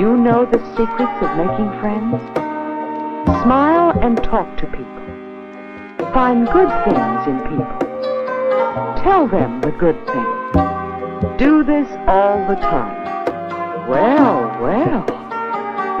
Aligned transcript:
You 0.00 0.16
know 0.16 0.46
the 0.46 0.58
secrets 0.70 1.18
of 1.20 1.36
making 1.36 1.68
friends? 1.78 2.22
Smile 3.42 3.92
and 4.00 4.16
talk 4.24 4.56
to 4.56 4.66
people. 4.68 6.14
Find 6.14 6.46
good 6.46 6.70
things 6.86 7.26
in 7.28 7.38
people. 7.40 7.80
Tell 9.04 9.28
them 9.28 9.60
the 9.60 9.72
good 9.72 9.98
things. 10.06 11.36
Do 11.36 11.62
this 11.64 11.86
all 12.08 12.48
the 12.48 12.54
time. 12.54 13.90
Well, 13.90 14.48
well, 14.62 15.04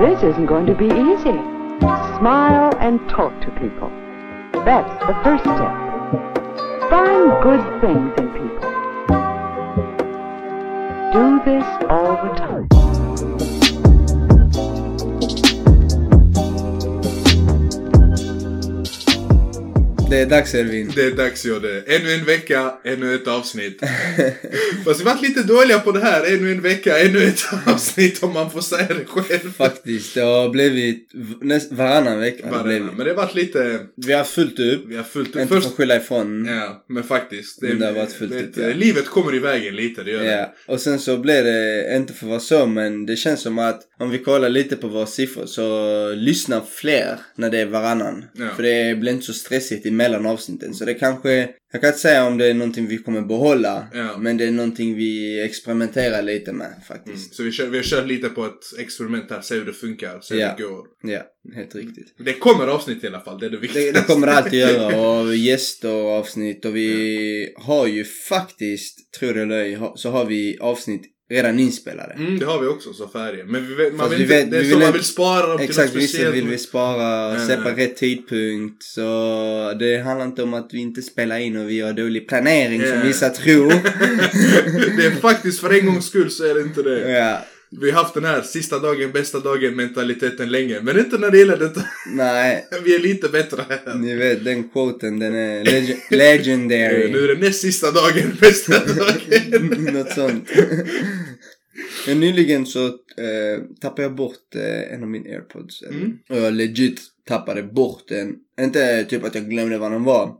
this 0.00 0.22
isn't 0.22 0.46
going 0.46 0.64
to 0.64 0.74
be 0.74 0.86
easy. 0.86 1.38
Smile 2.16 2.74
and 2.80 3.06
talk 3.06 3.38
to 3.42 3.50
people. 3.60 3.90
That's 4.64 4.98
the 5.04 5.14
first 5.22 5.44
step. 5.44 5.76
Find 6.88 7.42
good 7.42 7.80
things 7.82 8.14
in 8.16 8.32
people. 8.32 8.70
Do 11.12 11.42
this 11.44 11.66
all 11.90 12.16
the 12.16 12.34
time. 12.38 12.79
Det 20.10 20.18
är 20.18 20.26
dags 20.26 20.54
Elvin. 20.54 20.92
Det 20.94 21.02
är 21.06 21.10
dags 21.10 21.42
det. 21.42 21.82
Ännu 21.96 22.12
en 22.14 22.24
vecka, 22.24 22.74
ännu 22.84 23.14
ett 23.14 23.28
avsnitt. 23.28 23.80
Fast 24.84 25.00
vi 25.00 25.04
varit 25.04 25.22
lite 25.22 25.42
dåliga 25.42 25.78
på 25.78 25.92
det 25.92 26.00
här. 26.00 26.34
Ännu 26.34 26.52
en 26.52 26.60
vecka, 26.62 26.98
ännu 26.98 27.24
ett 27.24 27.40
avsnitt 27.66 28.22
om 28.22 28.32
man 28.32 28.50
får 28.50 28.60
säga 28.60 28.86
det 28.88 29.04
själv. 29.06 29.52
Faktiskt, 29.52 30.14
det 30.14 30.20
har 30.20 30.48
blivit 30.48 31.10
näst, 31.40 31.72
varannan 31.72 32.20
vecka. 32.20 32.44
det 32.44 32.50
Varannan. 32.50 32.68
blivit. 32.68 32.96
Men 32.96 33.06
det 33.06 33.10
har 33.12 33.16
varit 33.16 33.34
lite... 33.34 33.78
Vi 33.96 34.12
har 34.12 34.24
fullt 34.24 34.58
upp. 34.58 34.82
Vi 34.88 34.96
har 34.96 35.04
fullt 35.04 35.26
Inte 35.28 35.40
upp. 35.42 35.48
för 35.48 35.60
Först... 35.60 35.76
skylla 35.76 35.96
ifrån. 35.96 36.46
Ja, 36.48 36.84
men 36.88 37.02
faktiskt. 37.02 37.62
Men 37.62 37.78
det 37.78 37.86
har 37.86 37.92
varit 37.92 38.12
fullt 38.12 38.32
upp, 38.32 38.50
ja. 38.56 38.66
Livet 38.66 39.06
kommer 39.06 39.34
i 39.34 39.38
vägen 39.38 39.76
lite, 39.76 40.02
det 40.02 40.10
gör 40.10 40.22
det. 40.22 40.30
Ja, 40.32 40.54
och 40.66 40.80
sen 40.80 40.98
så 40.98 41.16
blev 41.16 41.44
det, 41.44 41.96
inte 41.96 42.12
för 42.12 42.26
att 42.26 42.30
vara 42.30 42.40
så, 42.40 42.66
men 42.66 43.06
det 43.06 43.16
känns 43.16 43.40
som 43.40 43.58
att 43.58 43.80
om 43.98 44.10
vi 44.10 44.18
kollar 44.18 44.48
lite 44.48 44.76
på 44.76 44.88
våra 44.88 45.06
siffror 45.06 45.46
så 45.46 46.12
lyssnar 46.14 46.62
fler 46.70 47.18
när 47.36 47.50
det 47.50 47.58
är 47.58 47.66
varannan. 47.66 48.24
Ja. 48.38 48.48
För 48.56 48.62
det 48.62 48.98
blir 48.98 49.12
inte 49.12 49.26
så 49.26 49.32
stressigt 49.32 49.86
emellan 50.00 50.26
avsnitten. 50.26 50.74
Så 50.74 50.84
det 50.84 50.94
kanske, 50.94 51.48
jag 51.72 51.80
kan 51.80 51.88
inte 51.88 51.98
säga 52.00 52.24
om 52.26 52.38
det 52.38 52.46
är 52.46 52.54
någonting 52.54 52.86
vi 52.86 52.98
kommer 52.98 53.20
behålla, 53.22 53.86
Ja. 53.94 54.18
men 54.18 54.36
det 54.36 54.44
är 54.44 54.50
någonting 54.50 54.94
vi 54.96 55.40
experimenterar 55.44 56.22
lite 56.22 56.52
med 56.52 56.66
Mm. 56.66 56.80
faktiskt. 56.88 57.34
Så 57.34 57.42
vi, 57.42 57.52
kör, 57.52 57.66
vi 57.66 57.76
har 57.76 57.84
kört 57.84 58.06
lite 58.06 58.28
på 58.28 58.44
ett 58.44 58.78
experiment 58.78 59.30
här, 59.30 59.40
se 59.40 59.54
hur 59.54 59.64
det 59.64 59.72
funkar, 59.72 60.20
se 60.20 60.34
hur 60.34 60.40
Ja. 60.40 60.54
det 60.58 60.62
går. 60.62 60.86
Ja, 61.02 61.22
helt 61.54 61.74
riktigt. 61.74 62.14
Det 62.24 62.32
kommer 62.32 62.66
avsnitt 62.66 63.04
i 63.04 63.06
alla 63.06 63.20
fall, 63.20 63.38
det 63.40 63.46
är 63.46 63.50
det 63.50 63.56
Det, 63.56 63.60
viktigaste. 63.60 63.92
det 64.00 64.06
kommer 64.06 64.26
det 64.26 64.32
alltid 64.32 64.58
göra 64.60 65.00
och 65.20 65.36
gäster 65.36 65.92
och 65.94 66.08
avsnitt 66.10 66.64
och 66.64 66.76
vi 66.76 67.54
har 67.56 67.86
ju 67.86 68.04
faktiskt, 68.04 69.12
tror 69.12 69.34
det 69.34 69.42
eller 69.42 69.58
ej, 69.58 69.78
så 69.96 70.10
har 70.10 70.24
vi 70.24 70.58
avsnitt 70.60 71.02
redan 71.30 71.58
inspelade. 71.58 72.12
Mm, 72.12 72.38
det 72.38 72.44
har 72.46 72.60
vi 72.60 72.66
också, 72.68 72.92
så 72.92 73.08
färger. 73.08 73.44
Men 73.44 73.68
vi 73.68 73.74
vet, 73.74 73.92
man 73.94 73.98
Fast 73.98 74.12
vill 74.12 74.18
vi 74.28 74.34
vet- 74.34 74.50
det 74.50 74.56
är 74.56 74.62
vi 74.62 74.68
vill 74.68 74.78
man 74.78 74.92
vill 74.92 75.04
spara 75.04 75.46
dem 75.46 75.60
Exakt, 75.60 75.90
till 75.90 76.00
vissa 76.00 76.30
vill 76.30 76.48
vi 76.48 76.58
spara, 76.58 77.38
släppa 77.46 77.70
ja. 77.70 77.76
rätt 77.76 77.96
tidpunkt. 77.96 78.82
Så 78.82 79.02
det 79.78 79.98
handlar 79.98 80.26
inte 80.26 80.42
om 80.42 80.54
att 80.54 80.68
vi 80.72 80.78
inte 80.78 81.02
spelar 81.02 81.38
in 81.38 81.56
och 81.56 81.70
vi 81.70 81.80
har 81.80 81.92
dålig 81.92 82.28
planering 82.28 82.80
som 82.80 82.98
Ja. 82.98 83.04
vissa 83.04 83.28
tror. 83.30 83.68
det 84.96 85.06
är 85.06 85.10
faktiskt, 85.20 85.60
för 85.60 85.78
en 85.78 85.86
gångs 85.86 86.06
skull 86.06 86.30
så 86.30 86.44
är 86.50 86.54
det 86.54 86.60
inte 86.60 86.82
det. 86.82 87.10
ja, 87.10 87.38
Vi 87.80 87.90
har 87.90 88.02
haft 88.02 88.14
den 88.14 88.24
här 88.24 88.42
sista 88.42 88.78
dagen, 88.78 89.12
bästa 89.12 89.40
dagen 89.40 89.76
mentaliteten 89.76 90.50
länge. 90.50 90.80
Men 90.82 90.98
inte 90.98 91.18
när 91.18 91.30
det 91.30 91.38
gäller 91.38 91.56
detta. 91.56 91.84
nej, 92.06 92.66
Vi 92.84 92.94
är 92.94 92.98
lite 92.98 93.28
bättre 93.28 93.64
här. 93.68 93.94
ni 93.94 94.14
vet 94.14 94.44
den 94.44 94.68
quoten, 94.68 95.18
den 95.18 95.34
är 95.34 95.64
leg- 95.64 95.96
legendary. 96.10 97.12
Nu 97.12 97.18
är 97.24 97.28
det 97.34 97.40
näst 97.40 97.60
sista 97.60 97.90
dagen, 97.90 98.36
bästa 98.40 98.72
dagen. 98.84 99.84
Något 99.94 100.12
sånt. 100.12 100.48
Men 102.06 102.20
nyligen 102.20 102.66
så 102.66 102.86
eh, 102.86 103.62
tappade 103.80 104.02
jag 104.02 104.14
bort 104.14 104.54
eh, 104.54 104.94
en 104.94 105.02
av 105.02 105.08
mina 105.08 105.28
airpods. 105.30 105.82
Mm. 105.82 106.12
Och 106.28 106.36
jag 106.36 106.52
legit 106.54 107.00
tappade 107.28 107.62
bort 107.62 108.08
den. 108.08 108.34
Inte 108.60 109.04
typ 109.04 109.24
att 109.24 109.34
jag 109.34 109.50
glömde 109.50 109.78
var 109.78 109.90
den 109.90 110.04
var. 110.04 110.34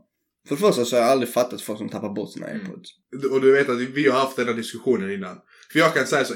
För 0.47 0.55
det 0.55 0.61
första 0.61 0.85
så 0.85 0.95
har 0.95 1.01
jag 1.03 1.11
aldrig 1.11 1.29
fattat 1.29 1.61
folk 1.61 1.77
som 1.79 1.89
tappar 1.89 2.09
bort 2.13 2.31
sina 2.33 2.47
Mm. 2.47 2.61
airpods. 2.61 2.89
Och 3.31 3.41
du 3.41 3.51
vet 3.51 3.69
att 3.69 3.79
vi 3.79 4.07
har 4.09 4.19
haft 4.19 4.35
den 4.37 4.47
här 4.47 4.53
diskussionen 4.53 5.11
innan. 5.11 5.37
För 5.71 5.79
jag 5.79 5.93
kan 5.93 6.07
säga 6.07 6.25
så, 6.25 6.33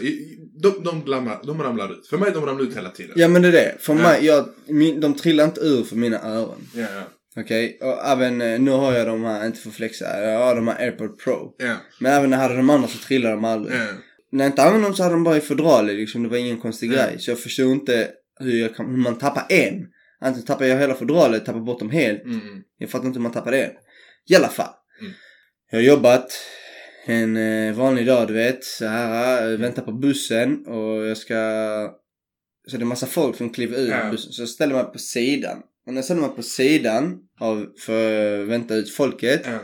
de, 0.62 0.84
de, 0.84 1.06
ramlar, 1.13 1.40
de 1.44 1.62
ramlar 1.63 1.91
ut. 1.91 2.07
För 2.07 2.18
mig 2.18 2.31
de 2.31 2.46
ramlar 2.46 2.63
ut 2.63 2.78
hela 2.78 2.90
tiden. 2.90 3.13
Ja 3.16 3.28
men 3.28 3.41
det 3.41 3.47
är 3.47 3.51
det. 3.51 3.75
För 3.79 3.94
Ja. 3.96 4.01
mig, 4.01 4.25
jag, 4.25 4.50
min, 4.68 5.00
de 5.00 5.13
trillar 5.16 5.46
inte 5.46 5.62
ur 5.62 5.84
för 5.84 5.96
mina 5.96 6.19
öron. 6.23 6.68
Ja, 6.73 6.85
ja. 6.96 7.01
Okej? 7.41 7.78
Och 7.81 8.06
även, 8.06 8.41
eh, 8.41 8.59
nu 8.59 8.72
har 8.72 8.94
jag 8.94 9.07
de 9.07 9.23
här, 9.23 9.46
inte 9.46 9.59
för 9.59 9.69
flexa, 9.69 10.22
jag 10.22 10.40
har 10.40 10.56
de 10.56 10.68
här 10.68 10.79
airpod 10.79 11.18
pro. 11.19 11.56
Ja, 11.57 11.75
Men 12.00 12.12
även 12.13 12.29
när 12.29 12.38
jag 12.38 12.41
hade 12.44 12.56
de 12.56 12.69
andra 12.69 12.88
så 12.88 12.97
trillade 12.97 13.35
de 13.35 13.46
aldrig. 13.46 13.78
ja. 13.79 13.85
När 14.31 14.44
jag 14.46 14.51
inte 14.51 14.63
använde 14.63 14.88
dem 14.88 14.96
så 14.96 15.03
hade 15.03 15.16
de 15.16 15.23
bara 15.23 15.38
i 15.38 15.41
fodralet 15.41 15.96
liksom, 15.96 16.23
det 16.23 16.29
var 16.29 16.38
ingen 16.38 16.57
konstig 16.62 16.94
Ja. 16.94 16.96
grej. 16.96 17.16
Så 17.19 17.31
jag 17.31 17.40
förstod 17.40 17.72
inte 17.72 18.09
hur, 18.40 18.62
jag 18.62 18.75
kan, 18.75 18.85
hur 18.90 18.97
man 18.97 19.17
tappar 19.17 19.46
en. 19.50 19.85
Antingen 20.22 20.46
tappar 20.47 20.66
jag 20.66 20.78
hela 20.78 20.94
fodralet, 20.96 21.46
tappar 21.46 21.59
bort 21.59 21.79
dem 21.79 21.90
helt. 21.90 22.23
Mm. 22.23 22.41
Jag 22.78 22.90
fattar 22.90 23.06
inte 23.07 23.19
hur 23.19 23.23
man 23.23 23.31
tappar 23.31 23.52
det. 23.52 23.72
I 24.29 24.35
alla 24.35 24.47
fall. 24.47 24.73
Mm. 25.02 25.13
Jag 25.72 25.78
har 25.79 25.84
jobbat 25.84 26.31
en 27.14 27.38
eh, 27.38 27.76
vanlig 27.76 28.08
dag 28.08 28.28
du 28.28 28.34
vet, 28.34 28.64
så 28.64 28.86
här, 28.86 29.52
eh, 29.52 29.58
väntar 29.58 29.82
på 29.84 29.92
bussen 29.92 30.66
och 30.68 31.06
jag 31.06 31.18
ska... 31.18 31.36
Så 32.68 32.78
det 32.78 32.84
är 32.84 32.86
massa 32.86 33.08
folk 33.08 33.36
som 33.38 33.50
kliver 33.50 33.78
ur 33.80 33.90
Ja. 33.90 34.12
bussen. 34.12 34.32
Så 34.32 34.42
jag 34.42 34.50
ställer 34.50 34.74
mig 34.76 34.84
på 34.84 35.00
sidan. 35.00 35.58
Och 35.88 35.94
när 35.94 35.98
jag 35.98 36.06
ställer 36.06 36.22
mig 36.22 36.30
på 36.36 36.44
sidan 36.44 37.18
av, 37.40 37.66
för 37.80 38.42
att 38.42 38.48
vänta 38.48 38.76
ut 38.76 38.90
folket. 38.90 39.42
Ja. 39.46 39.60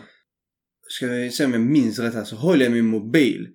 Ska 0.87 1.07
vi 1.07 1.31
se 1.31 1.45
om 1.45 1.51
jag 1.53 1.61
minns 1.61 1.99
rätt 1.99 2.13
här, 2.13 2.23
så 2.23 2.35
håller 2.35 2.65
jag 2.65 2.71
min 2.71 2.85
mobil. 2.85 3.47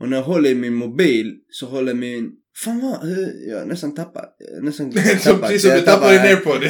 Och 0.00 0.08
när 0.08 0.16
jag 0.16 0.24
håller 0.24 0.50
i 0.50 0.54
min 0.54 0.74
mobil 0.74 1.36
så 1.48 1.66
håller 1.66 1.94
min... 1.94 2.30
Fan 2.64 2.80
vad, 2.80 3.08
jag 3.48 3.58
har 3.58 3.66
nästan 3.66 3.94
tappat. 3.94 4.36
jag 4.54 4.64
Nästan 4.64 4.92
Som, 4.92 5.02
tappat. 5.32 5.42
precis 5.50 5.62
som 5.62 5.70
du 5.70 5.80
tappade 5.80 6.12
din 6.12 6.20
airpod. 6.22 6.62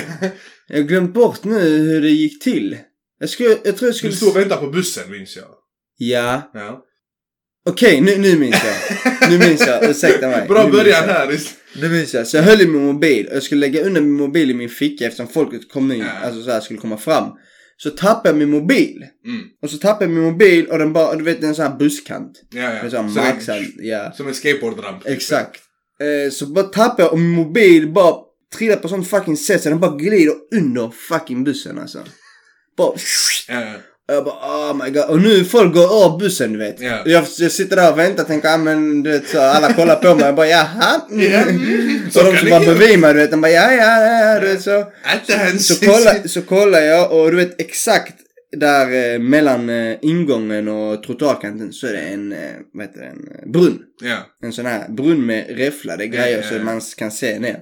Jag 0.68 0.76
har 0.76 0.82
glömt 0.84 1.14
bort 1.14 1.44
nu 1.44 1.58
hur 1.60 2.00
det 2.00 2.10
gick 2.10 2.42
till. 2.42 2.78
Jag, 3.18 3.28
skulle, 3.28 3.48
jag 3.48 3.62
tror 3.62 3.74
jag 3.80 3.90
Du 3.90 3.92
skulle... 3.98 4.12
stod 4.12 4.28
och 4.28 4.36
väntade 4.36 4.60
på 4.60 4.70
bussen 4.72 5.10
minns 5.10 5.36
jag. 5.36 5.46
Ja. 6.02 6.50
Ja. 6.54 6.84
Okej, 7.68 8.00
nu, 8.00 8.18
nu 8.18 8.38
minns 8.38 8.56
jag. 8.64 9.30
Nu 9.30 9.38
minns 9.38 9.66
jag, 9.66 9.90
ursäkta 9.90 10.28
mig. 10.28 10.48
Bra 10.48 10.64
Nu 10.64 10.70
början 10.72 11.04
här. 11.08 11.38
Nu 11.80 11.88
minns 11.88 12.14
jag. 12.14 12.26
Så 12.26 12.36
jag 12.36 12.42
höll 12.44 12.60
i 12.60 12.66
min 12.66 12.84
mobil 12.86 13.26
och 13.26 13.34
jag 13.36 13.42
skulle 13.42 13.60
lägga 13.60 13.82
undan 13.84 14.02
min 14.04 14.12
mobil 14.16 14.50
i 14.50 14.54
min 14.54 14.68
ficka 14.68 15.06
eftersom 15.06 15.28
folket 15.28 15.72
kom 15.72 15.92
in, 15.92 15.98
Ja. 16.00 16.06
alltså 16.26 16.42
så 16.42 16.50
här 16.50 16.60
skulle 16.60 16.78
komma 16.80 16.96
fram. 16.96 17.32
Så 17.76 17.90
tappade 17.90 18.28
jag 18.28 18.36
min 18.38 18.50
mobil. 18.50 19.04
Mm. 19.26 19.42
Och 19.62 19.70
så 19.70 19.78
tappade 19.78 20.04
jag 20.04 20.10
min 20.10 20.24
mobil 20.32 20.66
och 20.66 20.78
den 20.78 20.92
bara, 20.92 21.14
du 21.16 21.24
vet 21.24 21.42
en 21.42 21.54
sån 21.54 21.64
här 21.66 21.76
busskant. 21.78 22.32
Ja, 22.50 22.60
ja. 22.62 22.70
En 22.70 22.90
sån 22.90 23.06
en- 23.06 23.14
maxad, 23.14 23.62
ja. 23.78 24.12
Som 24.16 24.28
en 24.28 24.34
skateboardramp. 24.34 25.06
Exakt. 25.06 25.60
Eh, 26.00 26.30
så 26.32 26.46
bara 26.46 26.64
tappade 26.64 27.02
jag 27.02 27.12
och 27.12 27.18
min 27.18 27.30
mobil 27.34 27.88
bara 27.92 28.14
trillar 28.58 28.76
på 28.76 28.88
sånt 28.88 29.08
fucking 29.10 29.36
sätt 29.36 29.62
så 29.62 29.68
den 29.68 29.80
bara 29.80 29.96
glider 29.96 30.34
under 30.54 30.90
fucking 31.08 31.44
bussen 31.44 31.78
alltså. 31.78 31.98
Bara 32.76 32.92
Ja, 33.48 33.60
ja. 33.60 33.72
Och 34.10 34.16
jag 34.16 34.24
bara 34.24 34.34
oh 34.34 34.84
my 34.84 34.90
god. 34.90 35.04
Och 35.04 35.22
nu 35.22 35.44
folk 35.44 35.74
går 35.74 36.04
av 36.04 36.18
bussen 36.18 36.52
du 36.52 36.58
vet. 36.58 36.80
Ja. 36.80 36.98
Jag, 37.04 37.24
jag 37.38 37.52
sitter 37.52 37.76
där 37.76 37.92
och 37.92 37.98
väntar 37.98 38.22
och 38.22 38.28
tänker 38.28 38.54
ah, 38.54 38.56
men 38.56 39.02
du 39.02 39.10
vet 39.10 39.28
så 39.28 39.40
alla 39.40 39.72
kollar 39.72 39.96
på 39.96 40.14
mig. 40.14 40.24
Jag 40.24 40.34
bara 40.34 40.46
jaha. 40.46 41.00
Ja, 41.10 41.42
mm. 41.42 42.10
Så 42.10 42.18
Så 42.18 42.30
de 42.30 42.38
som 42.38 42.50
var 42.50 42.60
bredvid 42.60 42.98
mig 42.98 43.14
du 43.14 43.20
vet. 43.20 43.30
De 43.30 43.40
bara 43.40 43.52
ja 43.52 43.72
ja 43.72 44.00
ja. 44.02 44.40
Du 44.40 44.46
vet 44.46 44.62
så. 44.62 44.84
Ens. 45.28 45.66
Så 45.68 45.86
kollar, 45.86 46.28
så 46.28 46.42
kollar 46.42 46.80
jag 46.80 47.12
och 47.12 47.30
du 47.30 47.36
vet 47.36 47.60
exakt 47.60 48.14
där 48.56 49.12
eh, 49.14 49.18
mellan 49.18 49.70
eh, 49.70 49.96
ingången 50.02 50.68
och 50.68 51.02
trottoarkanten 51.02 51.72
så 51.72 51.86
är 51.86 51.92
det 51.92 52.00
en, 52.00 52.32
eh, 52.32 52.38
vad 52.72 52.86
heter 52.86 53.00
det, 53.00 53.06
en 53.06 53.28
eh, 53.38 53.50
brunn. 53.50 53.78
Ja. 54.02 54.16
En 54.42 54.52
sån 54.52 54.66
här 54.66 54.88
brunn 54.88 55.26
med 55.26 55.56
räfflade 55.56 56.06
grejer 56.06 56.38
ja, 56.38 56.44
ja. 56.52 56.58
så 56.58 56.64
man 56.64 56.80
kan 56.96 57.10
se 57.10 57.38
ner. 57.38 57.58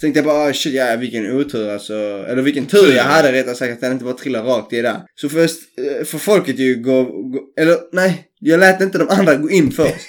Så 0.00 0.04
tänkte 0.04 0.18
jag 0.18 0.24
bara, 0.24 0.48
oh, 0.48 0.52
shit, 0.52 0.74
ja, 0.74 0.96
vilken 0.96 1.32
otur 1.36 1.68
alltså. 1.68 1.94
Eller 2.28 2.42
vilken 2.42 2.66
tur 2.66 2.86
jag 2.86 2.96
ja. 2.96 3.02
hade 3.02 3.32
rättare 3.32 3.54
sagt 3.54 3.72
att 3.72 3.80
den 3.80 3.92
inte 3.92 4.04
bara 4.04 4.14
trillade 4.14 4.48
rakt 4.48 4.72
i 4.72 4.82
där. 4.82 5.00
Så 5.14 5.28
först, 5.28 5.58
eh, 5.78 6.04
för 6.04 6.18
folket 6.18 6.58
ju 6.58 6.74
gå, 6.74 7.02
gå, 7.04 7.40
eller 7.60 7.76
nej, 7.92 8.24
jag 8.38 8.60
lät 8.60 8.80
inte 8.80 8.98
de 8.98 9.08
andra 9.08 9.34
gå 9.36 9.50
in 9.50 9.70
först. 9.72 10.06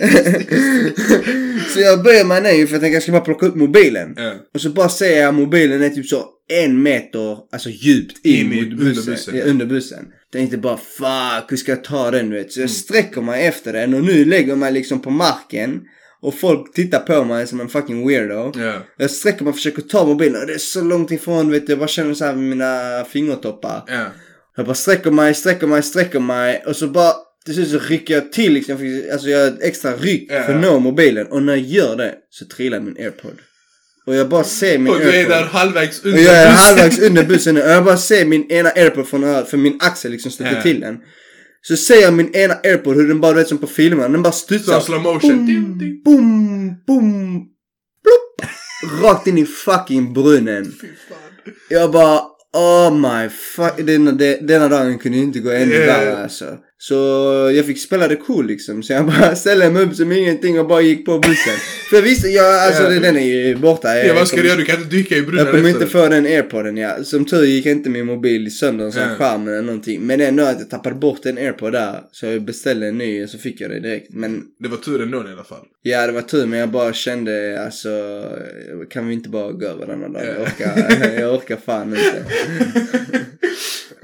så 1.74 1.80
jag 1.80 2.02
böjer 2.02 2.24
mig 2.24 2.42
ner 2.42 2.66
för 2.66 2.74
jag 2.74 2.80
tänkte 2.80 2.88
jag 2.88 3.02
ska 3.02 3.12
bara 3.12 3.20
plocka 3.20 3.46
upp 3.46 3.54
mobilen. 3.54 4.14
Ja. 4.16 4.32
Och 4.54 4.60
så 4.60 4.70
bara 4.70 4.88
ser 4.88 5.20
jag 5.20 5.34
mobilen 5.34 5.82
är 5.82 5.88
typ 5.90 6.06
så 6.06 6.24
en 6.52 6.82
meter, 6.82 7.38
alltså 7.52 7.68
djupt 7.70 8.26
in, 8.26 8.52
In 8.52 8.56
mot 8.70 8.72
under 8.80 8.94
bussen. 8.94 9.12
bussen. 9.14 9.36
Ja, 9.36 9.44
under 9.44 9.66
bussen. 9.66 10.06
Tänkte 10.32 10.58
bara 10.58 10.76
fuck, 10.76 11.50
hur 11.52 11.56
ska 11.56 11.72
jag 11.72 11.84
ta 11.84 12.10
den 12.10 12.30
du 12.30 12.36
vet? 12.36 12.52
Så 12.52 12.60
jag 12.60 12.64
Mm. 12.64 12.74
sträcker 12.74 13.20
mig 13.20 13.46
efter 13.46 13.72
den 13.72 13.94
och 13.94 14.04
nu 14.04 14.24
lägger 14.24 14.48
jag 14.48 14.58
mig 14.58 14.72
liksom 14.72 15.00
på 15.02 15.10
marken. 15.10 15.80
Och 16.22 16.34
folk 16.34 16.74
tittar 16.74 16.98
på 16.98 17.24
mig 17.24 17.46
som 17.46 17.60
en 17.60 17.68
fucking 17.68 18.08
weirdo. 18.08 18.52
Ja. 18.56 18.72
Jag 18.96 19.10
sträcker 19.10 19.44
mig 19.44 19.50
och 19.50 19.56
försöker 19.56 19.82
ta 19.82 20.06
mobilen 20.06 20.40
och 20.40 20.46
det 20.46 20.54
är 20.54 20.58
så 20.58 20.80
långt 20.82 21.10
ifrån 21.10 21.50
vet 21.50 21.66
du. 21.66 21.72
Jag 21.72 21.78
bara 21.78 21.88
känner 21.88 22.14
så 22.14 22.24
här 22.24 22.34
med 22.34 22.44
mina 22.44 23.04
fingertoppar. 23.04 23.82
Ja. 23.86 24.04
Jag 24.56 24.66
bara 24.66 24.74
sträcker 24.74 25.10
mig, 25.10 25.34
sträcker 25.34 25.66
mig, 25.66 25.82
sträcker 25.82 26.20
mig 26.20 26.62
och 26.66 26.76
så 26.76 26.86
bara 26.86 27.12
till 27.44 27.54
slut 27.54 27.68
så 27.70 27.78
rycker 27.78 28.14
jag 28.14 28.32
till 28.32 28.52
liksom. 28.52 28.74
Alltså 29.12 29.28
jag 29.28 29.40
gör 29.40 29.48
ett 29.48 29.62
extra 29.62 29.92
ryck 29.96 30.26
Ja. 30.32 30.42
för 30.42 30.54
att 30.54 30.60
nå 30.62 30.78
mobilen. 30.78 31.26
Och 31.26 31.42
när 31.42 31.52
jag 31.56 31.62
gör 31.62 31.96
det 31.96 32.14
så 32.30 32.44
trillar 32.44 32.80
min 32.80 32.96
airpod. 32.96 33.38
Och 34.06 34.14
jag 34.14 34.28
bara 34.28 34.44
ser 34.44 34.78
min 34.78 34.92
Och 34.92 34.98
du 35.00 35.08
är 35.08 35.12
airpod. 35.12 35.32
där 35.32 35.44
halvvägs 35.44 36.00
Och 36.00 36.06
under 36.06 36.20
jag 36.22 36.34
är 36.36 36.44
bussen. 36.50 36.56
halvvägs 36.64 36.98
under 36.98 37.24
bussen 37.28 37.56
och 37.56 37.62
jag 37.68 37.84
bara 37.84 37.96
ser 37.96 38.24
min 38.24 38.50
ena 38.52 38.68
airpod 38.70 39.08
från 39.08 39.24
örat 39.24 39.48
för 39.48 39.56
min 39.56 39.78
axel 39.80 40.10
liksom 40.12 40.30
stötte 40.30 40.62
till 40.62 40.80
den. 40.80 40.98
Så 41.62 41.76
ser 41.76 42.00
jag 42.02 42.14
min 42.14 42.34
ena 42.34 42.54
airpod 42.54 42.96
hur 42.96 43.08
den 43.08 43.20
bara 43.20 43.32
du 43.32 43.38
vet 43.38 43.48
som 43.48 43.58
på 43.58 43.66
filmerna, 43.66 44.08
den 44.08 44.22
bara 44.22 44.32
studsar. 44.32 44.80
slow 44.80 45.02
motion. 45.02 45.46
Ding. 45.46 46.02
Boom, 46.04 46.74
boom, 46.86 47.46
rakt 49.02 49.26
in 49.26 49.38
i 49.38 49.46
fucking 49.46 50.12
brunnen. 50.12 50.72
Jag 51.68 51.92
bara, 51.92 52.20
oh 52.52 52.94
my 52.94 53.28
fuck. 53.28 53.86
Denna, 53.86 54.12
de- 54.12 54.36
denna 54.40 54.68
dagen 54.68 54.98
kunde 54.98 55.18
inte 55.18 55.38
gå 55.38 55.50
ännu 55.50 55.72
Yeah. 55.74 55.86
värre 55.86 56.22
alltså. 56.22 56.58
Så 56.82 56.94
jag 57.56 57.66
fick 57.66 57.80
spela 57.80 58.08
det 58.08 58.16
cool 58.16 58.46
liksom. 58.46 58.82
Så 58.82 58.92
jag 58.92 59.06
bara 59.06 59.34
ställde 59.36 59.70
mig 59.70 59.82
upp 59.82 59.94
som 59.96 60.12
ingenting 60.12 60.60
och 60.60 60.66
bara 60.66 60.80
gick 60.80 61.06
på 61.06 61.18
bussen. 61.18 61.54
För 61.90 61.96
jag 61.96 62.02
visste, 62.02 62.28
jag, 62.28 62.54
alltså 62.66 62.82
Yeah. 62.82 63.02
den 63.02 63.16
är 63.16 63.20
ju 63.46 63.54
borta. 63.56 63.88
Ja, 63.96 64.04
Jag 64.04 64.14
vad 64.14 64.28
ska 64.28 64.36
du 64.36 64.46
göra? 64.48 64.56
Du 64.56 64.64
kan 64.64 64.76
inte 64.76 64.96
dyka 64.96 65.16
i 65.16 65.22
brunnen 65.22 65.44
Jag 65.46 65.54
kommer 65.54 65.68
inte 65.68 65.86
få 65.86 66.08
den 66.08 66.26
airpodden 66.26 66.76
ja. 66.76 67.04
Som 67.04 67.24
tur 67.24 67.44
gick 67.44 67.66
inte 67.66 67.90
min 67.90 68.06
mobil 68.06 68.56
sönder 68.56 68.90
sån 68.90 69.02
Ja. 69.02 69.08
skärm 69.18 69.48
eller 69.48 69.62
någonting. 69.62 70.00
Men 70.00 70.20
ändå 70.20 70.42
att 70.44 70.58
jag 70.60 70.70
tappade 70.70 70.94
bort 70.94 71.26
en 71.26 71.38
airpod 71.38 71.72
där. 71.72 72.00
Så 72.12 72.26
jag 72.26 72.42
beställde 72.42 72.86
en 72.86 72.98
ny 72.98 73.24
och 73.24 73.30
så 73.30 73.38
fick 73.38 73.60
jag 73.60 73.70
det 73.70 73.80
direkt. 73.80 74.06
Men 74.10 74.42
Det 74.58 74.68
var 74.68 74.76
tur 74.76 75.02
ändå 75.02 75.18
i 75.28 75.32
alla 75.32 75.44
fall. 75.44 75.64
ja 75.82 76.06
det 76.06 76.12
var 76.12 76.22
tur 76.22 76.46
men 76.46 76.58
jag 76.58 76.68
bara 76.68 76.92
kände 76.92 77.62
alltså. 77.64 77.88
Kan 78.90 79.08
vi 79.08 79.14
inte 79.14 79.28
bara 79.28 79.52
gå 79.52 79.66
över 79.66 79.86
denna 79.86 80.08
dag? 80.08 80.22
Jag 80.26 80.36
Ja. 80.36 80.42
orkar, 80.42 81.12
jag 81.20 81.34
orkar 81.34 81.56
fan 81.66 81.88
inte. 81.88 82.24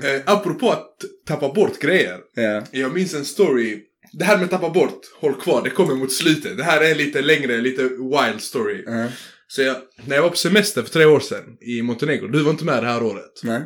eh, 0.03 0.23
apropå 0.27 0.71
att 0.71 0.97
tappa 1.27 1.53
bort 1.53 1.79
grejer. 1.79 2.19
Ja. 2.35 2.63
Jag 2.71 2.95
minns 2.95 3.15
en 3.15 3.25
story. 3.25 3.83
Det 4.13 4.25
här 4.25 4.39
med 4.39 4.51
tappa 4.51 4.71
bort, 4.71 5.01
håll 5.21 5.35
kvar, 5.35 5.63
det 5.65 5.71
kommer 5.71 5.95
mot 5.95 6.13
slutet. 6.13 6.57
Det 6.57 6.65
här 6.65 6.81
är 6.81 6.91
en 6.91 6.99
lite 6.99 7.23
längre, 7.23 7.61
lite 7.61 7.83
wild 7.83 8.41
story. 8.41 8.83
Ja. 8.87 9.07
Så 9.49 9.63
jag, 9.63 9.77
när 10.05 10.17
jag 10.17 10.23
var 10.23 10.31
på 10.31 10.37
semester 10.37 10.83
för 10.83 10.91
tre 10.91 11.05
år 11.05 11.21
sedan 11.21 11.57
i 11.61 11.83
Montenegro, 11.83 12.29
du 12.29 12.43
var 12.43 12.51
inte 12.51 12.65
med 12.65 12.83
det 12.83 12.89
här 12.89 13.03
året. 13.03 13.41
Nej. 13.43 13.63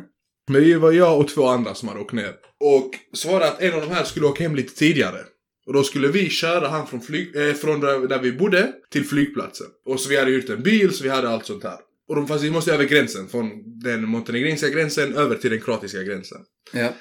Men 0.47 0.63
det 0.63 0.77
var 0.77 0.91
jag 0.91 1.19
och 1.19 1.27
två 1.27 1.47
andra 1.47 1.75
som 1.75 1.87
hade 1.87 2.01
åkt 2.01 2.13
ner. 2.13 2.33
Och 2.59 2.91
så 3.13 3.31
var 3.31 3.39
det 3.39 3.47
att 3.47 3.61
en 3.61 3.73
av 3.73 3.81
de 3.81 3.89
här 3.89 4.03
skulle 4.03 4.25
åka 4.25 4.43
hem 4.43 4.55
lite 4.55 4.75
tidigare. 4.75 5.19
Och 5.67 5.73
då 5.73 5.83
skulle 5.83 6.07
vi 6.07 6.29
köra 6.29 6.67
han 6.67 6.87
från, 6.87 7.01
flyg, 7.01 7.35
eh, 7.35 7.53
från 7.53 7.79
där, 7.79 8.07
där 8.07 8.19
vi 8.19 8.31
bodde 8.31 8.73
till 8.91 9.05
flygplatsen. 9.05 9.67
Och 9.85 9.99
så 9.99 10.09
vi 10.09 10.17
hade 10.17 10.31
hyrt 10.31 10.49
en 10.49 10.63
bil, 10.63 10.91
så 10.91 11.03
vi 11.03 11.09
hade 11.09 11.29
allt 11.29 11.45
sånt 11.45 11.63
här. 11.63 11.77
Och 12.11 12.17
de, 12.17 12.27
fast 12.27 12.43
vi 12.43 12.51
måste 12.51 12.73
över 12.73 12.83
gränsen, 12.85 13.27
från 13.27 13.49
den 13.83 14.07
montenegrinska 14.09 14.69
gränsen 14.69 15.15
över 15.15 15.35
till 15.35 15.49
den 15.51 15.61
kroatiska 15.61 16.03
gränsen. 16.03 16.37
Ja. 16.73 16.93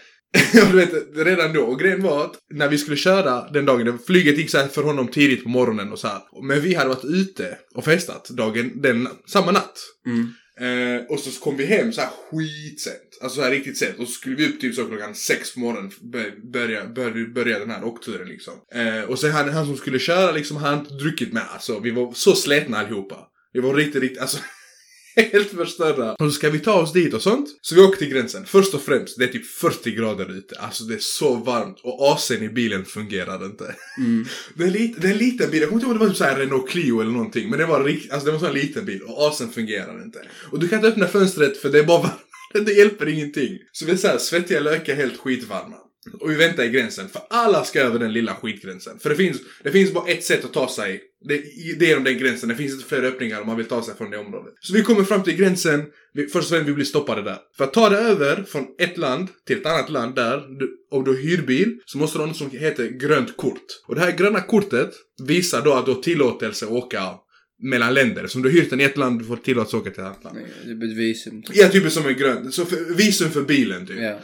du 0.53 0.77
vet, 0.77 0.93
redan 1.17 1.53
då. 1.53 1.63
Och 1.63 1.79
grejen 1.81 2.03
var 2.03 2.25
att 2.25 2.35
när 2.55 2.69
vi 2.69 2.79
skulle 2.79 2.97
köra 2.97 3.51
den 3.51 3.65
dagen, 3.67 3.99
flyget 4.07 4.39
gick 4.39 4.51
så 4.51 4.59
här 4.59 4.69
för 4.69 4.83
honom 4.83 5.09
tidigt 5.09 5.43
på 5.43 5.49
morgonen 5.49 5.93
och 5.93 5.99
så 5.99 6.07
här. 6.09 6.21
Men 6.43 6.61
vi 6.61 6.75
hade 6.75 6.89
varit 6.89 7.05
ute 7.05 7.59
och 7.75 7.85
festat 7.85 8.29
dagen, 8.29 8.71
den, 8.83 9.09
samma 9.27 9.51
natt. 9.51 9.79
Mm. 10.07 10.33
Eh, 10.61 11.05
och 11.09 11.21
så 11.21 11.41
kom 11.41 11.57
vi 11.57 11.65
hem 11.65 11.93
så 11.93 12.01
här 12.01 12.11
skitsent. 12.11 13.19
Alltså 13.23 13.37
så 13.37 13.43
här 13.43 13.51
riktigt 13.51 13.79
sent. 13.79 13.99
Och 13.99 14.07
så 14.07 14.13
skulle 14.13 14.37
vi 14.37 14.47
upp 14.49 14.61
typ 14.61 14.75
så 14.75 14.85
klockan 14.87 15.15
sex 15.15 15.55
på 15.55 15.61
morgonen. 15.61 15.91
bör- 16.13 16.53
Börja, 16.53 16.87
börja, 16.87 17.27
börja 17.35 17.59
den 17.59 17.71
här 17.71 17.85
åkturen 17.85 18.29
liksom. 18.29 18.55
Eh, 18.75 19.03
och 19.11 19.19
sen 19.19 19.31
han, 19.33 19.49
han 19.49 19.67
som 19.67 19.77
skulle 19.77 19.99
köra 19.99 20.33
liksom, 20.33 20.57
han 20.57 20.69
hade 20.69 20.81
inte 20.81 20.95
druckit 21.05 21.33
med. 21.33 21.43
Alltså 21.53 21.81
vi 21.81 21.91
var 21.91 22.13
så 22.13 22.35
slätna 22.35 22.79
allihopa. 22.79 23.17
Vi 23.53 23.61
var 23.61 23.75
riktigt, 23.75 24.03
riktigt, 24.03 24.21
alltså. 24.21 24.39
Helt 25.33 25.51
förstörda. 25.51 26.13
Och 26.13 26.27
så 26.27 26.31
ska 26.31 26.51
vi 26.51 26.59
ta 26.59 26.73
oss 26.73 26.93
dit 26.93 27.15
och 27.15 27.23
sånt. 27.23 27.49
Så 27.63 27.75
vi 27.75 27.81
åker 27.81 27.99
till 27.99 28.09
gränsen. 28.09 28.47
Först 28.47 28.75
och 28.75 28.83
främst, 28.83 29.19
det 29.19 29.25
är 29.25 29.29
typ 29.29 29.47
40 29.47 29.91
grader 29.91 30.31
ute. 30.31 30.59
Alltså 30.59 30.85
det 30.85 30.95
är 30.95 30.99
så 30.99 31.35
varmt. 31.35 31.81
Och 31.83 32.17
AC'n 32.17 32.43
i 32.43 32.49
bilen 32.49 32.85
fungerar 32.85 33.45
inte. 33.45 33.75
Mm. 33.99 34.27
Det 34.55 34.65
är, 34.65 35.11
en 35.11 35.19
liten 35.19 35.51
bil, 35.51 35.61
jag 35.61 35.69
kommer 35.69 35.83
inte 35.83 35.87
ihåg 35.87 35.93
om 35.93 35.99
det 35.99 36.05
var 36.05 36.09
typ 36.09 36.17
så 36.17 36.25
här 36.25 36.37
Renault 36.37 36.69
Clio 36.69 37.01
eller 37.01 37.11
någonting. 37.11 37.51
Men 37.51 37.59
det 37.59 37.67
var, 37.67 37.81
alltså 37.81 38.09
det 38.11 38.27
var 38.27 38.33
en 38.33 38.41
sån 38.41 38.47
här 38.47 38.55
liten 38.55 38.85
bil 38.85 39.03
och 39.03 39.33
AC'n 39.33 39.53
fungerar 39.53 40.03
inte. 40.05 40.19
Och 40.51 40.59
du 40.59 40.69
kan 40.69 40.79
inte 40.79 40.89
öppna 40.89 41.07
fönstret 41.07 41.57
för 41.57 41.69
det 41.69 41.79
är 41.79 41.85
bara 41.85 42.03
varmt. 42.03 42.21
Det 42.67 42.73
hjälper 42.73 43.09
ingenting. 43.09 43.59
Så 43.73 43.87
vi 43.87 43.93
är 43.93 43.97
så 43.97 44.09
här 44.09 44.19
svettiga 44.19 44.61
lökar 44.61 44.95
helt 44.95 45.17
skitvarma. 45.17 45.77
Och 46.21 46.31
vi 46.31 46.35
väntar 46.35 46.65
i 46.65 46.69
gränsen, 46.69 47.09
för 47.09 47.23
alla 47.31 47.65
ska 47.65 47.81
över 47.81 47.99
den 47.99 48.13
lilla 48.13 48.35
skitgränsen. 48.35 48.99
För 48.99 49.11
det 49.11 49.17
finns, 49.17 49.39
det 49.63 49.71
finns 49.71 49.93
bara 49.93 50.09
ett 50.09 50.25
sätt 50.25 50.45
att 50.45 50.53
ta 50.53 50.69
sig. 50.69 51.01
Det, 51.29 51.43
det 51.79 51.85
är 51.85 51.89
genom 51.89 52.05
den 52.05 52.19
gränsen, 52.19 52.49
det 52.49 52.55
finns 52.55 52.73
inte 52.73 52.89
fler 52.89 53.03
öppningar 53.03 53.41
om 53.41 53.47
man 53.47 53.57
vill 53.57 53.67
ta 53.67 53.83
sig 53.83 53.95
från 53.95 54.11
det 54.11 54.19
området. 54.19 54.55
Så 54.61 54.75
vi 54.75 54.83
kommer 54.83 55.05
fram 55.05 55.23
till 55.23 55.37
gränsen, 55.37 55.85
vi, 56.15 56.27
först 56.27 56.45
och 56.45 56.57
främst 56.57 56.69
vi 56.69 56.73
blir 56.73 56.85
stoppade 56.85 57.23
där. 57.23 57.39
För 57.57 57.65
att 57.65 57.73
ta 57.73 57.89
dig 57.89 57.99
över 57.99 58.43
från 58.43 58.67
ett 58.79 58.99
land 58.99 59.29
till 59.47 59.59
ett 59.59 59.67
annat 59.67 59.91
land 59.91 60.15
där, 60.15 60.43
om 60.91 61.05
du 61.05 61.17
hyr 61.17 61.43
bil, 61.43 61.79
så 61.85 61.99
måste 61.99 62.19
du 62.19 62.23
ha 62.23 62.27
något 62.27 62.37
som 62.37 62.51
heter 62.51 62.89
grönt 62.89 63.37
kort. 63.37 63.67
Och 63.87 63.95
det 63.95 64.01
här 64.01 64.17
gröna 64.17 64.41
kortet 64.41 64.91
visar 65.27 65.63
då 65.63 65.73
att 65.73 65.87
du 65.87 65.93
har 65.93 66.03
tillåtelse 66.03 66.65
att 66.65 66.73
åka 66.73 67.03
mellan 67.63 67.95
länder. 67.95 68.27
Så 68.27 68.39
om 68.39 68.43
du 68.43 68.49
har 68.49 68.55
hyrt 68.55 68.71
den 68.71 68.81
i 68.81 68.85
ett 68.85 68.97
land, 68.97 69.19
du 69.19 69.25
får 69.25 69.37
tillåtelse 69.37 69.77
att 69.77 69.83
åka 69.83 69.91
till 69.91 70.01
ett 70.01 70.07
annat 70.07 70.25
land. 70.25 70.37
Nej, 70.37 70.77
Det 70.77 70.87
ett 70.87 70.97
visum. 70.97 71.43
Ja, 71.53 71.69
typ 71.69 71.93
som 71.93 72.07
en 72.07 72.17
grön, 72.17 72.53
så 72.53 72.65
för, 72.65 72.95
visum 72.95 73.31
för 73.31 73.43
bilen 73.43 73.87
typ. 73.87 73.97
Ja. 73.99 74.19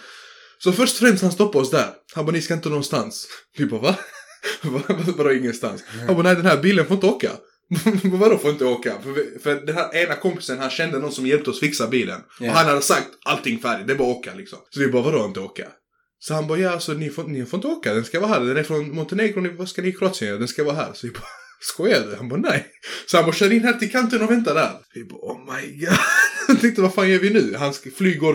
Så 0.67 0.73
först 0.73 1.03
och 1.03 1.09
främst 1.09 1.23
han 1.23 1.33
stoppade 1.33 1.63
oss 1.63 1.71
där. 1.71 1.91
Han 2.15 2.27
bara, 2.27 2.33
ni 2.33 2.43
ska 2.43 2.55
inte 2.55 2.69
någonstans. 2.69 3.27
Vi 3.59 3.67
bara, 3.67 3.81
va? 3.81 3.97
Va- 4.63 4.83
va- 4.89 5.05
Vadå 5.17 5.33
ingenstans? 5.33 5.85
Han 6.07 6.15
bara, 6.17 6.23
nej 6.23 6.35
den 6.37 6.47
här 6.47 6.57
bilen 6.63 6.87
får 6.87 6.95
inte 6.95 7.07
åka. 7.07 7.31
Vadå 8.05 8.39
får 8.39 8.51
inte 8.51 8.65
åka? 8.65 8.95
För, 9.03 9.11
vi- 9.11 9.39
för 9.43 9.55
den 9.55 9.75
här 9.77 9.97
ena 9.97 10.15
kompisen, 10.15 10.59
han 10.59 10.71
kände 10.71 10.99
någon 10.99 11.13
som 11.13 11.27
hjälpte 11.27 11.51
oss 11.51 11.61
fixa 11.61 11.87
bilen. 11.89 12.21
Ja. 12.41 12.51
Och 12.51 12.57
han 12.57 12.67
hade 12.67 12.83
sagt 12.83 13.07
allting 13.25 13.59
färdigt, 13.59 13.87
det 13.87 13.93
är 13.93 13.97
bara 13.97 14.11
att 14.11 14.17
åka 14.17 14.35
liksom. 14.35 14.59
Så 14.71 14.81
vi 14.81 14.89
bara, 14.89 15.03
vadå 15.03 15.25
inte 15.25 15.41
åka? 15.41 15.69
Så 16.19 16.35
han 16.35 16.47
bara, 16.47 16.59
ja 16.59 16.71
alltså 16.71 16.93
ni 16.93 17.11
får, 17.11 17.25
ni 17.25 17.47
får 17.47 17.59
inte 17.59 17.69
åka, 17.69 17.95
den 17.95 18.05
ska 18.05 18.21
vara 18.21 18.31
här. 18.31 18.41
Den 18.41 18.57
är 18.57 18.63
från 18.63 18.95
Montenegro, 18.95 19.57
vad 19.57 19.69
ska 19.69 19.83
ni 19.83 19.89
i 19.89 19.93
Kroatien 19.93 20.29
göra? 20.29 20.39
Den 20.39 20.49
ska 20.49 20.65
vara 20.65 20.77
här. 20.77 20.91
Så 20.95 21.07
vi 21.07 21.13
bara, 21.13 21.23
skojar 21.61 22.01
du? 22.01 22.17
Han 22.17 22.29
bara, 22.29 22.41
nej. 22.41 22.67
Så 23.07 23.17
han 23.17 23.27
bara, 23.27 23.35
kör 23.35 23.53
in 23.53 23.65
här 23.65 23.73
till 23.73 23.91
kanten 23.91 24.23
och 24.23 24.31
väntar 24.31 24.55
där. 24.55 24.71
Vi 24.95 25.05
bara, 25.05 25.21
oh 25.21 25.55
my 25.55 25.81
god. 25.81 25.99
Jag 26.49 26.61
tänkte, 26.61 26.83
vad 26.83 26.95
fan 26.95 27.11
gör 27.11 27.19
vi 27.19 27.31
nu? 27.31 27.55
Han 27.59 27.75
ska 27.75 27.91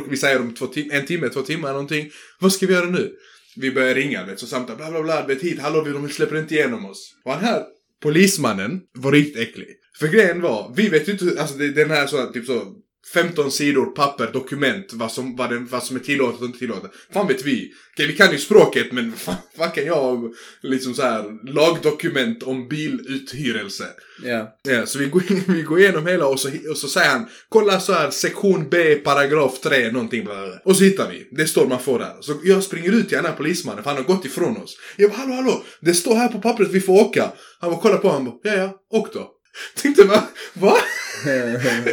vi 0.09 0.18
säger 0.18 0.39
om 0.39 0.53
två 0.53 0.65
tim- 0.65 0.91
en 0.91 1.06
timme, 1.06 1.29
två 1.29 1.41
timmar 1.41 1.71
någonting. 1.71 2.09
Vad 2.39 2.53
ska 2.53 2.68
vi 2.68 2.73
göra 2.73 2.89
nu? 2.89 3.12
Vi 3.56 3.71
börjar 3.71 3.95
ringa, 3.95 4.25
vet, 4.25 4.39
så 4.39 4.47
samtal, 4.47 4.75
bla 4.75 4.91
bla 4.91 5.01
bla, 5.03 5.25
vet 5.27 5.41
hit, 5.41 5.59
hallå, 5.59 5.81
de 5.81 6.09
släpper 6.09 6.38
inte 6.38 6.56
igenom 6.56 6.85
oss. 6.85 7.15
Och 7.25 7.31
han 7.31 7.44
här, 7.44 7.63
polismannen, 8.01 8.81
var 8.94 9.12
riktigt 9.12 9.38
äcklig. 9.38 9.68
För 10.00 10.07
grejen 10.07 10.41
var, 10.41 10.73
vi 10.75 10.89
vet 10.89 11.07
ju 11.07 11.12
inte, 11.12 11.41
alltså 11.41 11.57
den 11.57 11.89
här 11.89 12.07
så, 12.07 12.25
typ 12.25 12.45
så, 12.45 12.73
15 13.13 13.51
sidor 13.51 13.86
papper, 13.86 14.30
dokument, 14.33 14.94
vad 14.94 15.12
som, 15.12 15.36
vad, 15.36 15.50
den, 15.50 15.68
vad 15.68 15.83
som 15.83 15.95
är 15.95 16.00
tillåtet 16.00 16.42
och 16.42 16.45
inte 16.45 16.59
tillåtet. 16.59 16.92
Fan 17.13 17.27
vet 17.27 17.45
vi. 17.45 17.74
Okej, 17.94 18.07
vi 18.07 18.13
kan 18.13 18.31
ju 18.31 18.38
språket, 18.38 18.92
men 18.92 19.13
fan, 19.18 19.36
vad 19.57 19.74
kan 19.74 19.86
jag 19.86 20.03
om 20.03 20.33
liksom 20.62 20.94
så 20.94 21.01
här 21.01 21.53
lagdokument 21.53 22.44
om 22.44 22.68
biluthyrelse? 22.68 23.88
Ja. 24.24 24.57
Ja, 24.63 24.86
så 24.86 25.00
vi 25.00 25.06
går, 25.06 25.24
vi 25.53 25.62
går 25.62 25.80
igenom 25.80 26.07
hela 26.07 26.27
och 26.27 26.39
så, 26.39 26.50
och 26.69 26.77
så 26.77 26.88
säger 26.88 27.09
han 27.09 27.30
Kolla 27.50 27.80
så 27.80 27.94
här, 27.94 28.09
sektion 28.12 28.69
B, 28.69 28.95
paragraf 28.95 29.59
3, 29.59 29.92
någonting 29.92 30.24
bla, 30.24 30.33
bla, 30.33 30.47
bla. 30.47 30.59
Och 30.65 30.75
så 30.75 30.83
hittar 30.83 31.09
vi. 31.09 31.27
Det 31.31 31.47
står 31.47 31.68
man 31.68 31.80
får 31.80 32.00
där. 32.00 32.15
Så 32.21 32.33
jag 32.44 32.63
springer 32.63 32.92
ut 32.92 33.07
till 33.07 33.15
den 33.15 33.25
här 33.25 33.36
polismannen, 33.36 33.83
för 33.83 33.89
han 33.89 34.06
har 34.06 34.15
gått 34.15 34.25
ifrån 34.25 34.57
oss. 34.57 34.77
Jag 34.97 35.09
bara, 35.09 35.18
hallå, 35.18 35.33
hallå! 35.33 35.63
Det 35.81 35.94
står 35.94 36.15
här 36.15 36.27
på 36.27 36.42
pappret, 36.42 36.71
vi 36.71 36.81
får 36.81 36.94
åka. 36.94 37.31
Han 37.59 37.71
bara, 37.71 37.81
kolla 37.81 37.97
på 37.97 38.09
han 38.09 38.25
bara, 38.25 38.36
ja, 38.44 38.54
ja, 38.54 38.80
åk 38.89 39.13
då. 39.13 39.31
Tänkte 39.81 40.04
va? 40.04 40.24
Va? 40.53 40.77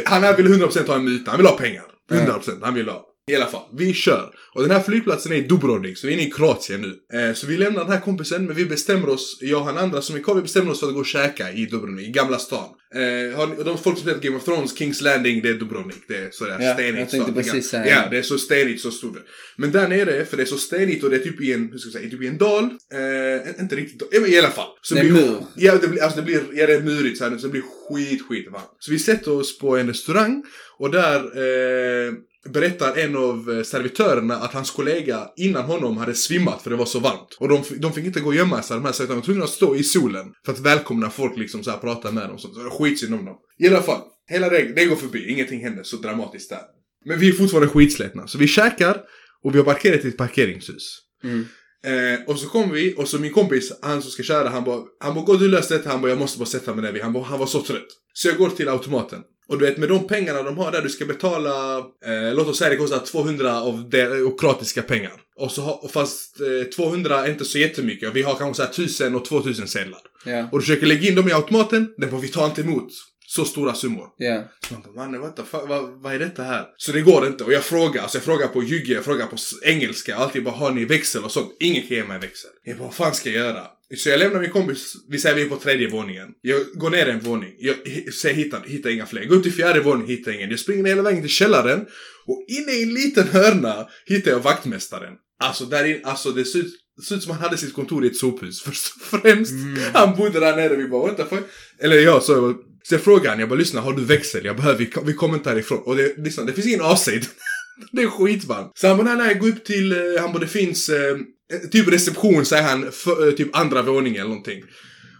Han 0.05 0.23
här 0.23 0.37
vill 0.37 0.47
100% 0.47 0.87
ha 0.87 0.95
en 0.95 1.03
muta, 1.03 1.31
han 1.31 1.37
vill 1.37 1.47
ha 1.47 1.57
pengar. 1.57 1.83
100% 2.11 2.63
han 2.63 2.73
vill 2.73 2.89
ha. 2.89 3.05
I 3.29 3.35
alla 3.35 3.45
fall, 3.45 3.61
vi 3.77 3.93
kör. 3.93 4.29
Och 4.53 4.61
den 4.61 4.71
här 4.71 4.79
flygplatsen 4.79 5.31
är 5.31 5.35
i 5.35 5.41
Dubrovnik, 5.41 5.97
så 5.97 6.07
vi 6.07 6.13
är 6.13 6.17
inne 6.17 6.27
i 6.27 6.31
Kroatien 6.31 6.81
nu. 6.81 7.19
Eh, 7.19 7.33
så 7.33 7.47
vi 7.47 7.57
lämnar 7.57 7.81
den 7.83 7.91
här 7.91 7.99
kompisen, 7.99 8.45
men 8.45 8.55
vi 8.55 8.65
bestämmer 8.65 9.09
oss, 9.09 9.37
jag 9.41 9.59
och 9.59 9.65
han 9.65 9.77
andra 9.77 10.01
som 10.01 10.15
är 10.15 10.19
kvar, 10.19 10.35
vi 10.35 10.41
bestämmer 10.41 10.71
oss 10.71 10.79
för 10.79 10.87
att 10.87 10.93
gå 10.93 10.99
och 10.99 11.05
käka 11.05 11.51
i 11.51 11.65
Dubrovnik, 11.65 12.07
i 12.07 12.11
Gamla 12.11 12.37
stan. 12.39 12.69
Eh, 12.95 13.49
de 13.65 13.77
folk 13.77 13.97
som 13.97 14.03
spelat 14.03 14.21
Game 14.21 14.37
of 14.37 14.45
Thrones, 14.45 14.77
Kings 14.77 15.01
Landing, 15.01 15.41
det 15.41 15.49
är 15.49 15.53
Dubrovnik. 15.53 16.03
Det 16.07 16.15
är 16.17 16.29
sådär 16.31 16.57
Ja, 16.59 16.73
stenigt. 16.73 16.97
jag 16.99 17.09
tänkte 17.09 17.33
precis 17.33 17.69
säga 17.69 17.85
Ja, 17.87 18.09
det. 18.11 18.17
är 18.17 18.21
så 18.21 18.37
stenigt, 18.37 18.81
så 18.81 18.91
stort. 18.91 19.17
Men 19.57 19.71
där 19.71 19.87
nere, 19.87 20.25
för 20.25 20.37
det 20.37 20.43
är 20.43 20.47
så 20.47 20.57
stenigt 20.57 21.03
och 21.03 21.09
det 21.09 21.15
är 21.15 21.19
typ 21.19 21.41
i 21.41 21.53
en, 21.53 21.69
hur 21.71 21.77
ska 21.77 21.87
jag 21.87 21.93
säga, 21.93 22.09
typ 22.09 22.21
i 22.21 22.27
en 22.27 22.37
dal. 22.37 22.63
Eh, 22.63 23.61
inte 23.61 23.75
riktigt, 23.75 24.13
i 24.27 24.39
alla 24.39 24.49
fall. 24.51 24.67
Så 24.81 24.95
Det 24.95 25.01
är 25.01 25.03
mur. 25.11 25.37
Ja, 25.55 25.75
det 25.81 25.87
blir, 25.87 26.03
alltså 26.03 26.17
det 26.19 26.25
blir, 26.25 26.41
ja 26.53 26.67
det 26.67 26.73
är 26.73 26.81
murigt 26.81 27.17
så 27.17 27.23
här, 27.23 27.37
så 27.37 27.47
det 27.47 27.51
blir 27.51 27.61
skit, 27.89 28.21
skit 28.29 28.47
varmt. 28.51 28.75
Så 28.79 28.91
vi 28.91 28.99
sätter 28.99 29.31
oss 29.31 29.59
på 29.59 29.77
en 29.77 29.87
restaurang 29.87 30.43
och 30.79 30.91
där 30.91 31.19
eh, 31.19 32.13
berättar 32.51 32.97
en 32.97 33.15
av 33.15 33.51
eh, 33.51 33.63
servitörerna 33.63 34.35
att 34.35 34.53
hans 34.53 34.71
kollega 34.71 35.27
innan 35.37 35.63
honom 35.63 35.97
hade 35.97 36.13
svimmat 36.13 36.61
för 36.61 36.69
det 36.69 36.75
var 36.75 36.85
så 36.85 36.99
varmt. 36.99 37.37
Och 37.39 37.49
de, 37.49 37.63
de 37.77 37.93
fick 37.93 38.05
inte 38.05 38.19
gå 38.19 38.27
och 38.27 38.35
gömma 38.35 38.61
sig, 38.61 38.77
de 38.77 38.85
här 38.85 38.91
servitörerna. 38.91 39.15
De 39.15 39.19
var 39.21 39.25
tvungna 39.25 39.43
att 39.43 39.49
stå 39.49 39.75
i 39.75 39.83
solen 39.83 40.25
för 40.45 40.51
att 40.51 40.59
välkomna 40.59 41.09
folk 41.09 41.37
liksom 41.37 41.63
så 41.63 41.71
här, 41.71 41.77
prata 41.77 42.11
med 42.11 42.29
dem. 42.29 42.37
Så 42.39 42.47
var 42.47 42.69
skitsynd 42.69 43.13
om 43.13 43.25
dem. 43.25 43.35
I 43.59 43.67
alla 43.67 43.81
fall, 43.81 44.01
hela 44.29 44.49
det, 44.49 44.73
det 44.75 44.85
går 44.85 44.95
förbi, 44.95 45.29
ingenting 45.29 45.63
händer 45.63 45.83
så 45.83 45.97
dramatiskt 45.97 46.49
där. 46.49 46.61
Men 47.05 47.19
vi 47.19 47.29
är 47.29 47.33
fortfarande 47.33 47.69
skitslätna, 47.69 48.27
så 48.27 48.37
vi 48.37 48.47
käkar 48.47 49.01
och 49.43 49.53
vi 49.53 49.57
har 49.57 49.65
parkerat 49.65 50.05
i 50.05 50.07
ett 50.07 50.17
parkeringshus. 50.17 50.99
Mm. 51.23 51.45
Eh, 51.83 52.19
och 52.27 52.39
så 52.39 52.49
kom 52.49 52.71
vi, 52.71 52.93
och 52.97 53.07
så 53.07 53.19
min 53.19 53.33
kompis, 53.33 53.73
han 53.81 54.01
som 54.01 54.11
ska 54.11 54.23
köra, 54.23 54.49
han 54.49 54.63
bara, 54.63 54.81
han 54.99 55.15
bara, 55.15 55.25
gå 55.25 55.35
du 55.35 55.47
lös 55.47 55.67
detta, 55.67 55.89
han 55.89 56.01
bara, 56.01 56.09
jag 56.09 56.19
måste 56.19 56.39
bara 56.39 56.45
sätta 56.45 56.75
mig 56.75 56.93
ner. 56.93 57.01
Han, 57.01 57.13
bara, 57.13 57.23
han 57.23 57.39
var 57.39 57.45
så 57.45 57.61
trött. 57.61 57.87
Så 58.13 58.27
jag 58.27 58.37
går 58.37 58.49
till 58.49 58.69
automaten. 58.69 59.21
Och 59.49 59.59
du 59.59 59.65
vet, 59.65 59.77
med 59.77 59.89
de 59.89 60.07
pengarna 60.07 60.43
de 60.43 60.57
har 60.57 60.71
där, 60.71 60.81
du 60.81 60.89
ska 60.89 61.05
betala, 61.05 61.77
eh, 61.77 62.33
låt 62.33 62.47
oss 62.47 62.57
säga 62.57 62.69
det 62.69 62.75
kostar 62.75 62.99
200 62.99 63.61
av 63.61 63.91
kroatiska 64.39 64.81
pengar. 64.81 65.11
Och 65.35 65.51
så 65.51 65.61
har, 65.61 65.87
fast 65.87 66.41
eh, 66.41 66.69
200 66.75 67.25
är 67.25 67.31
inte 67.31 67.45
så 67.45 67.57
jättemycket, 67.57 68.13
vi 68.13 68.21
har 68.21 68.35
kanske 68.35 68.53
så 68.53 68.63
här 68.63 68.69
1000 68.69 69.15
och 69.15 69.25
2000 69.25 69.67
sedlar. 69.67 69.99
Ja. 70.25 70.49
Och 70.51 70.59
du 70.59 70.65
försöker 70.65 70.87
lägga 70.87 71.09
in 71.09 71.15
dem 71.15 71.29
i 71.29 71.33
automaten, 71.33 71.93
den 71.97 72.09
bara, 72.09 72.21
vi 72.21 72.27
tar 72.27 72.45
inte 72.45 72.61
emot. 72.61 72.91
Så 73.31 73.45
stora 73.45 73.73
summor. 73.73 74.07
Ja. 74.17 74.43
Så 74.67 74.73
man 74.73 74.81
bara, 74.81 75.05
mannen 75.05 75.21
what 75.21 75.35
the 75.35 75.43
fuck, 75.43 75.61
vad, 75.67 76.01
vad 76.01 76.13
är 76.13 76.19
detta 76.19 76.43
här? 76.43 76.65
Så 76.77 76.91
det 76.91 77.01
går 77.01 77.27
inte. 77.27 77.43
Och 77.43 77.53
jag 77.53 77.63
frågar, 77.63 78.01
alltså 78.01 78.17
jag 78.17 78.25
frågar 78.25 78.47
på 78.47 78.63
jugge, 78.63 78.93
jag 78.93 79.05
frågar 79.05 79.27
på 79.27 79.35
engelska. 79.63 80.15
Alltid 80.15 80.43
bara, 80.43 80.55
har 80.55 80.71
ni 80.71 80.85
växel 80.85 81.23
och 81.23 81.31
sånt? 81.31 81.57
Ingen 81.59 81.87
kan 81.87 81.97
ge 81.97 82.03
mig 82.03 82.19
växel. 82.19 82.49
Jag 82.63 82.77
bara, 82.77 82.83
vad 82.83 82.93
fan 82.93 83.13
ska 83.13 83.29
jag 83.29 83.45
göra? 83.45 83.67
Så 83.97 84.09
jag 84.09 84.19
lämnar 84.19 84.41
min 84.41 84.49
kompis, 84.49 84.93
vi 85.09 85.17
säger 85.17 85.35
vi 85.35 85.41
är 85.41 85.49
på 85.49 85.55
tredje 85.55 85.89
våningen. 85.89 86.27
Jag 86.41 86.61
går 86.73 86.89
ner 86.89 87.07
en 87.07 87.19
våning. 87.19 87.55
Jag 87.59 87.75
säger 88.13 88.35
hittar, 88.35 88.63
hittar 88.65 88.89
inga 88.89 89.05
fler. 89.05 89.25
Går 89.25 89.35
upp 89.35 89.43
till 89.43 89.53
fjärde 89.53 89.79
våningen, 89.79 90.09
hittar 90.09 90.31
ingen. 90.31 90.49
Jag 90.49 90.59
springer 90.59 90.85
hela 90.85 91.01
vägen 91.01 91.21
till 91.21 91.29
källaren. 91.29 91.85
Och 92.25 92.45
inne 92.47 92.71
i 92.71 92.83
en 92.83 92.93
liten 92.93 93.27
hörna 93.27 93.87
hittar 94.05 94.31
jag 94.31 94.39
vaktmästaren. 94.39 95.13
Alltså 95.43 95.65
där 95.65 95.85
in, 95.85 96.01
alltså 96.03 96.31
det 96.31 96.45
ser 96.45 96.59
ut, 96.59 96.73
det 96.97 97.03
ser 97.03 97.15
ut 97.15 97.23
som 97.23 97.31
han 97.31 97.41
hade 97.41 97.57
sitt 97.57 97.73
kontor 97.73 98.05
i 98.05 98.07
ett 98.07 98.15
sophus 98.15 98.61
först 98.65 98.93
och 98.95 99.21
främst. 99.21 99.53
Han 99.93 100.15
bodde 100.15 100.39
där 100.39 100.55
nere, 100.55 100.75
vi 100.75 100.87
bara 100.87 101.07
what 101.07 101.17
the 101.17 101.25
fuck? 101.25 101.43
Eller 101.79 101.97
jag 101.97 102.23
så 102.23 102.31
jag 102.33 102.68
så 102.89 102.95
jag 102.95 103.01
frågade 103.01 103.29
han, 103.29 103.39
jag 103.39 103.49
bara 103.49 103.59
lyssna, 103.59 103.81
har 103.81 103.93
du 103.93 104.05
växel? 104.05 104.45
Jag 104.45 104.55
behöver, 104.55 104.77
vi, 104.79 104.91
vi 105.05 105.13
kommer 105.13 105.35
inte 105.35 105.49
härifrån. 105.49 105.81
Och 105.85 105.95
det, 105.95 106.17
lyssna, 106.17 106.43
det 106.43 106.53
finns 106.53 106.67
ingen 106.67 106.81
AC. 106.81 107.05
det 107.91 108.01
är 108.01 108.07
skitvarmt. 108.07 108.71
Så 108.75 108.87
han 108.87 108.97
bara, 108.97 109.15
nej 109.15 109.27
nej, 109.27 109.35
gå 109.35 109.47
upp 109.47 109.65
till, 109.65 109.91
eh, 109.91 110.21
han 110.21 110.33
bara, 110.33 110.39
det 110.39 110.47
finns, 110.47 110.89
eh, 110.89 111.17
eh, 111.53 111.69
typ 111.71 111.87
reception 111.87 112.45
säger 112.45 112.63
han, 112.63 112.91
för, 112.91 113.27
eh, 113.27 113.33
typ 113.33 113.55
andra 113.55 113.81
våningen 113.81 114.19
eller 114.19 114.29
någonting. 114.29 114.63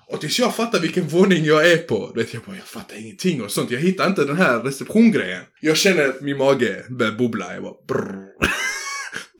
Och 0.07 0.21
tills 0.21 0.39
jag 0.39 0.55
fattar 0.55 0.79
vilken 0.79 1.07
våning 1.07 1.45
jag 1.45 1.71
är 1.71 1.77
på, 1.77 2.11
du 2.15 2.21
vet 2.21 2.33
jag 2.33 2.43
bara, 2.43 2.55
jag 2.55 2.65
fattar 2.65 2.99
ingenting 2.99 3.41
och 3.41 3.51
sånt. 3.51 3.71
Jag 3.71 3.79
hittar 3.79 4.07
inte 4.07 4.25
den 4.25 4.37
här 4.37 4.59
receptiongrejen. 4.59 5.41
Jag 5.61 5.77
känner 5.77 6.09
att 6.09 6.21
min 6.21 6.37
mage 6.37 6.85
börjar 6.89 7.11
bubbla, 7.11 7.53
jag 7.53 7.63
bara 7.63 7.73
brrr. 7.87 8.25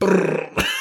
brrr. 0.00 0.79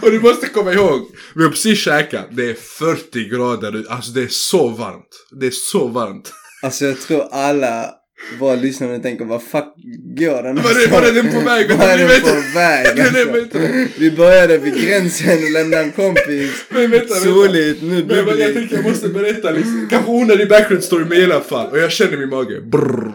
Och 0.02 0.10
du 0.10 0.20
måste 0.20 0.46
komma 0.48 0.72
ihåg, 0.72 1.00
vi 1.34 1.42
har 1.42 1.50
precis 1.50 1.78
käkat, 1.78 2.26
det 2.30 2.50
är 2.50 2.54
40 2.54 3.24
grader 3.28 3.76
ute, 3.76 3.90
alltså 3.92 4.10
det 4.12 4.22
är 4.22 4.28
så 4.30 4.68
varmt. 4.68 5.26
Det 5.40 5.46
är 5.46 5.50
så 5.50 5.86
varmt. 5.88 6.32
Alltså 6.62 6.84
jag 6.84 7.00
tror 7.00 7.28
alla 7.32 7.90
våra 8.38 8.54
lyssnare 8.54 8.98
tänker 8.98 9.24
vad 9.24 9.42
fuck 9.42 9.74
gör 10.18 10.42
den 10.42 10.56
Var 10.56 10.70
är- 10.70 10.90
var 10.90 11.02
är 11.02 11.12
den 11.12 11.32
på 11.32 11.40
väg? 11.40 11.70
Var 11.78 11.84
är 11.88 11.98
den 11.98 12.20
på 12.20 12.58
väg? 12.58 12.86
Alltså. 13.00 13.58
Vi 13.98 14.10
började 14.16 14.58
vid 14.58 14.82
gränsen 14.82 15.38
och 15.44 15.50
lämnade 15.50 15.82
en 15.82 15.92
kompis. 15.92 16.50
Men 16.68 16.90
vänta. 16.90 17.14
Soligt, 17.14 17.82
nu 17.82 18.04
Men, 18.08 18.24
men 18.24 18.38
jag 18.38 18.54
tänker 18.54 18.76
jag 18.76 18.84
måste 18.84 19.08
berätta 19.08 19.50
liksom, 19.50 19.86
kanske 19.90 20.10
onödig 20.10 20.48
background 20.48 20.84
story 20.84 21.04
men 21.04 21.18
i 21.18 21.24
alla 21.24 21.40
fall. 21.40 21.70
Och 21.70 21.78
jag 21.78 21.92
känner 21.92 22.16
min 22.16 22.28
mage, 22.28 22.60
brrr. 22.60 23.12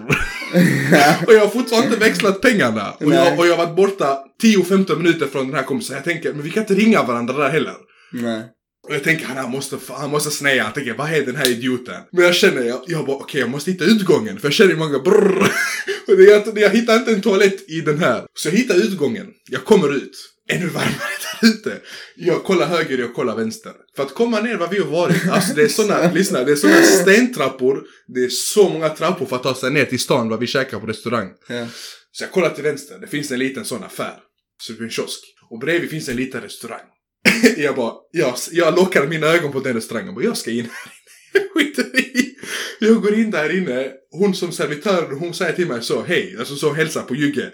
och 1.28 1.34
jag 1.34 1.40
har 1.40 1.48
fortfarande 1.48 1.88
inte 1.88 2.00
växlat 2.00 2.42
pengarna. 2.42 2.92
Och 2.92 3.14
jag, 3.14 3.40
och 3.40 3.48
jag 3.48 3.56
har 3.56 3.66
varit 3.66 3.76
borta 3.76 4.20
10-15 4.44 4.98
minuter 4.98 5.28
från 5.28 5.48
den 5.48 5.56
här 5.56 5.64
kompisen. 5.64 5.96
Jag 5.96 6.04
tänker, 6.06 6.34
men 6.34 6.42
vi 6.42 6.50
kan 6.50 6.64
inte 6.64 6.74
ringa 6.74 7.04
varandra 7.04 7.38
där 7.38 7.50
heller. 7.50 7.76
Nej. 8.12 8.44
Och 8.88 8.96
jag 8.96 9.04
tänker 9.04 9.26
han, 9.26 9.52
måste, 9.52 9.78
han 9.90 10.10
måste 10.10 10.32
snäja. 10.32 10.64
Han 10.64 10.74
tänker 10.74 10.94
vad 10.94 11.14
är 11.14 11.26
den 11.26 11.36
här 11.36 11.50
idioten? 11.50 12.02
Men 12.12 12.26
jag 12.26 12.36
känner, 12.36 12.64
jag, 12.64 12.82
jag 12.88 13.06
bara 13.06 13.16
okej 13.16 13.42
jag 13.42 13.50
måste 13.50 13.72
hitta 13.72 13.86
utgången. 13.86 14.40
För 14.40 14.48
jag 14.48 14.54
känner 14.54 14.76
många 14.76 15.00
brrr. 15.00 15.52
Och 16.08 16.22
jag, 16.22 16.60
jag 16.60 16.70
hittar 16.70 16.96
inte 16.96 17.12
en 17.12 17.22
toalett 17.22 17.70
i 17.70 17.82
den 17.82 18.00
här. 18.00 18.26
Så 18.34 18.48
jag 18.48 18.54
hittar 18.54 18.76
utgången. 18.76 19.28
Jag 19.50 19.66
kommer 19.66 19.96
ut. 19.96 20.35
Ännu 20.50 20.68
varmare 20.68 21.18
där 21.42 21.50
ute. 21.50 21.82
Jag 22.16 22.44
kollar 22.44 22.68
höger, 22.68 22.98
jag 22.98 23.14
kollar 23.14 23.36
vänster. 23.36 23.74
För 23.96 24.04
att 24.04 24.14
komma 24.14 24.42
ner 24.42 24.58
var 24.58 24.68
vi 24.68 24.80
har 24.80 24.86
varit. 24.86 25.28
Alltså 25.30 25.54
det 25.54 25.64
är 25.64 25.68
såna, 25.68 26.12
lyssna, 26.14 26.44
det 26.44 26.52
är 26.52 26.56
såna 26.56 26.82
stentrappor. 26.82 27.84
Det 28.08 28.24
är 28.24 28.30
så 28.30 28.70
många 28.70 28.90
trappor 28.90 29.26
för 29.26 29.36
att 29.36 29.44
ta 29.44 29.56
sig 29.56 29.72
ner 29.72 29.86
till 29.86 30.00
stan 30.00 30.30
var 30.30 30.38
vi 30.38 30.48
käkar 30.48 30.80
på 30.80 30.86
restaurang. 30.88 31.30
Ja. 31.48 31.68
Så 32.12 32.24
jag 32.24 32.32
kollar 32.32 32.50
till 32.50 32.64
vänster, 32.64 32.98
det 33.00 33.08
finns 33.08 33.32
en 33.32 33.40
liten 33.40 33.66
sån 33.66 33.84
affär. 33.84 34.18
Så 34.62 34.74
det 34.74 34.80
är 34.80 34.84
en 34.84 34.90
kiosk. 34.90 35.20
Och 35.50 35.60
bredvid 35.60 35.90
finns 35.90 36.10
en 36.10 36.16
liten 36.16 36.42
restaurang. 36.42 36.86
jag 37.58 37.76
bara, 37.76 37.94
jag, 38.12 38.36
jag 38.52 38.76
lockar 38.76 39.08
mina 39.08 39.28
ögon 39.28 39.52
på 39.52 39.60
den 39.60 39.74
restaurangen. 39.74 40.08
Jag 40.08 40.16
bara, 40.16 40.26
jag 40.26 40.38
ska 40.38 40.52
in 40.52 40.70
här 40.72 40.95
skiter 41.54 42.00
i. 42.00 42.36
Jag 42.80 43.02
går 43.02 43.14
in 43.14 43.32
där 43.32 43.58
inne. 43.58 43.92
Hon 44.12 44.36
som 44.36 44.52
servitör, 44.52 45.12
hon 45.20 45.34
säger 45.34 45.54
till 45.54 45.68
mig 45.68 45.82
så, 45.82 46.02
hej. 46.02 46.36
Alltså 46.40 46.56
så 46.56 46.74
hälsa 46.74 47.02
på 47.02 47.16
Jugge. 47.16 47.52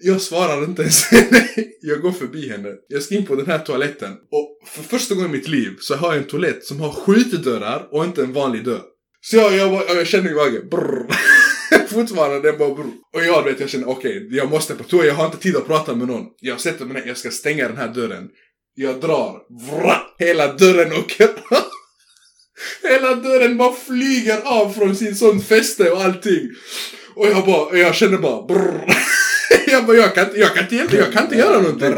Jag 0.00 0.20
svarar 0.20 0.64
inte 0.64 0.82
ens. 0.82 1.12
Nej, 1.12 1.76
jag 1.80 2.00
går 2.00 2.12
förbi 2.12 2.48
henne. 2.48 2.68
Jag 2.88 3.02
ska 3.02 3.14
in 3.14 3.26
på 3.26 3.34
den 3.34 3.46
här 3.46 3.58
toaletten. 3.58 4.12
Och 4.12 4.68
för 4.68 4.82
första 4.82 5.14
gången 5.14 5.30
i 5.30 5.32
mitt 5.32 5.48
liv 5.48 5.76
så 5.80 5.94
har 5.94 6.08
jag 6.08 6.22
en 6.22 6.28
toalett 6.28 6.64
som 6.64 6.80
har 6.80 6.92
skjutdörrar 6.92 7.88
och 7.90 8.04
inte 8.04 8.22
en 8.22 8.32
vanlig 8.32 8.64
dörr. 8.64 8.82
Så 9.20 9.36
jag, 9.36 9.56
jag, 9.56 9.72
jag, 9.72 9.96
jag 9.96 10.06
känner 10.06 10.30
i 10.30 10.34
magen, 10.34 10.68
brrr. 10.70 11.06
Fortfarande, 11.88 12.50
den 12.50 12.58
bara 12.58 12.74
brrr. 12.74 12.92
Och 13.14 13.24
jag 13.24 13.42
vet, 13.42 13.60
jag 13.60 13.70
känner 13.70 13.88
okej, 13.88 14.28
jag 14.30 14.50
måste 14.50 14.74
på 14.74 14.84
toa, 14.84 15.04
jag 15.04 15.14
har 15.14 15.26
inte 15.26 15.38
tid 15.38 15.56
att 15.56 15.66
prata 15.66 15.94
med 15.94 16.08
någon. 16.08 16.26
Jag 16.40 16.60
sätter 16.60 16.84
mig 16.84 16.94
ner, 16.94 17.08
jag 17.08 17.16
ska 17.16 17.30
stänga 17.30 17.68
den 17.68 17.76
här 17.76 17.88
dörren. 17.88 18.28
Jag 18.74 19.00
drar, 19.00 19.38
vrra! 19.70 20.00
hela 20.18 20.52
dörren 20.52 20.92
åker. 20.92 21.28
Hela 22.88 23.14
dörren 23.14 23.56
bara 23.56 23.74
flyger 23.86 24.40
av 24.44 24.72
från 24.72 24.96
sin 24.96 25.14
sån 25.14 25.40
fäste 25.40 25.90
och 25.90 26.00
allting. 26.00 26.50
Och 27.14 27.26
jag 27.26 27.46
bara, 27.46 27.78
jag 27.78 27.94
känner 27.94 28.18
bara 28.18 28.46
brrr. 28.46 28.94
Jag 29.66 29.86
bara, 29.86 29.96
jag 29.96 30.14
kan 30.14 30.26
jag 30.34 30.54
kan 30.54 30.62
inte 30.62 30.76
hjälpa, 30.76 30.96
jag 30.96 31.12
kan 31.12 31.24
inte 31.24 31.36
göra 31.36 31.60
någonting. 31.60 31.94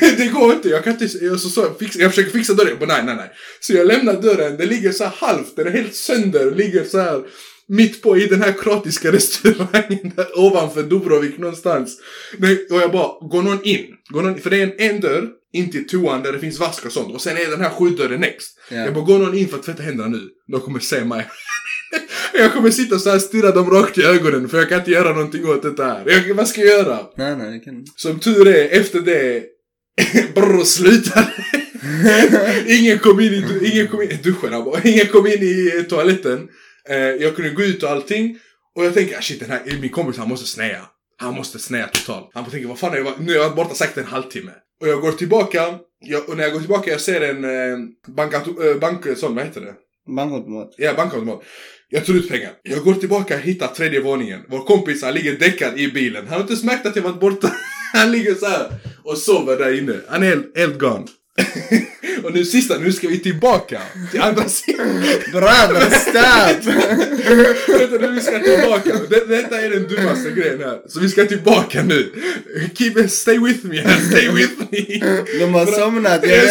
Det 0.16 0.26
går 0.26 0.52
inte, 0.52 0.68
jag 0.68 0.84
kan 0.84 0.92
inte, 0.92 1.24
jag, 1.24 1.40
så, 1.40 1.48
så, 1.48 1.74
fixa, 1.78 1.98
jag 2.00 2.10
försöker 2.10 2.30
fixa 2.30 2.54
dörren, 2.54 2.68
jag 2.68 2.78
bara, 2.78 2.96
nej, 2.96 3.02
nej, 3.06 3.16
nej. 3.16 3.30
Så 3.60 3.72
jag 3.72 3.86
lämnar 3.86 4.22
dörren, 4.22 4.56
den 4.56 4.68
ligger 4.68 4.92
så 4.92 5.04
här 5.04 5.12
halvt, 5.16 5.56
den 5.56 5.66
är 5.66 5.70
helt 5.70 5.94
sönder, 5.94 6.50
ligger 6.50 6.84
så 6.84 6.98
här 6.98 7.22
mitt 7.66 8.02
på 8.02 8.18
i 8.18 8.26
den 8.26 8.42
här 8.42 8.52
kroatiska 8.52 9.12
restaurangen 9.12 10.12
där 10.16 10.38
ovanför 10.38 10.82
Dubrovik 10.82 11.38
någonstans. 11.38 11.98
Och 12.70 12.80
jag 12.80 12.92
bara, 12.92 13.28
går 13.28 13.42
någon 13.42 13.64
in? 13.64 13.86
Går 14.08 14.22
någon, 14.22 14.40
för 14.40 14.50
det 14.50 14.56
är 14.56 14.62
en, 14.62 14.94
en 14.94 15.00
dörr 15.00 15.28
in 15.52 15.70
till 15.70 15.86
toan 15.86 16.22
där 16.22 16.32
det 16.32 16.38
finns 16.38 16.58
vask 16.58 16.86
och 16.86 16.92
sånt 16.92 17.14
och 17.14 17.20
sen 17.20 17.36
är 17.36 17.50
den 17.50 17.60
här 17.60 17.70
skjutdörren 17.70 18.20
next. 18.20 18.53
Ja. 18.70 18.76
Jag 18.76 18.94
bara, 18.94 19.04
går 19.04 19.18
någon 19.18 19.34
in 19.34 19.48
för 19.48 19.56
att 19.56 19.62
tvätta 19.62 19.82
händerna 19.82 20.08
nu? 20.08 20.28
De 20.52 20.60
kommer 20.60 20.80
se 20.80 21.04
mig. 21.04 21.28
jag 22.34 22.52
kommer 22.52 22.70
sitta 22.70 22.98
så 22.98 23.10
här 23.10 23.18
stirra 23.18 23.50
dem 23.50 23.70
rakt 23.70 23.98
i 23.98 24.02
ögonen 24.02 24.48
för 24.48 24.58
jag 24.58 24.68
kan 24.68 24.78
inte 24.78 24.90
göra 24.90 25.12
någonting 25.12 25.48
åt 25.48 25.76
det 25.76 25.84
här. 25.84 26.04
Jag, 26.06 26.34
vad 26.34 26.48
ska 26.48 26.60
jag 26.60 26.78
göra? 26.78 26.98
Nej, 27.16 27.36
nej, 27.36 27.52
det 27.52 27.58
kan 27.58 27.84
Som 27.96 28.20
tur 28.20 28.48
är, 28.48 28.80
efter 28.80 29.00
det 29.00 29.42
brr, 30.34 30.64
slutade. 30.64 31.32
ingen 32.66 32.98
kom 32.98 33.20
in 33.20 33.32
i, 33.34 33.70
ingen 33.72 33.88
kom 33.88 34.02
in 34.02 34.10
i 34.10 34.14
duschen, 34.22 34.64
bara. 34.64 34.80
ingen 34.84 35.06
kom 35.06 35.26
in 35.26 35.42
i 35.42 35.72
eh, 35.76 35.82
toaletten. 35.82 36.48
Eh, 36.88 36.96
jag 36.96 37.36
kunde 37.36 37.50
gå 37.50 37.62
ut 37.62 37.82
och 37.82 37.90
allting. 37.90 38.38
Och 38.76 38.84
jag 38.84 38.94
tänker, 38.94 39.18
ah, 39.18 39.20
shit 39.20 39.40
den 39.40 39.50
här, 39.50 39.78
min 39.80 39.90
kompis 39.90 40.18
han 40.18 40.28
måste 40.28 40.46
snäa. 40.46 40.80
Han 41.16 41.34
måste 41.34 41.58
snäa 41.58 41.86
totalt. 41.86 42.30
Han 42.34 42.50
tänker, 42.50 42.68
vad 42.68 42.78
fan 42.78 42.92
är 42.92 42.96
jag, 42.96 43.20
nu 43.20 43.32
har 43.32 43.38
jag 43.38 43.44
varit 43.44 43.56
borta 43.56 43.74
säkert 43.74 43.96
en 43.96 44.04
halvtimme. 44.04 44.52
Och 44.80 44.88
jag 44.88 45.00
går 45.00 45.12
tillbaka, 45.12 45.78
jag, 46.06 46.28
och 46.28 46.36
när 46.36 46.44
jag 46.44 46.52
går 46.52 46.60
tillbaka 46.60 46.90
jag 46.90 47.00
ser 47.00 47.20
en 47.20 47.44
eh, 47.44 47.78
bankauto, 48.06 48.64
eh, 48.64 48.76
bank, 48.76 49.04
sån, 49.16 49.34
vad 49.34 49.44
heter 49.44 49.60
det? 49.60 49.74
Bankautomat. 50.16 50.74
Ja, 50.76 50.94
bankautomat. 50.94 51.42
Jag 51.88 52.06
tar 52.06 52.14
ut 52.14 52.28
pengar. 52.28 52.52
Jag 52.62 52.84
går 52.84 52.94
tillbaka, 52.94 53.36
hittar 53.36 53.66
tredje 53.66 54.00
våningen. 54.00 54.40
Vår 54.48 54.64
kompis 54.64 55.02
han 55.02 55.14
ligger 55.14 55.38
däckad 55.38 55.78
i 55.80 55.92
bilen. 55.92 56.26
Han 56.28 56.40
har 56.42 56.50
inte 56.50 56.66
märkt 56.66 56.86
att 56.86 56.96
jag 56.96 57.02
varit 57.02 57.20
borta. 57.20 57.52
Han 57.92 58.12
ligger 58.12 58.34
så 58.34 58.46
här 58.46 58.72
och 59.04 59.18
sover 59.18 59.56
där 59.56 59.78
inne. 59.78 60.00
Han 60.08 60.22
är 60.22 60.26
helt, 60.26 60.58
helt 60.58 60.78
gone. 60.78 61.06
och 62.22 62.34
nu 62.34 62.44
sista, 62.44 62.78
nu 62.78 62.92
ska 62.92 63.08
vi 63.08 63.18
tillbaka 63.18 63.80
till 64.10 64.20
andra 64.20 64.48
sidan. 64.48 65.02
Brother, 65.32 65.90
stop! 65.90 66.72
Vänta 67.78 67.98
nu, 68.00 68.12
vi 68.12 68.20
ska 68.20 68.38
tillbaka. 68.38 68.92
Det, 69.10 69.24
detta 69.28 69.60
är 69.60 69.70
den 69.70 69.88
dummaste 69.88 70.30
grejen 70.30 70.58
här. 70.60 70.80
Så 70.88 71.00
vi 71.00 71.08
ska 71.08 71.24
tillbaka 71.24 71.82
nu. 71.82 72.12
Keep, 72.74 73.08
stay 73.08 73.38
with 73.38 73.66
me 73.66 73.80
här, 73.80 74.00
stay 74.00 74.28
with 74.28 74.52
me. 74.70 74.98
De 75.38 75.54
har 75.54 75.66
somnat. 75.66 76.24
Yes. 76.24 76.50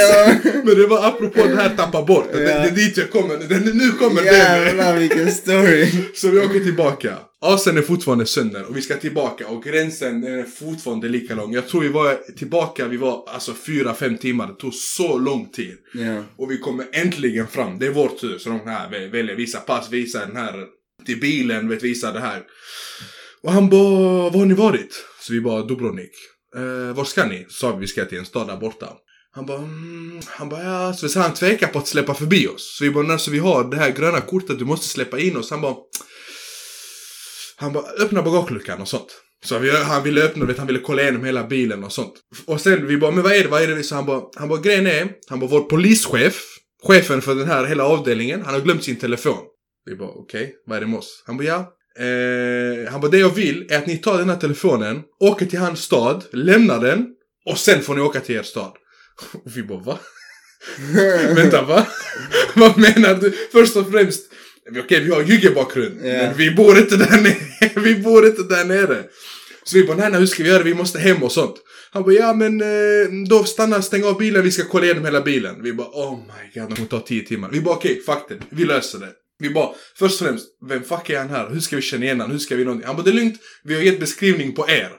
Men 0.64 0.76
det 0.76 0.88
var 0.88 1.08
apropå 1.08 1.44
det 1.44 1.56
här 1.56 1.70
tappa 1.70 2.02
bort. 2.02 2.30
Det, 2.34 2.40
det 2.40 2.52
är 2.52 2.72
dit 2.72 2.98
jag 2.98 3.12
kommer. 3.12 3.38
Det, 3.50 3.60
nu 3.74 3.92
kommer 3.92 4.22
det. 4.22 4.38
Jävlar 4.38 4.98
vilken 4.98 5.32
story. 5.32 5.88
Så 6.16 6.30
vi 6.30 6.40
åker 6.40 6.60
tillbaka. 6.60 7.18
Asen 7.46 7.78
är 7.78 7.82
fortfarande 7.82 8.26
sönder 8.26 8.66
och 8.70 8.78
vi 8.78 8.82
ska 8.82 8.96
tillbaka 8.96 9.48
och 9.48 9.64
gränsen 9.64 10.24
är 10.24 10.44
fortfarande 10.60 11.10
lika 11.10 11.36
lång. 11.36 11.54
Jag 11.54 11.68
tror 11.68 11.82
vi 11.82 11.90
var 11.90 12.18
tillbaka, 12.38 12.88
vi 12.88 12.98
var 12.98 13.24
alltså 13.34 13.54
fyra 13.66 13.94
fem 13.94 14.18
timmar. 14.18 14.48
Det 14.48 14.54
tog 14.54 14.74
så 14.74 15.18
lång 15.18 15.43
tid. 15.52 15.78
Ja. 15.94 16.24
Och 16.38 16.52
vi 16.52 16.58
kommer 16.58 16.86
äntligen 16.92 17.48
fram. 17.48 17.80
Det 17.80 17.86
är 17.86 17.92
vår 17.92 18.10
tur. 18.10 18.38
Så 18.38 18.50
de 18.50 18.60
här 18.60 18.90
vä- 18.90 19.12
väljer 19.12 19.36
visa 19.36 19.60
pass, 19.60 19.90
visa 19.92 20.26
den 20.26 20.36
här 20.36 20.66
till 21.06 21.20
bilen, 21.20 21.70
vet 21.70 21.84
visa 21.84 22.12
det 22.12 22.20
här. 22.20 22.44
Och 23.44 23.52
han 23.52 23.70
bara, 23.70 24.30
var 24.30 24.38
har 24.40 24.46
ni 24.46 24.54
varit? 24.54 25.06
Så 25.22 25.34
vi 25.34 25.42
bara, 25.42 25.62
Dubrovnik. 25.62 26.12
Eh, 26.56 26.96
var 26.96 27.04
ska 27.06 27.26
ni? 27.26 27.46
Sa 27.50 27.72
vi, 27.76 27.80
vi 27.82 27.88
ska 27.88 28.06
till 28.06 28.18
en 28.18 28.26
stad 28.26 28.48
där 28.48 28.58
borta. 28.58 28.90
Han 29.36 29.46
bara, 29.46 29.58
mm, 29.58 30.20
han 30.28 30.50
bara, 30.50 30.64
ja. 30.64 30.94
Så 30.94 31.20
han 31.20 31.34
tvekar 31.34 31.68
på 31.68 31.80
att 31.80 31.88
släppa 31.88 32.14
förbi 32.14 32.48
oss. 32.48 32.76
Så 32.78 32.84
vi 32.84 32.90
bara, 32.92 33.08
när 33.08 33.18
så 33.18 33.32
vi 33.32 33.40
har 33.40 33.64
det 33.64 33.78
här 33.78 33.92
gröna 33.92 34.22
kortet, 34.22 34.60
du 34.60 34.66
måste 34.66 34.88
släppa 34.88 35.20
in 35.20 35.38
oss. 35.38 35.52
Han 35.52 35.62
bara, 35.62 35.76
han 37.56 37.74
bara, 37.74 37.84
öppna 38.00 38.22
bagageluckan 38.22 38.82
och 38.82 38.88
sånt. 38.88 39.23
Så 39.44 39.60
vi, 39.60 39.72
han 39.72 40.04
ville 40.04 40.24
öppna, 40.24 40.46
vet, 40.46 40.58
han 40.58 40.68
ville 40.68 40.80
kolla 40.80 41.02
igenom 41.02 41.24
hela 41.24 41.44
bilen 41.44 41.84
och 41.84 41.92
sånt. 41.92 42.14
Och 42.46 42.62
sen 42.62 42.88
vi 42.88 42.98
bara, 42.98 43.12
men 43.12 43.24
vad 43.24 43.32
är 43.32 43.44
det, 43.44 43.50
vad 43.50 43.64
är 43.64 43.68
det? 43.68 43.84
Så 43.84 43.96
han 43.96 44.06
bara, 44.06 44.22
han 44.36 44.50
bara, 44.50 44.62
grejen 44.62 44.88
är, 44.88 45.10
han 45.30 45.40
bara, 45.40 45.50
vår 45.50 45.62
polischef, 45.62 46.44
chefen 46.84 47.22
för 47.22 47.36
den 47.36 47.48
här 47.48 47.66
hela 47.66 47.84
avdelningen, 47.84 48.42
han 48.42 48.54
har 48.54 48.62
glömt 48.62 48.84
sin 48.84 48.96
telefon. 48.96 49.40
Vi 49.86 49.96
bara, 49.96 50.10
okej, 50.10 50.56
vad 50.66 50.78
är 50.78 50.82
det 50.82 50.88
med 50.88 51.00
oss? 51.00 51.24
Han 51.26 51.38
bara, 51.38 51.48
ja. 51.48 51.74
Eh, 52.00 52.92
han 52.92 53.02
bara, 53.02 53.12
det 53.12 53.18
jag 53.18 53.30
vill 53.36 53.68
är 53.70 53.78
att 53.78 53.88
ni 53.88 53.98
tar 53.98 54.18
den 54.18 54.30
här 54.30 54.38
telefonen, 54.38 55.02
åker 55.20 55.46
till 55.46 55.60
hans 55.60 55.80
stad, 55.80 56.24
lämnar 56.32 56.80
den 56.80 57.08
och 57.46 57.58
sen 57.58 57.82
får 57.82 57.96
ni 57.96 58.02
åka 58.02 58.20
till 58.20 58.36
er 58.36 58.44
stad. 58.44 58.72
Och 59.46 59.58
vi 59.58 59.64
bara, 59.64 59.80
va? 59.80 60.00
Vänta, 61.36 61.62
va? 61.62 61.88
Vad 62.56 62.78
menar 62.78 63.16
du? 63.16 63.34
Först 63.52 63.76
och 63.76 63.92
främst, 63.92 64.22
Okej, 64.70 65.00
vi 65.00 65.10
har 65.10 65.24
Hygge-bakgrund. 65.24 66.00
Ja. 66.04 66.14
Men 66.14 66.38
vi 66.38 66.52
bor 66.52 66.78
inte 66.78 66.98
där 66.98 67.22
nere. 67.22 67.36
vi 67.84 67.96
bor 67.96 68.26
inte 68.26 68.44
där 68.44 68.66
nere. 68.66 69.04
Så 69.64 69.78
vi 69.78 69.84
bara, 69.84 69.98
nej, 69.98 70.12
nej, 70.12 70.20
hur 70.20 70.28
ska 70.28 70.44
vi 70.44 70.50
göra? 70.50 70.64
Vi 70.64 70.74
måste 70.74 71.00
hem 71.00 71.24
och 71.24 71.32
sånt. 71.32 71.56
Han 71.92 72.04
bara, 72.04 72.14
ja 72.14 72.34
men 72.34 72.62
eh, 72.62 73.28
då 73.30 73.44
stanna, 73.44 73.82
stäng 73.82 74.04
av 74.04 74.18
bilen, 74.18 74.44
vi 74.44 74.52
ska 74.52 74.64
kolla 74.64 74.86
igenom 74.86 75.06
hela 75.06 75.22
bilen. 75.22 75.64
Vi 75.64 75.74
bara, 75.74 75.88
oh 75.88 76.18
my 76.18 76.62
god, 76.62 76.70
det 76.70 76.76
kommer 76.76 76.90
ta 76.90 77.00
tio 77.00 77.26
timmar. 77.26 77.50
Vi 77.52 77.62
bara, 77.62 77.76
okej, 77.76 78.02
fuck 78.06 78.26
det, 78.30 78.38
vi 78.50 78.66
löser 78.66 79.00
det. 79.00 79.12
Vi 79.40 79.50
bara, 79.50 79.70
först 80.00 80.22
och 80.22 80.28
främst, 80.28 80.46
vem 80.70 80.84
fuck 80.84 81.10
är 81.10 81.18
han 81.18 81.30
här? 81.30 81.50
Hur 81.50 81.60
ska 81.60 81.76
vi 81.76 81.82
känna 81.82 82.06
igen 82.06 82.20
honom? 82.20 82.32
Hur 82.32 82.40
ska 82.40 82.56
vi 82.56 82.66
någonting? 82.66 82.88
Han 82.88 82.96
bara, 82.96 83.04
det 83.04 83.10
är 83.10 83.14
lugnt, 83.14 83.36
vi 83.64 83.76
har 83.76 83.82
gett 83.82 84.00
beskrivning 84.00 84.54
på 84.54 84.70
er. 84.70 84.92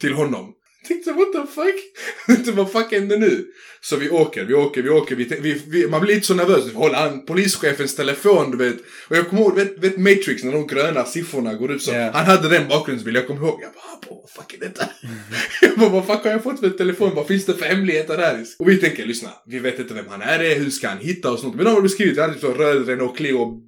Till 0.00 0.12
honom. 0.12 0.52
Tänkte, 0.86 1.12
what 1.12 1.32
the 1.32 1.46
fuck? 1.52 2.54
Vad 2.56 2.72
fuck 2.72 2.92
händer 2.92 3.18
nu? 3.18 3.46
Så 3.80 3.96
vi 3.96 4.10
åker, 4.10 4.44
vi 4.44 4.54
åker, 4.54 4.82
vi 4.82 4.88
åker. 4.88 5.16
Vi, 5.16 5.24
vi, 5.24 5.62
vi, 5.66 5.86
man 5.88 6.00
blir 6.00 6.14
lite 6.14 6.26
så 6.26 6.34
nervös. 6.34 6.64
Vi 6.66 6.74
håller 6.74 6.98
an 6.98 7.24
polischefens 7.26 7.96
telefon, 7.96 8.50
du 8.50 8.56
vet. 8.56 8.76
Och 9.08 9.16
jag 9.16 9.28
kommer 9.28 9.42
ihåg, 9.42 9.54
vet, 9.54 9.78
vet 9.78 9.98
Matrix, 9.98 10.44
när 10.44 10.52
de 10.52 10.66
gröna 10.66 11.04
siffrorna 11.04 11.54
går 11.54 11.72
ut 11.72 11.82
så. 11.82 11.92
Ja. 11.92 12.10
Han 12.14 12.24
hade 12.24 12.48
den 12.48 12.68
bakgrundsbilden, 12.68 13.20
jag 13.20 13.26
kommer 13.28 13.48
ihåg. 13.48 13.60
Jag 13.62 13.72
bara, 13.72 13.96
"Abo, 14.12 14.20
vad 14.20 14.30
fuck 14.30 14.54
är 14.54 14.60
detta? 14.60 14.84
jag 15.62 15.78
bara, 15.78 15.88
vad 15.88 16.06
fuck 16.06 16.24
har 16.24 16.30
jag 16.30 16.42
fått 16.42 16.60
för 16.60 16.70
telefon? 16.70 17.14
Vad 17.14 17.26
finns 17.26 17.44
det 17.46 17.54
för 17.54 17.66
hemligheter 17.66 18.18
här? 18.18 18.44
Och 18.58 18.68
vi 18.68 18.76
tänker, 18.76 19.06
lyssna, 19.06 19.30
vi 19.46 19.58
vet 19.58 19.78
inte 19.78 19.94
vem 19.94 20.08
han 20.08 20.22
är, 20.22 20.58
hur 20.58 20.70
ska 20.70 20.88
han 20.88 20.98
hitta 20.98 21.30
oss? 21.30 21.42
något. 21.42 21.54
Men 21.54 21.64
de 21.64 21.74
har 21.74 21.82
beskrivit, 21.82 22.16
det 22.16 22.22
är 22.22 22.32
typ 22.32 22.40
så 22.40 22.52
röd 22.52 22.88
Renault 22.88 23.16
Clio 23.16 23.60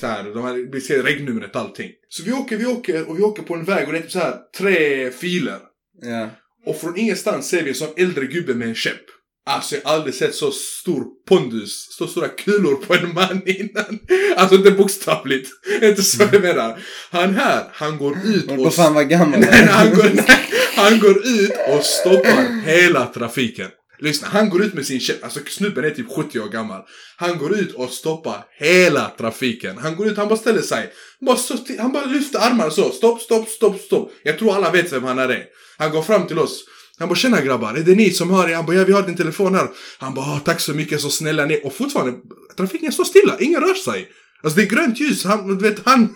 så 0.00 0.06
här, 0.06 0.24
de 0.24 0.42
har 0.42 0.70
beskrivit 0.72 1.04
regnumret 1.06 1.56
allting. 1.56 1.90
Så 2.08 2.22
vi 2.22 2.32
åker, 2.32 2.56
vi 2.56 2.66
åker 2.66 3.08
och 3.10 3.18
vi 3.18 3.22
åker 3.22 3.42
på 3.42 3.54
en 3.54 3.64
väg 3.64 3.86
och 3.86 3.92
det 3.92 3.98
är 3.98 4.02
typ 4.02 4.12
så 4.12 4.18
här 4.18 4.36
tre 4.58 5.10
filer. 5.10 5.58
Ja. 6.02 6.30
Och 6.66 6.80
från 6.80 6.98
ingenstans 6.98 7.48
ser 7.48 7.62
vi 7.62 7.68
en 7.68 7.74
sån 7.74 7.94
äldre 7.96 8.26
gubbe 8.26 8.54
med 8.54 8.68
en 8.68 8.74
käpp. 8.74 9.02
Alltså 9.46 9.76
jag 9.76 9.82
har 9.84 9.94
aldrig 9.94 10.14
sett 10.14 10.34
så 10.34 10.50
stor 10.50 11.04
pondus, 11.28 11.86
så 11.90 12.06
stora 12.06 12.28
kulor 12.28 12.74
på 12.74 12.94
en 12.94 13.14
man 13.14 13.42
innan. 13.46 13.98
Alltså 14.36 14.56
inte 14.56 14.70
bokstavligt. 14.70 15.50
Inte 15.82 16.02
så 16.02 16.22
jag 16.32 16.42
menar. 16.42 16.78
Han 17.10 17.34
här, 17.34 17.64
han 17.72 17.98
går 17.98 18.16
ut 18.24 18.50
Och 18.50 18.56
vad 18.58 18.74
fan 18.74 18.94
var 18.94 19.02
gammal? 19.02 19.40
Nej, 19.50 19.66
han, 19.66 19.90
går, 19.90 20.10
nej, 20.14 20.50
han 20.76 20.98
går 20.98 21.16
ut 21.26 21.52
och 21.68 21.84
stoppar 21.84 22.66
hela 22.66 23.06
trafiken. 23.06 23.68
Lyssna, 24.02 24.28
han 24.28 24.50
går 24.50 24.62
ut 24.62 24.74
med 24.74 24.86
sin 24.86 25.00
käpp. 25.00 25.24
Alltså 25.24 25.40
snubben 25.50 25.84
är 25.84 25.90
typ 25.90 26.12
70 26.16 26.40
år 26.40 26.48
gammal. 26.48 26.82
Han 27.16 27.38
går 27.38 27.58
ut 27.58 27.74
och 27.74 27.90
stoppar 27.90 28.44
hela 28.58 29.08
trafiken. 29.18 29.78
Han 29.78 29.96
går 29.96 30.06
ut, 30.06 30.16
han 30.16 30.28
bara 30.28 30.38
ställer 30.38 30.62
sig. 30.62 30.92
Bara 31.20 31.36
så, 31.36 31.58
han 31.78 31.92
bara 31.92 32.04
lyfter 32.04 32.38
armarna 32.38 32.70
så. 32.70 32.90
Stopp, 32.90 33.20
stopp, 33.20 33.48
stopp, 33.48 33.80
stopp. 33.80 34.12
Jag 34.22 34.38
tror 34.38 34.54
alla 34.54 34.70
vet 34.70 34.92
vem 34.92 35.04
han 35.04 35.18
är. 35.18 35.44
Han 35.78 35.90
går 35.90 36.02
fram 36.02 36.26
till 36.26 36.38
oss. 36.38 36.64
Han 36.98 37.08
bara 37.08 37.16
tjena 37.16 37.40
grabbar, 37.40 37.74
är 37.74 37.82
det 37.82 37.94
ni 37.94 38.10
som 38.10 38.30
har 38.30 38.48
det? 38.48 38.54
Han 38.54 38.66
bara 38.66 38.76
ja 38.76 38.84
vi 38.84 38.92
har 38.92 39.02
din 39.02 39.16
telefon 39.16 39.54
här. 39.54 39.68
Han 39.98 40.14
bara 40.14 40.26
ah, 40.26 40.40
tack 40.44 40.60
så 40.60 40.74
mycket, 40.74 41.00
så 41.00 41.10
snälla 41.10 41.46
ni. 41.46 41.60
Och 41.64 41.74
fortfarande, 41.74 42.18
trafiken 42.56 42.92
står 42.92 43.04
stilla, 43.04 43.36
ingen 43.40 43.60
rör 43.60 43.74
sig. 43.74 44.08
Alltså 44.42 44.56
det 44.56 44.66
är 44.66 44.70
grönt 44.70 45.00
ljus, 45.00 45.24
han, 45.24 45.58
du 45.58 45.68
vet 45.68 45.80
han 45.84 46.14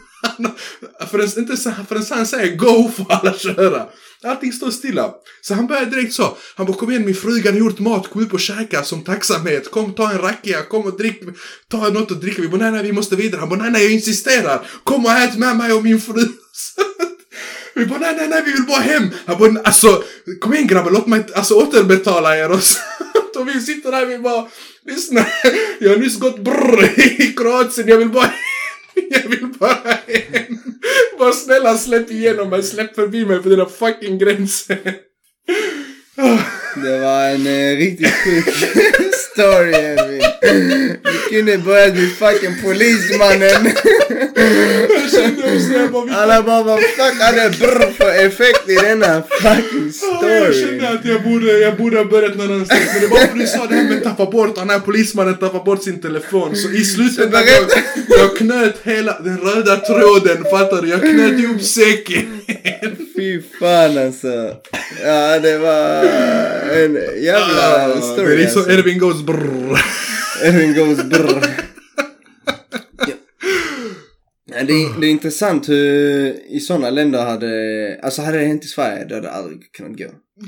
förrän, 1.11 1.29
inte, 1.39 1.57
förrän 1.89 2.05
han 2.11 2.27
säger 2.27 2.57
go 2.57 2.91
får 2.97 3.13
alla 3.13 3.33
köra. 3.39 3.87
Allting 4.25 4.53
står 4.53 4.71
stilla. 4.71 5.15
Så 5.41 5.55
han 5.55 5.67
börjar 5.67 5.87
direkt 5.87 6.15
så. 6.15 6.37
Han 6.57 6.67
bara 6.67 6.77
kom 6.77 6.91
igen 6.91 7.05
min 7.05 7.15
fruga 7.15 7.51
har 7.51 7.59
gjort 7.59 7.79
mat, 7.79 8.11
kom 8.11 8.23
upp 8.23 8.33
och 8.33 8.41
käka 8.41 8.83
som 8.83 9.05
tacksamhet. 9.05 9.71
Kom 9.71 9.95
ta 9.95 10.11
en 10.11 10.19
rakia, 10.19 10.63
kom 10.63 10.83
och 10.83 10.99
drick, 10.99 11.23
ta 11.69 11.89
något 11.89 12.11
att 12.11 12.21
dricka. 12.21 12.43
Vi 12.43 12.49
bara 12.49 12.61
nej 12.61 12.73
nej 12.73 12.83
vi 12.83 12.93
måste 12.93 13.17
vidare. 13.17 13.41
Han 13.41 13.49
bara 13.49 13.63
nej 13.63 13.71
nej 13.71 13.83
jag 13.83 13.93
insisterar. 13.93 14.67
Kom 14.85 15.05
och 15.05 15.13
ät 15.13 15.39
med 15.39 15.57
mig 15.57 15.73
och 15.73 15.85
min 15.85 16.01
fru. 16.01 16.29
Vi 17.75 17.87
bara 17.87 17.99
nej 17.99 18.15
nej 18.17 18.29
nej 18.29 18.43
vi 18.45 18.53
vill 18.53 18.67
bara 18.67 18.81
hem. 18.81 19.11
Han 19.27 19.39
bara 19.39 19.61
alltså 19.65 20.03
kom 20.41 20.55
igen 20.55 20.67
grabbar 20.67 20.91
låt 20.91 21.07
mig 21.07 21.25
alltså 21.35 21.55
återbetala 21.55 22.37
er 22.37 22.51
och 22.53 22.63
så. 22.63 22.79
Och 23.37 23.49
vi 23.49 23.61
sitter 23.61 23.91
där 23.91 24.07
vi 24.07 24.19
bara 24.19 24.47
lyssna. 24.87 25.27
Jag 25.81 25.91
har 25.91 25.97
nyss 25.97 26.19
gått 26.19 26.39
brrr 26.45 27.01
i 27.01 27.35
Kroatien 27.37 27.89
jag 27.89 27.99
vill 27.99 28.09
bara 28.09 28.33
jag 29.11 29.29
vill 29.29 29.47
bara 29.59 29.99
hem. 30.07 30.59
Bara 31.19 31.33
snälla 31.33 31.79
släpp 31.79 32.11
igenom 32.11 32.51
mig, 32.51 32.63
släpp 32.63 32.95
förbi 32.95 33.25
mig 33.25 33.43
för 33.43 33.51
dina 33.51 33.67
fucking 33.67 34.19
gränser. 34.19 34.79
Det 36.77 36.99
var 36.99 37.25
en 37.29 37.47
eh, 37.47 37.77
riktigt 37.77 38.13
sjuk 38.15 38.45
story 39.33 39.73
Evin. 39.73 40.23
Du 41.03 41.37
kunde 41.37 41.59
börjat 41.59 41.95
med 41.95 42.11
fucking 42.13 42.55
polismannen. 42.63 43.73
Alla 46.11 46.43
bara 46.43 46.63
vad 46.63 46.81
fuck 46.81 47.21
hade 47.21 47.51
brr 47.51 47.93
för 47.93 48.27
effekt 48.27 48.69
i 48.69 48.75
denna 48.75 49.23
fucking 49.41 49.93
Ja, 50.03 50.31
jag 50.31 50.55
story. 50.55 50.67
kände 50.67 50.89
att 50.89 51.05
jag 51.05 51.23
borde, 51.23 51.59
jag 51.59 51.77
borde 51.77 51.97
ha 51.97 52.05
börjat 52.05 52.37
någon 52.37 52.51
annanstans. 52.53 52.81
Men 52.93 53.01
det 53.01 53.07
var 53.07 53.19
för 53.19 53.39
du 53.39 53.47
sa 53.47 53.67
det 53.67 53.75
här 53.75 53.85
med 53.85 54.05
tappa 54.05 54.27
bort, 54.31 54.59
han 54.59 54.71
här 54.71 54.79
polismannen 54.79 55.35
tappar 55.37 55.65
bort 55.65 55.83
sin 55.83 56.01
telefon. 56.01 56.57
Så 56.57 56.71
i 56.71 56.85
slutet 56.85 57.17
Så 57.17 57.37
jag, 57.37 57.65
jag 58.21 58.37
knöt 58.37 58.77
hela 58.83 59.19
den 59.21 59.39
röda 59.39 59.77
tråden, 59.77 60.45
fattar 60.51 60.83
du? 60.83 60.89
Jag 60.89 61.01
knöt 61.01 61.39
ihop 61.41 61.63
säcken. 61.63 62.41
Fy 63.17 63.43
fan 63.61 63.99
alltså. 63.99 64.55
Ja 65.05 65.39
det 65.39 65.59
var 65.59 66.03
en 66.85 66.99
jävla 67.23 68.01
story 68.01 68.27
Det 68.27 68.33
är 68.33 68.37
liksom 68.39 68.61
alltså. 68.63 68.79
Edvin 68.79 68.99
goes 68.99 69.23
brrr. 69.23 69.81
Edvin 70.45 70.75
goes 70.75 71.05
brr. 71.05 71.41
Ja. 72.99 73.15
Ja, 74.59 74.65
det, 74.65 74.73
är, 74.73 75.01
det 75.01 75.07
är 75.07 75.11
intressant 75.11 75.69
hur 75.69 76.35
i 76.57 76.61
sådana 76.61 76.91
länder 76.91 77.25
hade, 77.25 78.01
alltså 78.03 78.23
hade 78.23 78.39
det 78.39 78.45
hänt 78.47 78.65
i 78.65 78.69
Sverige 78.69 79.05
då 79.05 79.15
hade 79.15 79.27
det 79.27 79.33
aldrig 79.33 79.73
kunnat 79.73 79.99
gå. 79.99 80.05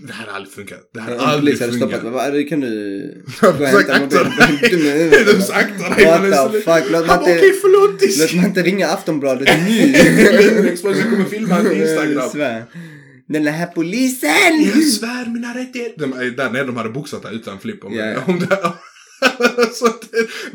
Det 0.07 0.12
här 0.12 0.27
har 0.27 0.35
aldrig 0.37 0.53
funkat. 0.55 0.90
Det 0.94 1.01
här 1.01 1.16
har 1.18 1.27
aldrig 1.27 1.44
polis 1.59 1.61
hade 1.61 1.72
stoppat 1.72 2.01
funkat. 2.01 2.14
mig, 2.14 2.33
vad 2.33 2.48
kan 2.48 2.61
du 2.61 3.24
Jag 3.42 3.59
gå 3.59 3.64
och 3.64 3.70
hämta 3.70 4.24
mobilen? 4.51 5.11
Du 5.27 5.35
måste 5.38 5.55
akta 5.62 5.94
dig. 5.94 6.05
What 6.07 6.20
man 6.22 6.33
är 6.33 6.48
the 6.48 6.61
så- 6.62 6.72
fuck, 6.74 6.90
låt 6.92 7.07
bara 7.07 7.18
inte- 7.18 7.38
okej 7.38 7.53
förlåt. 7.61 7.90
Låt 7.90 8.01
disk." 8.01 8.35
mig 8.35 8.44
inte 8.44 8.62
ringa 8.62 8.87
Aftonbladet 8.88 9.48
nu. 9.68 9.94
Expressen 10.72 11.11
kommer 11.11 11.24
filma 11.24 11.57
på 11.64 11.72
Instagram. 11.83 12.29
Svär. 12.31 12.64
Den 13.29 13.46
här 13.46 13.66
polisen! 13.66 14.62
Jag 14.74 14.83
svär 14.85 15.33
mina 15.33 15.55
rättigheter. 15.59 16.37
Där 16.37 16.51
nere 16.51 16.64
de 16.64 16.77
hade 16.77 16.90
boxat 16.90 17.22
där 17.22 17.31
utan 17.33 17.59
flipp. 17.59 17.85
Om, 17.85 17.94
ja. 17.94 18.14
om 18.27 18.38
det, 18.38 18.46
så 19.72 19.88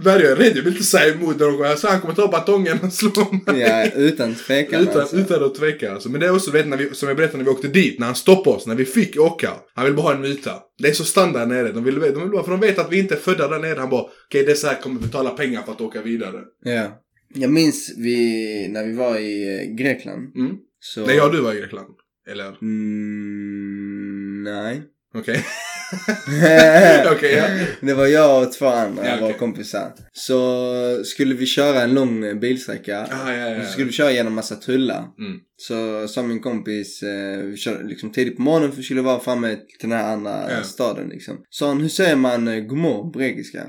det, 0.04 0.10
är 0.10 0.20
jag 0.20 0.40
rädd. 0.40 0.58
Jag 0.58 0.64
vill 0.64 0.74
inte 0.74 0.84
säga 0.84 1.14
emot 1.14 1.40
när 1.40 1.52
går. 1.52 1.76
Så 1.76 1.88
han 1.88 2.02
kommer 2.02 2.14
ta 2.14 2.28
batongen 2.28 2.80
och 2.84 2.94
slå 2.94 3.12
mig. 3.46 3.60
Ja, 3.60 3.92
utan 3.96 4.36
tvekan 4.36 4.82
Utan, 4.82 5.02
alltså. 5.02 5.18
utan 5.18 5.44
att 5.44 5.56
tveka 5.56 5.92
alltså. 5.92 6.10
Men 6.10 6.22
det 6.22 6.28
är 6.28 6.36
också, 6.36 6.52
vet, 6.52 6.68
när 6.68 6.78
vi, 6.78 6.96
som 6.96 7.08
jag 7.08 7.18
berättade 7.18 7.38
när 7.38 7.46
vi 7.46 7.52
åkte 7.52 7.68
dit, 7.68 8.00
när 8.00 8.06
han 8.06 8.16
stoppade 8.16 8.56
oss, 8.56 8.68
när 8.68 8.76
vi 8.76 8.86
fick 8.86 9.20
åka. 9.20 9.52
Han 9.74 9.86
vill 9.86 9.94
bara 9.94 10.04
ha 10.04 10.14
en 10.14 10.22
muta. 10.22 10.52
Det 10.78 10.88
är 10.88 10.94
så 10.94 11.04
standard 11.04 11.48
nere. 11.48 11.72
De 11.72 11.84
vill, 11.84 11.96
de 11.96 12.22
vill 12.22 12.30
bara, 12.30 12.44
för 12.44 12.52
de 12.52 12.60
vet 12.60 12.80
att 12.80 12.92
vi 12.92 13.00
inte 13.00 13.14
är 13.14 13.20
födda 13.20 13.48
där 13.48 13.60
nere. 13.60 13.80
Han 13.80 13.90
bara, 13.90 14.02
okej 14.02 14.44
det 14.46 14.52
är 14.52 14.56
så 14.56 14.68
här, 14.68 14.82
kommer 14.82 15.02
betala 15.02 15.30
pengar 15.30 15.62
för 15.64 15.72
att 15.72 15.82
åka 15.82 16.02
vidare. 16.02 16.42
Ja. 16.64 17.00
Jag 17.36 17.52
minns 17.52 17.94
vi, 17.98 18.68
när 18.70 18.86
vi 18.86 18.94
var 18.94 19.18
i 19.18 19.60
eh, 19.60 19.76
Grekland. 19.76 20.36
Mm. 20.36 20.56
Så... 20.80 21.06
Nej, 21.06 21.16
jag 21.16 21.26
och 21.26 21.34
du 21.34 21.42
var 21.42 21.54
i 21.54 21.60
Grekland. 21.60 21.88
Eller? 22.28 22.58
Mm, 22.62 24.44
nej. 24.44 24.82
Okej. 25.16 25.46
Okej, 27.12 27.34
ja. 27.36 27.46
Det 27.82 27.94
var 27.94 28.06
jag 28.08 28.44
och 28.44 28.52
två 28.54 28.66
andra, 28.66 29.06
Ja, 29.08 29.16
våra 29.16 29.26
okej. 29.26 29.40
kompisar. 29.40 29.92
Så 30.14 31.04
skulle 31.04 31.36
vi 31.36 31.46
köra 31.46 31.82
en 31.82 31.94
lång 31.94 32.40
bilsträcka. 32.40 33.08
Ah, 33.12 33.34
ja, 33.34 33.58
Och 33.60 33.66
så 33.66 33.72
skulle 33.72 33.86
vi 33.88 33.92
köra 33.94 34.12
genom 34.12 34.34
massa 34.34 34.56
tullar. 34.56 35.00
Mm. 35.00 35.40
Så 35.58 36.08
sa 36.08 36.24
min 36.24 36.40
kompis, 36.42 37.04
eh, 37.04 37.38
vi 37.38 37.58
körde 37.58 37.84
liksom 37.88 38.12
tidigt 38.12 38.36
på 38.36 38.42
morgonen 38.42 38.70
för 38.72 38.78
vi 38.78 38.84
skulle 38.84 39.02
vara 39.02 39.20
framme 39.20 39.56
till 39.56 39.90
den 39.90 39.92
här 39.92 40.14
andra 40.14 40.64
staden 40.64 41.10
liksom. 41.10 41.38
Sa 41.50 41.68
han, 41.68 41.82
hur 41.82 41.90
säger 41.90 42.16
man 42.16 42.48
eh, 42.48 42.60
godmorgon 42.60 43.12
på 43.12 43.20
grekiska? 43.20 43.64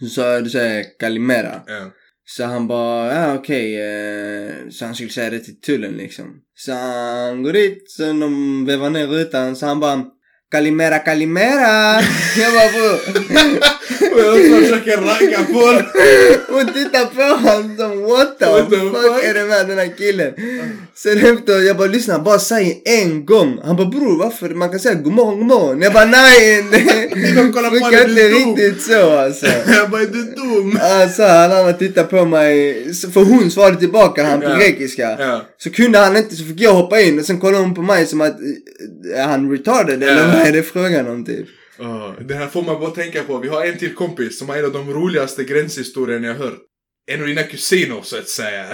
Så 0.00 0.06
sa 0.06 0.32
jag, 0.32 0.44
du 0.44 0.50
säger 0.50 0.84
kalimera. 1.00 1.62
Så 2.24 2.44
han 2.44 2.66
bara, 2.68 3.14
ja 3.14 3.34
okej. 3.34 3.76
Eh, 3.80 4.52
så 4.70 4.84
han 4.84 4.94
skulle 4.94 5.10
säga 5.10 5.30
det 5.30 5.38
till 5.38 5.60
tullen 5.60 5.92
liksom. 5.92 6.26
Så 6.54 6.72
han 6.72 7.42
går 7.42 7.52
dit, 7.52 7.90
så 7.90 8.02
de 8.02 8.64
vevar 8.66 8.90
ner 8.90 9.06
rutan, 9.06 9.56
så 9.56 9.66
han 9.66 9.80
bara 9.80 10.04
Kalimera, 10.50 11.04
kalimera! 11.06 12.00
Och 14.12 14.20
jag 14.20 14.62
försöker 14.62 14.96
ragga 14.96 15.38
på 15.44 15.72
det. 15.72 16.40
Hon 16.48 16.66
tittar 16.74 17.04
på 17.04 17.48
honom 17.48 17.76
som 17.76 18.02
what 18.02 18.38
the, 18.38 18.44
What 18.44 18.70
the 18.70 18.76
fuck, 18.76 18.92
fuck? 18.92 19.24
är 19.24 19.34
det 19.34 19.44
med 19.44 19.68
den 19.68 19.78
här 19.78 19.96
killen? 19.98 20.32
Sen 20.94 21.18
efter, 21.18 21.60
jag 21.60 21.76
bara 21.76 21.88
lyssna, 21.88 22.18
bara 22.18 22.38
säg 22.38 22.82
en 22.84 23.26
gång. 23.26 23.60
Han 23.64 23.76
bara 23.76 23.86
bror 23.86 24.18
varför? 24.18 24.48
Man 24.48 24.68
kan 24.68 24.80
säga 24.80 24.94
godmorgon, 24.94 25.38
godmorgon. 25.38 25.82
Jag 25.82 25.92
bara 25.92 26.04
nej, 26.04 26.64
det 26.70 27.34
De 27.34 27.52
kollar 27.52 27.70
på 27.70 27.76
inte 27.76 28.28
riktigt 28.28 28.82
så 28.82 29.10
alltså. 29.18 29.46
Jag 29.66 29.90
bara, 29.90 30.02
är 30.02 30.06
du 30.06 30.22
dum? 30.22 30.78
Alltså 30.82 31.22
han 31.22 31.52
andra 31.52 31.72
tittade 31.72 32.06
på 32.06 32.24
mig, 32.24 32.84
för 33.12 33.24
hon 33.24 33.50
svarade 33.50 33.76
tillbaka 33.76 34.24
han 34.24 34.40
på 34.40 34.48
grekiska. 34.48 35.16
Ja. 35.18 35.42
Så 35.58 35.70
kunde 35.70 35.98
han 35.98 36.16
inte 36.16 36.36
så 36.36 36.44
fick 36.44 36.60
jag 36.60 36.74
hoppa 36.74 37.00
in 37.00 37.18
och 37.18 37.24
sen 37.24 37.40
kollade 37.40 37.64
hon 37.64 37.74
på 37.74 37.82
mig 37.82 38.06
som 38.06 38.20
att 38.20 38.40
eh, 38.40 39.20
är 39.20 39.26
han 39.26 39.50
retarded 39.50 40.02
eller 40.02 40.26
vad 40.26 40.46
är 40.46 40.52
det 40.52 40.62
frågan 40.62 41.08
om 41.08 41.24
typ? 41.24 41.46
Ah, 41.80 42.14
det 42.28 42.34
här 42.34 42.46
får 42.46 42.62
man 42.62 42.80
bara 42.80 42.90
tänka 42.90 43.22
på. 43.22 43.38
Vi 43.38 43.48
har 43.48 43.64
en 43.64 43.78
till 43.78 43.94
kompis 43.94 44.38
som 44.38 44.48
har 44.48 44.56
en 44.56 44.64
av 44.64 44.72
de 44.72 44.92
roligaste 44.92 45.44
gränshistorierna 45.44 46.26
jag 46.26 46.34
hört. 46.34 46.58
En 47.12 47.20
av 47.20 47.26
dina 47.26 47.42
kusiner 47.42 48.00
så 48.02 48.16
att 48.16 48.28
säga. 48.28 48.64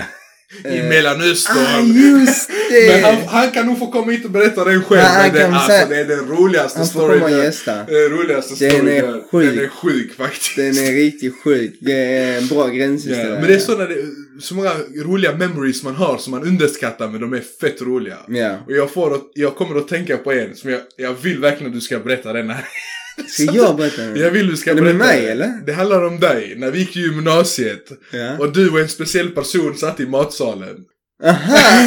i 0.65 0.79
Eh, 0.79 0.89
Mellanöstern. 0.89 1.57
Ah, 1.59 1.81
just 1.81 2.51
det! 2.71 2.93
Men 3.03 3.05
han, 3.05 3.27
han 3.27 3.51
kan 3.51 3.67
nog 3.67 3.79
få 3.79 3.91
komma 3.93 4.13
hit 4.13 4.25
och 4.25 4.31
berätta 4.31 4.65
den 4.65 4.83
själv. 4.85 5.01
Han 5.01 5.23
men 5.23 5.35
det, 5.35 5.41
kan 5.41 5.55
alltså, 5.55 5.69
säga- 5.69 5.87
det 5.89 5.97
är 5.97 6.05
den 6.05 6.29
roligaste 6.29 6.79
Han 6.79 6.87
får 6.89 7.01
storyn. 7.01 7.21
komma 7.21 7.37
och 7.39 7.45
gästa. 7.45 7.75
Den 7.75 8.09
roligaste 8.09 8.65
Den 8.65 8.71
storyn. 8.73 8.97
är 8.97 9.23
sjuk. 9.31 9.55
Den 9.55 9.65
är 9.65 9.69
sjuk 9.69 10.13
faktiskt. 10.15 10.57
Den 10.57 10.67
är 10.79 10.93
riktigt 10.93 11.35
sjuk. 11.45 11.79
Det 11.81 11.93
är 11.93 12.39
en 12.39 12.47
bra 12.47 12.69
gränslista. 12.69 13.23
Ja, 13.23 13.29
där. 13.29 13.39
men 13.41 13.47
det 13.49 13.55
är 13.55 13.59
så 13.59 13.79
när 13.79 13.87
det 13.89 13.97
så 14.41 14.55
många 14.55 14.73
roliga 15.05 15.33
memories 15.37 15.83
man 15.83 15.95
har 15.95 16.19
som 16.19 16.31
man 16.31 16.43
underskattar 16.43 17.09
men 17.09 17.21
de 17.21 17.33
är 17.33 17.43
fett 17.61 17.83
roliga. 17.83 18.19
Ja. 18.29 18.59
Och 18.67 18.73
jag, 18.73 18.91
får, 18.91 19.21
jag 19.35 19.57
kommer 19.57 19.79
att 19.79 19.89
tänka 19.89 20.17
på 20.17 20.33
en 20.33 20.57
som 20.57 20.71
jag, 20.71 20.81
jag 20.97 21.15
vill 21.23 21.41
verkligen 21.41 21.67
att 21.67 21.75
du 21.75 21.81
ska 21.81 21.99
berätta 21.99 22.33
den 22.33 22.51
här. 22.51 22.65
Ska 23.29 23.43
jag 23.43 23.77
berätta 23.77 24.03
den? 24.03 24.17
Jag 24.17 24.31
vill 24.31 24.49
du 24.49 24.57
ska 24.57 24.71
Är 24.71 24.75
det 24.75 24.81
berätta 24.83 24.99
med 24.99 25.07
mig, 25.07 25.29
eller? 25.29 25.53
Det 25.67 25.73
handlar 25.73 26.05
om 26.07 26.21
dig, 26.21 26.55
när 26.57 26.71
vi 26.71 26.79
gick 26.79 26.97
i 26.97 27.01
gymnasiet. 27.01 27.85
Ja. 28.13 28.39
Och 28.39 28.53
du 28.53 28.71
och 28.71 28.81
en 28.81 28.89
speciell 28.89 29.31
person 29.31 29.77
satt 29.77 30.01
i 30.01 30.07
matsalen. 30.07 30.77
Aha! 31.25 31.59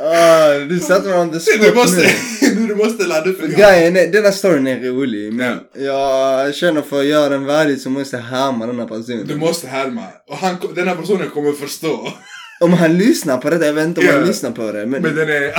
Ah, 0.00 0.54
du 0.68 0.78
satte 0.80 1.08
mig 1.08 1.18
on 1.18 1.30
the 1.32 1.40
spot 1.40 1.62
Du 1.62 1.74
måste, 1.74 2.00
nu. 2.42 2.66
du 2.68 2.74
måste 2.74 3.06
ladda 3.06 3.30
upp 3.30 3.42
en 3.42 3.50
Grejen 3.50 3.96
är, 3.96 4.06
denna 4.06 4.32
storyn 4.32 4.66
är 4.66 4.80
rolig 4.80 5.32
men 5.32 5.58
jag 5.74 6.54
känner 6.54 6.82
för 6.82 7.00
att 7.00 7.06
göra 7.06 7.28
den 7.28 7.44
värdig 7.44 7.80
så 7.80 7.90
måste 7.90 8.16
jag 8.16 8.22
härma 8.22 8.66
denna 8.66 8.86
personen. 8.86 9.26
Du 9.26 9.36
måste 9.36 9.66
härma. 9.68 10.02
Och 10.28 10.36
han, 10.36 10.56
den 10.74 10.88
här 10.88 10.94
personen 10.96 11.30
kommer 11.30 11.52
förstå. 11.52 12.12
Om 12.60 12.72
han 12.72 12.98
lyssnar 12.98 13.38
på 13.38 13.50
det, 13.50 13.66
jag 13.66 13.72
vet 13.72 13.84
inte 13.86 14.00
om 14.00 14.06
Ja. 14.06 14.12
han 14.12 14.26
lyssnar 14.26 14.50
på 14.50 14.72
det 14.72 14.86
men, 14.86 15.02
Men 15.02 15.14
den 15.14 15.28
är... 15.28 15.52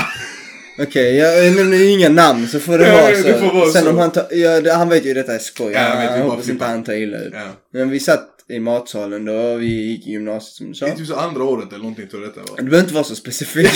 okej 0.79 1.15
jag 1.15 1.55
nämner 1.55 1.77
ju 1.77 1.89
inga 1.89 2.09
namn 2.09 2.47
så 2.47 2.59
får 2.59 2.77
det 2.77 2.91
vara 2.91 3.15
så. 3.15 3.27
det 3.27 3.39
får 3.39 3.53
vara 3.53 3.71
Sen 3.71 3.83
så. 3.83 3.89
om 3.89 3.97
han 3.97 4.11
tar, 4.11 4.27
ja, 4.31 4.73
han 4.73 4.89
vet 4.89 5.05
ju 5.05 5.13
detta 5.13 5.35
är 5.35 5.39
skoj. 5.39 5.71
Ja, 5.73 6.03
jag 6.03 6.19
bara 6.19 6.29
hoppas 6.29 6.49
inte 6.49 6.65
han 6.65 6.83
tar 6.83 6.93
illa 6.93 7.17
ut. 7.17 7.33
Ja. 7.33 7.47
Men 7.73 7.89
vi 7.89 7.99
satt 7.99 8.29
i 8.49 8.59
matsalen 8.59 9.25
då, 9.25 9.55
vi 9.55 9.65
gick 9.65 10.07
i 10.07 10.11
gymnasiet 10.11 10.53
som 10.53 10.67
du 10.67 10.73
sa. 10.73 10.85
Det 10.85 10.91
är 10.91 10.95
typ 10.95 11.07
så 11.07 11.15
andra 11.15 11.43
året 11.43 11.67
eller 11.69 11.77
någonting 11.79 12.07
tror 12.07 12.23
jag 12.23 12.31
detta 12.31 12.41
var. 12.51 12.57
Du 12.57 12.63
behöver 12.63 12.79
inte 12.79 12.93
vara 12.93 13.03
så 13.03 13.15
specifik. 13.15 13.67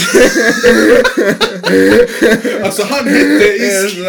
Alltså 2.64 2.84
han 2.84 3.08
hette 3.08 3.46
Isk. 3.46 3.98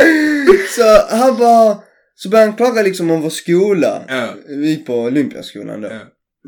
Så 0.76 1.14
han 1.16 1.38
bara, 1.38 1.78
så 2.14 2.28
började 2.28 2.50
han 2.50 2.56
klaga 2.56 2.82
liksom 2.82 3.10
om 3.10 3.22
vår 3.22 3.30
skola. 3.30 4.02
Ja. 4.08 4.34
Vi 4.48 4.68
gick 4.68 4.86
på 4.86 4.94
Olympiaskolan 4.94 5.80
då. 5.80 5.88
Ja. 5.88 5.98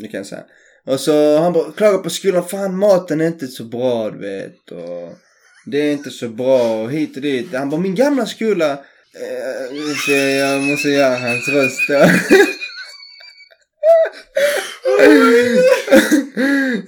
Det 0.01 0.09
kan 0.09 0.19
jag 0.19 0.27
säga. 0.27 0.43
Och 0.87 1.01
så 1.01 1.39
han 1.39 1.53
bara 1.53 1.73
klagar 1.73 1.99
på 1.99 2.11
skolan, 2.11 2.49
fan 2.49 2.79
maten 2.79 3.21
är 3.21 3.27
inte 3.27 3.47
så 3.47 3.65
bra 3.65 4.11
du 4.11 4.19
vet. 4.19 4.71
Och 4.71 5.19
det 5.67 5.79
är 5.79 5.93
inte 5.93 6.11
så 6.11 6.29
bra 6.29 6.83
och 6.83 6.91
hit 6.91 7.17
och 7.17 7.23
dit. 7.23 7.55
Han 7.55 7.71
bara, 7.71 7.81
min 7.81 7.95
gamla 7.95 8.27
skola. 8.27 8.71
Eh, 9.15 9.97
så 10.07 10.11
jag 10.13 10.63
måste 10.63 10.89
göra 10.89 11.17
hans 11.17 11.49
röst. 11.49 11.81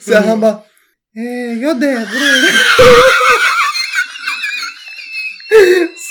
Så 0.00 0.14
han 0.14 0.40
bara, 0.40 0.58
eh, 1.16 1.62
ja 1.62 1.74
det 1.74 2.08
bror. 2.10 2.50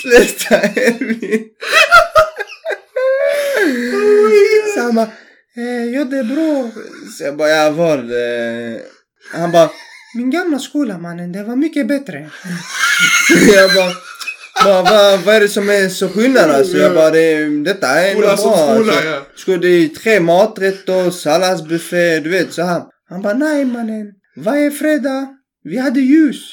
Sluta 0.02 0.60
Elvin. 0.60 1.48
Så 4.74 4.80
han 4.80 4.94
bara, 4.94 5.10
eh, 5.56 5.84
ja 5.94 6.04
det 6.04 6.18
är 6.18 6.24
bra. 6.24 6.70
Så 7.18 7.24
jag 7.24 7.36
bara, 7.36 7.48
ja 7.48 7.70
var 7.70 7.96
det? 7.98 8.80
Han 9.32 9.52
bara, 9.52 9.70
min 10.16 10.30
gamla 10.30 10.58
skola 10.58 10.98
mannen, 10.98 11.32
det 11.32 11.44
var 11.44 11.56
mycket 11.56 11.88
bättre. 11.88 12.30
Så 13.28 13.52
jag 13.54 13.74
bara, 13.74 13.92
vad, 14.64 14.90
vad, 14.90 15.20
vad 15.20 15.34
är 15.34 15.40
det 15.40 15.48
som 15.48 15.68
är 15.70 15.88
så 15.88 16.08
skillnad 16.08 16.50
alltså? 16.50 16.76
Jag 16.76 16.94
bara, 16.94 17.10
det, 17.10 17.64
detta 17.64 17.88
är 17.88 18.10
ändå 18.10 18.22
Skola 18.22 18.36
som 18.36 18.50
bra. 18.50 18.74
skola, 18.74 18.92
alltså. 18.92 19.08
ja. 19.08 19.26
Ska 19.36 19.56
det 19.56 19.68
är 19.68 19.88
tre 19.88 20.20
maträtter, 20.20 21.10
salladsbuffé, 21.10 22.20
du 22.20 22.30
vet 22.30 22.52
så 22.52 22.62
här. 22.62 22.82
Han 23.08 23.22
bara, 23.22 23.34
nej 23.34 23.64
mannen. 23.64 24.06
Varje 24.36 24.70
fredag, 24.70 25.28
vi 25.64 25.78
hade 25.78 26.00
ljus. 26.00 26.52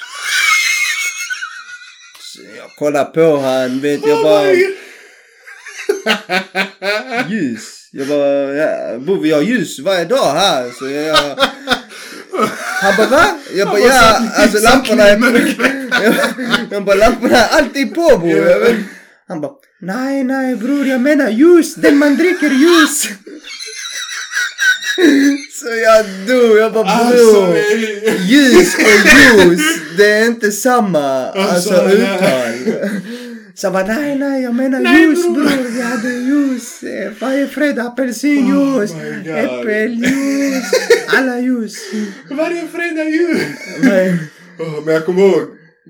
Så 2.19 2.41
jag 2.57 2.75
kollar 2.77 3.05
på 3.05 3.37
han, 3.37 3.79
vet 3.79 4.07
jag 4.07 4.23
bara, 4.23 4.51
ljus. 7.29 7.80
Jag 7.93 8.07
bara, 8.07 8.53
ja, 8.53 8.97
bor 8.99 9.21
vi 9.21 9.31
har 9.31 9.41
ljus 9.41 9.79
varje 9.79 10.05
dag 10.05 10.33
här. 10.33 10.71
Så 10.79 10.89
jag, 10.89 11.15
han 12.81 12.93
bara, 12.97 13.07
va? 13.07 13.25
Jag 13.55 13.67
bara, 13.67 13.79
ja, 13.79 14.21
alltså 14.35 14.59
lamporna 14.63 15.03
är 15.03 15.11
jag, 16.71 16.85
bara, 16.85 16.95
lamporna 16.95 17.37
är 17.37 17.57
alltid 17.57 17.95
på 17.95 18.17
bror. 18.17 18.83
Han 19.27 19.41
bara, 19.41 19.51
nej, 19.81 20.23
nej 20.23 20.55
bror, 20.55 20.87
jag 20.87 21.01
menar 21.01 21.29
ljus, 21.29 21.75
den 21.75 21.97
man 21.97 22.15
dricker 22.15 22.49
ljus. 22.49 23.03
Så 25.61 25.67
jag 25.67 26.05
dog, 26.27 26.57
jag 26.57 26.73
bara, 26.73 26.85
Alltså, 26.85 27.41
bror. 27.41 27.57
Ljus 28.19 28.75
och 28.75 29.41
ljus, 29.41 29.61
det 29.97 30.11
är 30.11 30.25
inte 30.25 30.51
samma 30.51 31.27
alltså, 31.27 31.73
Alltså, 31.73 31.97
uttal. 31.97 32.53
Så 33.55 33.65
jag 33.65 33.73
bara, 33.73 33.85
nej 33.85 34.15
nej 34.15 34.43
jag 34.43 34.55
menar 34.55 34.79
Nej, 34.79 35.01
ljus 35.01 35.23
bror. 35.23 35.33
bror, 35.33 35.71
vi 35.75 35.81
hade 35.81 36.09
ljus 36.09 36.83
varje 37.19 37.47
fredag, 37.47 37.83
apelsinjuice, 37.83 38.91
Oh 38.91 39.37
äppeljuice, 39.39 40.71
alla 41.17 41.39
ljus. 41.39 41.75
Varje 42.31 42.67
fredag 42.67 43.03
jul. 43.03 43.39
Men, 43.81 44.17
Åh, 44.59 44.85
Men 44.85 44.93
jag 44.93 45.05
kommer 45.05 45.21
ihåg. 45.21 45.41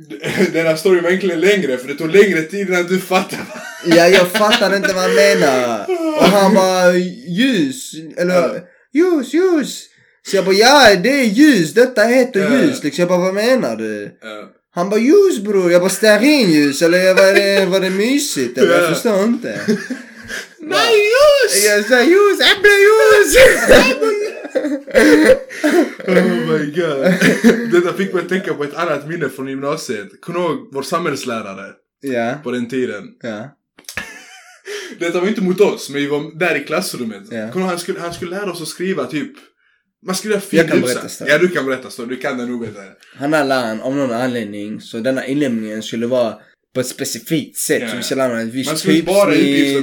Den 0.53 0.65
här 0.67 0.75
storyn 0.75 1.03
var 1.03 1.09
egentligen 1.09 1.39
längre 1.39 1.77
för 1.77 1.87
det 1.87 1.93
tog 1.95 2.15
längre 2.15 2.41
tid 2.41 2.69
innan 2.69 2.83
du 2.87 2.99
fattade. 2.99 3.41
ja, 3.85 4.07
jag 4.07 4.27
fattar 4.31 4.75
inte 4.75 4.93
vad 4.93 5.03
han 5.03 5.15
menar. 5.15 5.85
Och 6.17 6.25
han 6.25 6.53
bara, 6.53 6.91
ljus, 7.27 7.91
eller 8.17 8.61
ljus, 8.93 9.33
ljus. 9.33 9.87
Så 10.27 10.35
jag 10.35 10.45
bara, 10.45 10.55
ja 10.55 10.95
det 11.03 11.09
är 11.21 11.23
ljus, 11.25 11.73
detta 11.73 12.03
heter 12.03 12.51
ljus. 12.51 12.83
Liksom, 12.83 13.01
jag 13.01 13.09
bara, 13.09 13.19
vad 13.19 13.33
menar 13.33 13.75
du? 13.75 14.11
Han 14.73 14.89
bara 14.89 14.99
ljus 14.99 15.39
bror, 15.39 15.71
jag 15.71 15.81
bara 15.81 15.89
stearinljus 15.89 16.81
eller 16.81 17.13
var 17.13 17.33
det, 17.33 17.65
var 17.65 17.79
det 17.79 17.89
mysigt 17.89 18.57
eller? 18.57 18.71
Jag 18.73 18.83
Ja. 18.83 18.89
förstår 18.93 19.23
inte. 19.23 19.61
Nej 20.59 20.95
just! 20.97 21.65
Jag 21.65 21.85
sa 21.85 22.01
ljus, 22.03 22.39
äppleljus! 22.51 23.35
Oh 26.07 26.51
my 26.51 26.65
god. 26.71 27.13
Detta 27.71 27.93
fick 27.97 28.13
mig 28.13 28.23
att 28.23 28.29
tänka 28.29 28.53
på 28.53 28.63
ett 28.63 28.73
annat 28.73 29.07
minne 29.07 29.29
från 29.29 29.47
gymnasiet. 29.47 30.21
Kommer 30.21 30.39
ihåg 30.39 30.69
vår 30.73 30.81
samhällslärare 30.83 31.65
ja, 32.01 32.33
på 32.43 32.51
den 32.51 32.69
tiden? 32.69 33.03
ja, 33.21 33.49
Detta 34.99 35.19
var 35.21 35.27
inte 35.27 35.41
mot 35.41 35.61
oss, 35.61 35.89
men 35.89 36.01
vi 36.01 36.07
var 36.07 36.39
där 36.39 36.61
i 36.61 36.63
klassrummet. 36.63 37.23
Ja. 37.31 37.51
Kommer 37.51 37.65
han, 37.65 37.79
skulle, 37.79 37.99
han 37.99 38.13
skulle 38.13 38.31
lära 38.31 38.51
oss 38.51 38.61
att 38.61 38.67
skriva 38.67 39.05
typ 39.05 39.31
man 40.05 40.15
skulle 40.15 40.33
göra 40.33 40.43
Jag 40.49 40.67
kan 40.67 40.71
finlipsat. 40.77 40.95
berätta 40.95 41.09
storyn. 41.09 41.31
Ja, 41.33 41.37
du 41.37 41.47
kan 41.47 41.65
berätta 41.65 41.89
storyn. 41.89 42.09
Du 42.09 42.17
kan 42.17 42.37
den 42.37 42.49
nog 42.51 42.61
bättre. 42.61 42.83
Läraren 43.29 43.81
av 43.81 43.95
någon 43.95 44.11
anledning 44.11 44.81
så 44.81 44.99
denna 44.99 45.25
inlämningen 45.25 45.83
skulle 45.83 46.07
vara 46.07 46.35
på 46.73 46.79
ett 46.79 46.87
specifikt 46.87 47.57
sätt. 47.57 47.81
Ja. 47.81 47.89
Så 47.89 47.97
vi 47.97 48.03
skulle 48.03 48.27
lära 48.27 48.41
ett 48.41 48.47
visst 48.47 48.83
typsnitt. 48.83 49.05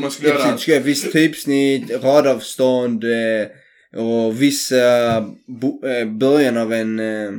man 0.00 0.10
skulle 0.10 0.28
göra- 0.28 0.54
ett 0.78 0.84
visst 0.84 1.12
typsnitt, 1.12 1.90
radavstånd 2.02 3.04
eh, 3.04 3.46
och 4.02 4.42
vissa 4.42 4.76
bo, 5.60 5.86
eh, 5.86 6.06
början 6.08 6.56
av 6.56 6.72
en 6.72 6.98
eh, 6.98 7.30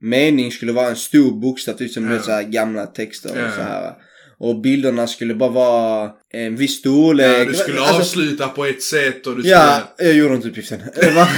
mening 0.00 0.52
skulle 0.52 0.72
vara 0.72 0.88
en 0.88 0.96
stor 0.96 1.40
bokstav, 1.40 1.72
typ 1.72 1.90
som 1.92 2.20
så 2.24 2.30
här 2.30 2.42
gamla 2.42 2.86
texter 2.86 3.30
och 3.30 3.52
så 3.56 3.62
här. 3.62 3.92
Och 4.38 4.60
bilderna 4.60 5.06
skulle 5.06 5.34
bara 5.34 5.50
vara 5.50 6.10
en 6.32 6.56
viss 6.56 6.78
storlek. 6.78 7.38
Ja, 7.40 7.44
du 7.44 7.54
skulle 7.54 7.80
Alltså, 7.80 7.94
avsluta 7.96 8.48
på 8.48 8.64
ett 8.66 8.82
sätt 8.82 9.26
och 9.26 9.36
du 9.36 9.42
skulle... 9.42 9.54
Ja, 9.54 9.94
jag 9.98 10.12
gjorde 10.12 10.34
inte 10.34 10.48
uppgiften. 10.48 10.80
Var... 11.14 11.28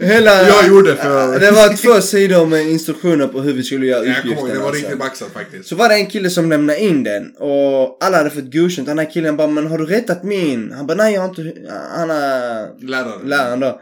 Hela... 0.06 0.42
Jag 0.48 0.66
gjorde 0.68 0.96
för- 0.96 1.40
Det 1.40 1.50
var 1.50 1.76
två 1.76 2.00
sidor 2.00 2.46
med 2.46 2.66
instruktioner 2.66 3.26
på 3.26 3.40
hur 3.40 3.52
vi 3.52 3.62
skulle 3.62 3.86
göra 3.86 4.04
Ja, 4.04 4.12
jag 4.12 4.22
kommer 4.22 4.36
ihåg, 4.36 4.44
uppgiften. 4.44 4.54
det 4.54 4.60
var 4.60 4.68
alltså. 4.68 4.82
riktigt 4.82 4.98
maxat 4.98 5.28
faktiskt. 5.32 5.68
Så 5.68 5.76
var 5.76 5.88
det 5.88 5.94
en 5.94 6.06
kille 6.06 6.30
som 6.30 6.50
lämnade 6.50 6.78
in 6.78 7.04
den 7.04 7.30
och 7.38 7.98
alla 8.04 8.16
hade 8.16 8.30
fått 8.30 8.52
godkänt. 8.52 8.88
Den 8.88 8.98
här 8.98 9.10
killen 9.12 9.36
bara, 9.36 9.46
men 9.48 9.66
har 9.66 9.78
du 9.78 9.86
rättat 9.86 10.22
min? 10.24 10.72
Han 10.76 10.86
bara, 10.86 10.94
nej 10.96 11.14
jag 11.14 11.20
har 11.20 11.28
inte... 11.28 11.52
Han 11.96 12.10
är 12.10 12.86
Lärare. 12.88 13.24
läraren 13.28 13.60
då. 13.60 13.80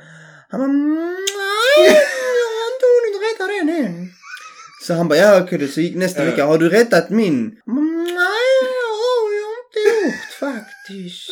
Han 0.51 0.61
bara, 0.61 0.67
nej 0.67 1.17
jag 1.87 2.49
har 2.57 2.67
inte 2.75 2.87
hunnit 2.95 3.23
rätta 3.27 3.47
den 3.47 3.85
än. 3.85 4.09
Så 4.87 4.95
han 4.95 5.09
bara, 5.09 5.19
ja 5.19 5.41
okej, 5.43 5.69
så 5.69 5.81
gick 5.81 5.95
nästa 5.97 6.25
vecka, 6.25 6.45
har 6.47 6.59
du 6.59 6.69
rättat 6.69 7.11
min? 7.11 7.51
Bara, 7.67 7.81
nej 7.81 8.57
har 9.03 9.29
jag 9.43 9.53
inte 9.63 9.81
gjort 10.07 10.33
faktiskt. 10.41 11.31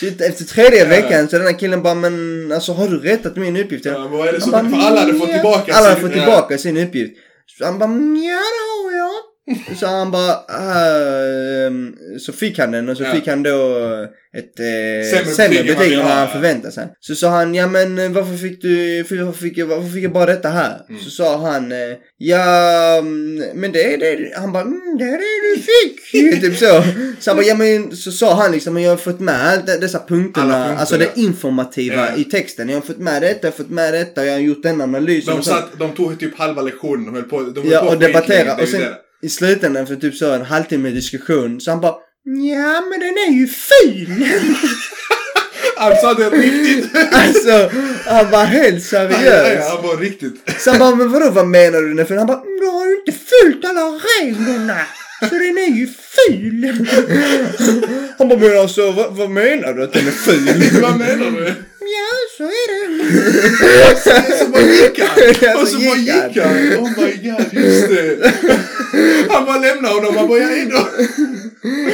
Så 0.00 0.06
efter 0.24 0.44
tredje 0.44 0.84
veckan 0.84 1.28
så 1.28 1.38
den 1.38 1.46
här 1.46 1.58
killen 1.58 1.82
bara, 1.82 1.94
men 1.94 2.52
alltså 2.52 2.72
har 2.72 2.88
du 2.88 2.98
rättat 2.98 3.36
min 3.36 3.56
uppgift? 3.56 3.84
Ja, 3.84 3.98
men 3.98 4.10
vad 4.10 4.28
är 4.28 4.32
det 4.32 4.40
som... 4.40 4.50
bara, 4.52 4.68
För 4.70 4.76
alla 4.76 5.00
hade 5.00 5.14
fått 5.14 5.32
tillbaka 5.32 5.72
Alla 5.74 5.88
hade 5.88 6.00
sin- 6.00 6.08
fått 6.08 6.16
ja. 6.16 6.24
tillbaka 6.24 6.58
sin 6.58 6.76
uppgift. 6.76 7.12
Så 7.58 7.64
han 7.64 7.78
bara, 7.78 7.84
"Mm, 7.84 8.16
ja 8.16 8.36
det 8.56 8.66
har 8.82 8.92
jag. 8.98 9.12
Så 9.80 9.86
han 9.86 10.10
bara, 10.10 10.32
ah, 10.48 11.66
ehm, 11.66 11.94
så 12.20 12.32
fick 12.32 12.58
han 12.58 12.70
den 12.70 12.88
och 12.88 12.96
så 12.96 13.02
Ja. 13.02 13.12
fick 13.12 13.26
han 13.26 13.42
då 13.42 13.78
ett 14.36 14.60
eh, 14.60 15.10
Sämre 15.10 15.34
sämre 15.34 15.62
betyg 15.64 15.92
än 15.92 15.98
vad 16.04 16.12
han 16.12 16.28
förväntade 16.28 16.72
sig. 16.72 16.86
Så 17.00 17.14
sa 17.14 17.28
han, 17.28 17.54
ja 17.54 17.66
men 17.66 17.98
eh, 17.98 18.10
varför 18.10 18.36
fick 18.36 18.62
du, 18.62 19.04
för- 19.08 19.22
varför 19.22 19.40
fick 19.42 19.58
jag, 19.58 19.66
varför 19.66 19.88
fick 19.88 20.04
jag 20.04 20.12
bara 20.12 20.26
detta 20.26 20.48
här? 20.48 20.76
Mm. 20.88 21.00
Så 21.02 21.10
sa 21.10 21.36
han, 21.52 21.72
eh, 21.72 21.78
ja 22.18 22.96
mm, 22.98 23.44
men 23.54 23.72
det 23.72 23.94
är 23.94 23.98
det, 23.98 24.32
han 24.36 24.52
bara, 24.52 24.62
mm, 24.62 24.96
det 24.98 25.04
är 25.04 25.12
det 25.18 25.54
du 25.56 25.62
fick. 25.62 26.10
typ 26.42 26.56
så. 26.56 26.82
Så 27.20 27.30
han 27.30 27.36
bara, 27.36 27.46
ja 27.46 27.54
men 27.54 27.96
så 27.96 28.12
sa 28.12 28.34
han 28.34 28.52
liksom, 28.52 28.78
jag 28.80 28.90
har 28.90 28.96
fått 28.96 29.20
med 29.20 29.62
dessa 29.80 29.98
punkterna, 30.08 30.64
punkter, 30.64 30.80
alltså 30.80 30.96
det 30.98 31.08
informativa 31.16 31.94
Ja. 31.94 32.16
i 32.16 32.24
texten. 32.24 32.68
Jag 32.68 32.76
har 32.76 32.82
fått 32.82 32.98
med 32.98 33.22
detta, 33.22 33.46
jag 33.46 33.52
har 33.52 33.56
fått 33.56 33.70
med 33.70 33.94
detta, 33.94 34.24
jag 34.24 34.32
har 34.32 34.40
gjort 34.40 34.62
den 34.62 34.80
analysen. 34.80 35.32
De, 35.34 35.38
och 35.38 35.44
satt, 35.44 35.78
de 35.78 35.92
tog 35.92 36.20
typ 36.20 36.38
halva 36.38 36.62
lektionen, 36.62 37.04
de 37.06 37.14
höll 37.14 37.22
på, 37.24 37.40
de 37.40 37.60
höll 37.60 37.72
Ja 37.72 37.80
på 37.80 37.86
och 37.86 37.92
skitlänge, 37.92 38.12
debattera 38.12 38.44
det 38.44 38.50
är 38.50 38.54
och 38.54 38.60
ju 38.60 38.66
sen 38.66 38.80
det. 38.80 38.94
I 39.22 39.28
slutändan 39.28 39.86
för 39.86 39.96
typ 39.96 40.14
så 40.14 40.32
en 40.32 40.44
halvtimme 40.44 40.90
diskussion 40.90 41.60
så 41.60 41.70
han 41.70 41.80
bara 41.80 41.94
Ja 42.24 42.80
men 42.90 43.00
den 43.00 43.14
är 43.28 43.32
ju 43.32 43.46
fin! 43.48 44.26
Han 45.76 45.96
sa 45.96 46.14
det 46.14 46.30
riktigt. 46.30 46.90
alltså 47.12 47.70
han 48.06 48.30
var 48.30 48.44
helt 48.44 48.84
seriös. 48.84 49.68
han 49.68 49.82
var 49.82 49.96
riktigt. 49.96 50.34
Så 50.60 50.70
han 50.70 50.78
bara 50.78 50.94
men 50.94 51.12
vadå 51.12 51.30
vad 51.30 51.46
menar 51.46 51.80
du 51.82 52.04
ful? 52.04 52.18
Han 52.18 52.26
bara 52.26 52.40
"Mm, 52.40 52.56
du 52.60 52.66
har 52.66 52.86
ju 52.86 52.96
inte 53.06 53.12
följt 53.12 53.64
alla 53.64 53.80
reglerna. 54.20 54.78
Så 55.20 55.34
den 55.34 55.58
är 55.58 55.76
ju 55.78 55.86
ful. 55.86 56.86
Han 58.18 58.28
bara 58.28 58.38
men 58.38 58.58
alltså 58.58 58.92
vad, 58.92 59.16
vad 59.16 59.30
menar 59.30 59.72
du 59.74 59.82
att 59.84 59.92
den 59.92 60.06
är 60.06 60.10
ful? 60.10 60.80
Vad 60.82 60.98
menar 60.98 61.30
du? 61.30 61.46
Ja 61.80 62.10
så 62.38 62.44
är 62.44 62.68
det. 62.70 64.38
Så 64.38 64.48
bara 64.48 64.62
gick 64.62 64.98
han. 64.98 65.56
Och 65.62 65.68
så 65.68 65.78
bara 65.78 65.96
gick 65.96 66.36
han. 66.44 66.84
Oh 66.84 66.90
my 67.00 67.12
god, 67.30 67.64
just 67.64 67.88
det. 67.88 68.32
Han 69.30 69.44
bara 69.46 69.58
lämnade 69.58 69.94
honom. 69.94 70.16
Han 70.16 70.28
bara, 70.28 70.38
ja 70.38 70.46
hejdå. 70.46 70.88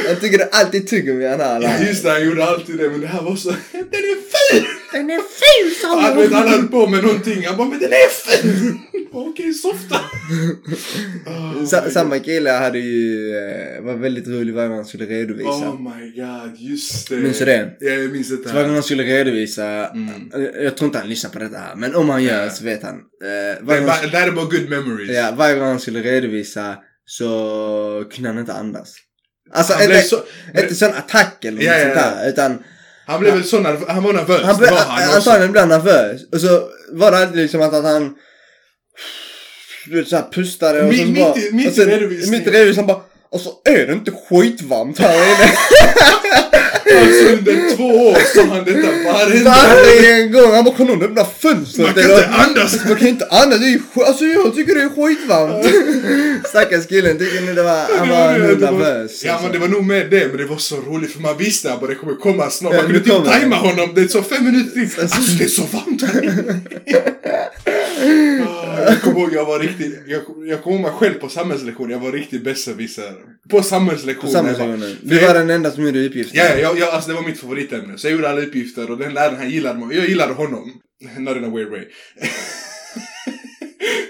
Jag 0.07 0.21
tycker 0.21 0.37
det 0.37 0.49
alltid 0.51 0.87
tuggummi 0.87 1.27
han 1.27 1.39
har. 1.39 1.61
Ja, 1.61 1.79
just 1.87 2.03
det, 2.03 2.09
han 2.09 2.25
gjorde 2.25 2.45
alltid 2.45 2.77
det. 2.77 2.89
Men 2.89 3.01
det 3.01 3.07
här 3.07 3.21
var 3.21 3.35
så, 3.35 3.49
den 3.71 3.79
är 3.81 4.15
ful. 4.51 4.65
Den 4.91 5.09
är 5.09 5.17
ful 5.17 5.75
sa 5.81 5.99
Han 6.01 6.17
vet, 6.17 6.31
han 6.31 6.47
höll 6.47 6.67
på 6.67 6.87
med 6.87 7.03
någonting. 7.03 7.45
Han 7.45 7.57
bara, 7.57 7.67
men 7.67 7.79
den 7.79 7.91
är 7.93 8.09
ful. 8.09 8.77
Okej, 9.11 9.53
softa. 9.53 9.99
Oh 11.25 11.65
Sa, 11.65 11.89
samma 11.89 12.19
kille 12.19 12.49
hade 12.49 12.79
ju, 12.79 13.29
eh, 13.37 13.83
var 13.83 13.93
väldigt 13.93 14.27
rolig 14.27 14.53
varje 14.53 14.67
gång 14.67 14.77
han 14.77 14.85
skulle 14.85 15.05
redovisa. 15.05 15.49
Oh 15.49 15.81
my 15.81 16.11
god, 16.15 16.57
just 16.57 17.09
det. 17.09 17.15
Minns 17.15 17.39
du 17.39 17.45
det? 17.45 17.71
Ja, 17.79 17.89
jag 17.89 18.11
minns 18.11 18.29
det 18.29 18.49
Så 18.49 18.53
varje 18.53 18.65
gång 18.65 18.73
han 18.73 18.83
skulle 18.83 19.03
redovisa, 19.03 19.87
Mm. 19.87 20.09
Eh, 20.35 20.63
jag 20.63 20.77
tror 20.77 20.85
inte 20.87 20.97
han 20.99 21.09
lyssnar 21.09 21.29
på 21.31 21.39
detta 21.39 21.57
här, 21.57 21.75
men 21.75 21.95
om 21.95 22.09
han 22.09 22.23
gör 22.23 22.43
Ja. 22.43 22.49
så 22.49 22.63
vet 22.63 22.83
han. 22.83 22.95
Eh, 22.95 22.99
Det 23.29 23.57
varje, 23.61 23.81
gång, 23.81 23.89
är 23.89 24.31
bara 24.31 24.45
good 24.45 24.69
memories. 24.69 25.11
ja, 25.11 25.31
varje 25.37 25.55
gång 25.55 25.67
han 25.67 25.79
skulle 25.79 26.01
redovisa 26.01 26.75
så 27.05 28.05
kunde 28.13 28.29
han 28.29 28.39
inte 28.39 28.53
andas. 28.53 28.93
Alltså 29.53 29.73
Han 29.73 29.85
blev 29.85 29.97
inte, 29.97 30.07
så, 30.09 30.19
inte 30.57 30.75
sån 30.75 30.93
attack 30.93 31.45
eller 31.45 31.57
något 31.57 31.63
Ja, 31.65 31.73
ja, 31.77 31.83
sånt 31.83 31.95
där, 31.95 32.29
utan 32.29 32.63
han 33.07 33.19
blev 33.19 33.33
väl 33.33 33.43
så 33.43 33.59
nervös. 33.59 33.87
Han 33.89 34.03
var 34.03 34.13
nervös. 34.13 34.41
han 34.43 34.57
blev 34.57 34.69
var 34.71 34.77
han 34.79 35.15
antagligen 35.15 35.49
ibland 35.49 35.69
nervös. 35.69 36.21
Och 36.31 36.41
så 36.41 36.69
var 36.91 37.11
det 37.11 37.17
alltid 37.17 37.35
liksom 37.37 37.61
att, 37.61 37.73
att 37.73 37.83
han 37.85 38.15
du 39.87 39.95
vet, 39.97 40.07
så 40.07 40.15
här 40.15 40.25
pustade 40.31 40.81
och 40.81 40.89
Mitt- 40.93 41.15
så 41.17 41.21
bara, 41.23 41.35
mitt 41.51 41.77
i 41.77 41.81
och 41.81 41.85
redovisningen. 41.85 42.39
Mitt 42.39 42.47
i 42.47 42.51
redovisningen 42.51 42.87
bara, 42.87 43.01
och 43.35 43.41
så 43.41 43.51
är 43.63 43.87
det 43.87 43.93
inte 43.93 44.11
skitvarmt 44.11 44.99
här 44.99 45.15
inne. 45.15 45.51
Alltså 46.99 47.25
under 47.25 47.75
två 47.75 47.83
år 47.83 48.17
sa 48.35 48.43
han 48.55 48.65
detta 48.65 48.87
varenda 49.13 49.49
Varje 49.51 50.27
gång! 50.27 50.53
Han 50.53 50.63
bara, 50.63 50.75
kan 50.75 50.87
någon 50.87 51.03
öppna 51.03 51.25
fönstret? 51.25 51.85
Man 51.85 51.93
kan 51.93 52.03
eller?" 52.03 52.23
inte 52.23 52.29
andas. 52.29 52.85
Man 52.85 52.95
kan 52.95 53.07
inte 53.07 53.25
andas, 53.25 53.59
det 53.59 53.65
är 53.65 54.05
Alltså 54.07 54.25
jag 54.25 54.55
tycker 54.55 54.75
det 54.75 54.81
är 54.81 54.89
skitvarmt. 54.89 56.47
Stackars 56.47 56.87
killen, 56.87 57.17
tycker 57.17 57.41
ni 57.41 57.53
det 57.53 57.63
var, 57.63 57.97
han 57.97 58.09
var 58.09 58.37
nog 58.39 58.61
nervös. 58.61 59.23
Ja 59.25 59.31
alltså. 59.31 59.43
men 59.43 59.51
det 59.53 59.59
var 59.59 59.67
nog 59.67 59.83
med 59.85 60.09
det, 60.09 60.27
men 60.27 60.37
det 60.37 60.45
var 60.45 60.57
så 60.57 60.75
roligt 60.75 61.11
för 61.13 61.19
man 61.19 61.37
visste 61.37 61.73
att 61.73 61.87
det 61.87 61.95
kommer 61.95 62.15
komma 62.15 62.49
snart. 62.49 62.73
Man 62.73 62.83
kunde 62.83 62.99
typ 62.99 63.25
tajma 63.25 63.55
honom. 63.55 63.89
Det 63.95 64.11
så 64.11 64.21
fem 64.21 64.45
minuter 64.45 64.71
till. 64.71 64.89
Alltså 65.01 65.21
det 65.37 65.43
är 65.43 65.47
så 65.47 65.63
varmt 65.71 66.01
här 66.01 66.23
inne. 66.23 66.59
Ah, 68.47 68.79
Jag 68.89 69.01
kommer 69.01 69.19
ihåg, 69.19 69.33
jag 69.33 69.45
var 69.45 69.59
riktigt, 69.59 69.99
jag, 70.07 70.21
jag 70.47 70.63
kommer 70.63 70.75
ihåg 70.77 70.85
mig 70.85 70.91
själv 70.91 71.13
på 71.13 71.29
samhällslektion, 71.29 71.89
jag 71.89 71.99
var 71.99 72.11
riktigt 72.11 72.43
besserwisser. 72.43 73.13
På 73.49 73.57
På 73.57 73.63
samhällslektionen. 73.63 74.33
jag 74.45 74.45
bara- 74.45 74.77
sekund. 74.79 74.97
Du 75.03 75.19
var 75.19 75.33
den 75.33 75.49
enda 75.49 75.71
som 75.71 75.83
gjorde 75.85 76.05
uppgiften. 76.05 76.37
Ja, 76.39 76.49
ja, 76.49 76.57
ja, 76.59 76.75
ja, 76.79 76.91
alltså 76.91 77.09
det 77.09 77.15
var 77.15 77.23
mitt 77.23 77.39
favoritämne. 77.39 77.97
Så 77.97 78.07
jag 78.07 78.11
gjorde 78.13 78.29
alla 78.29 78.41
uppgifter 78.41 78.91
och 78.91 78.97
den 78.97 79.13
läraren 79.13 79.37
han 79.37 79.49
gillade 79.49 79.79
mig. 79.85 79.97
Jag 79.97 80.09
gillade 80.09 80.33
honom. 80.33 80.71
Not 81.17 81.37
in 81.37 81.43
a 81.45 81.49
weird 81.55 81.69
way. 81.69 81.85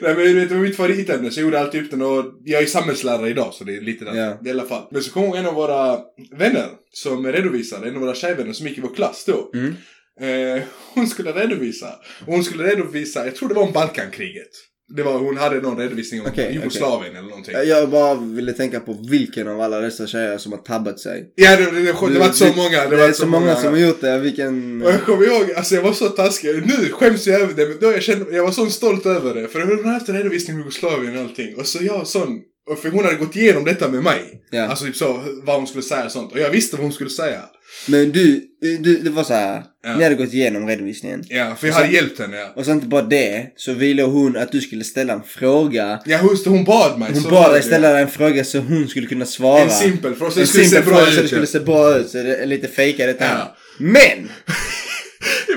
Nej 0.01 0.15
men 0.15 0.35
vet, 0.35 0.49
det 0.49 0.55
var 0.55 0.61
mitt 0.61 0.75
favoritämne 0.77 1.31
så 1.31 1.39
jag 1.39 1.43
gjorde 1.45 1.59
alltid 1.59 1.83
upp 1.83 1.91
den 1.91 2.01
och 2.01 2.25
jag 2.43 2.61
är 2.61 2.65
samhällslärare 2.65 3.29
idag 3.29 3.53
så 3.53 3.63
det 3.63 3.75
är 3.77 3.81
lite 3.81 4.05
där. 4.05 4.15
Ja. 4.15 4.39
I 4.45 4.49
alla 4.51 4.63
fall. 4.65 4.87
Men 4.91 5.03
så 5.03 5.11
kom 5.11 5.23
jag 5.23 5.37
en 5.37 5.45
av 5.45 5.53
våra 5.53 5.99
vänner 6.37 6.67
som 6.91 7.27
redovisade, 7.31 7.87
en 7.89 7.95
av 7.95 8.01
våra 8.01 8.15
tjejvänner 8.15 8.53
som 8.53 8.67
gick 8.67 8.77
i 8.77 8.81
vår 8.81 8.95
klass 8.95 9.25
då. 9.27 9.51
Mm. 9.53 9.75
Eh, 10.21 10.63
hon 10.93 11.07
skulle 11.07 11.31
redovisa. 11.31 11.87
Och 12.25 12.33
hon 12.33 12.43
skulle 12.43 12.63
redovisa, 12.63 13.25
jag 13.25 13.35
tror 13.35 13.49
det 13.49 13.55
var 13.55 13.63
om 13.63 13.73
Balkankriget. 13.73 14.51
Det 14.87 15.03
var, 15.03 15.19
hon 15.19 15.37
hade 15.37 15.61
någon 15.61 15.77
redovisning 15.77 16.21
om 16.21 16.27
Okej, 16.27 16.53
Jugoslavien 16.53 17.15
eller 17.15 17.29
någonting. 17.29 17.55
Jag 17.65 17.89
bara 17.89 18.15
ville 18.15 18.53
tänka 18.53 18.79
på 18.79 18.97
vilken 19.09 19.47
av 19.47 19.61
alla 19.61 19.79
dessa 19.79 20.07
tjejer 20.07 20.37
som 20.37 20.51
har 20.51 20.59
tabbat 20.59 20.99
sig. 20.99 21.33
Ja, 21.35 21.55
det, 21.57 21.65
det, 21.65 21.71
det, 21.71 21.81
det 22.13 22.19
var 22.19 22.31
så 22.31 22.45
många. 22.45 22.83
Det, 22.83 22.89
Det 22.89 22.95
var 22.95 23.09
är 23.09 23.11
så 23.11 23.25
många 23.27 23.55
som 23.55 23.73
har 23.73 23.79
gjort 23.79 24.01
det. 24.01 24.19
Vilken... 24.19 24.81
Och 24.81 24.91
jag 24.91 25.03
kommer 25.03 25.27
ihåg, 25.27 25.51
alltså 25.51 25.75
jag 25.75 25.81
var 25.81 25.93
så 25.93 26.09
taskig. 26.09 26.63
Nu 26.65 26.91
skäms 26.91 27.27
jag 27.27 27.41
över 27.41 27.53
det, 27.53 27.67
men 27.67 27.77
då 27.81 27.91
jag 27.91 28.03
kände, 28.03 28.35
jag 28.35 28.43
var 28.43 28.51
så 28.51 28.65
stolt 28.69 29.05
över 29.05 29.33
det. 29.33 29.47
För 29.47 29.59
hon 29.59 29.77
hade 29.77 29.89
haft 29.89 30.09
en 30.09 30.17
redovisning 30.17 30.55
om 30.55 30.59
Jugoslavien 30.59 31.15
och 31.17 31.21
allting. 31.21 31.55
Och 31.55 31.65
så 31.67 31.83
jag 31.83 32.07
sån, 32.07 32.39
för 32.81 32.89
hon 32.91 33.03
hade 33.05 33.15
gått 33.17 33.35
igenom 33.35 33.63
detta 33.65 33.87
med 33.87 34.03
mig. 34.03 34.41
Ja. 34.51 34.63
Alltså 34.67 34.85
typ 34.85 34.95
så, 34.95 35.23
vad 35.43 35.55
hon 35.57 35.67
skulle 35.67 35.83
säga 35.83 36.05
och 36.05 36.11
sånt. 36.11 36.31
Och 36.31 36.39
jag 36.39 36.49
visste 36.49 36.75
vad 36.75 36.83
hon 36.83 36.93
skulle 36.93 37.09
säga. 37.09 37.41
Men 37.87 38.11
du, 38.11 38.41
du, 38.79 38.97
det 38.97 39.09
var 39.09 39.23
så 39.23 39.33
här. 39.33 39.63
Ja. 39.83 39.97
Ni 39.97 40.03
hade 40.03 40.15
gått 40.15 40.33
igenom 40.33 40.67
redovisningen. 40.67 41.23
Ja, 41.29 41.55
för 41.59 41.67
jag 41.67 41.73
Och 41.73 41.75
hade 41.75 41.87
sen- 41.87 41.95
hjälpt 41.95 42.19
henne. 42.19 42.37
Ja, 42.37 42.51
Och 42.55 42.65
så 42.65 42.71
inte 42.71 42.87
bara 42.87 43.01
det, 43.01 43.47
så 43.55 43.73
ville 43.73 44.03
hon 44.03 44.37
att 44.37 44.51
du 44.51 44.61
skulle 44.61 44.83
ställa 44.83 45.13
en 45.13 45.23
fråga. 45.23 45.99
ja 46.05 46.19
just 46.31 46.45
hon 46.47 46.63
bad 46.63 46.99
mig. 46.99 47.11
Hon 47.13 47.23
bad 47.23 47.51
dig 47.51 47.61
det. 47.61 47.67
ställa 47.67 47.99
en 47.99 48.07
fråga 48.09 48.43
så 48.43 48.59
hon 48.59 48.87
skulle 48.87 49.07
kunna 49.07 49.25
svara. 49.25 49.61
En 49.61 49.69
simpel 49.69 50.15
fråga, 50.15 50.31
så 50.31 50.39
det 50.39 50.47
skulle 50.47 50.65
se 50.65 50.81
bra 50.81 50.83
fråga 50.97 51.05
så 51.05 51.15
det 51.15 51.21
ut. 51.21 51.27
skulle 51.29 51.47
se 51.47 51.59
bra 51.59 51.97
ut. 51.97 52.09
Så 52.09 52.17
det 52.17 52.35
är 52.35 52.45
lite 52.45 52.67
fejkat 52.67 53.07
detta. 53.07 53.25
Ja. 53.25 53.55
Men! 53.77 54.29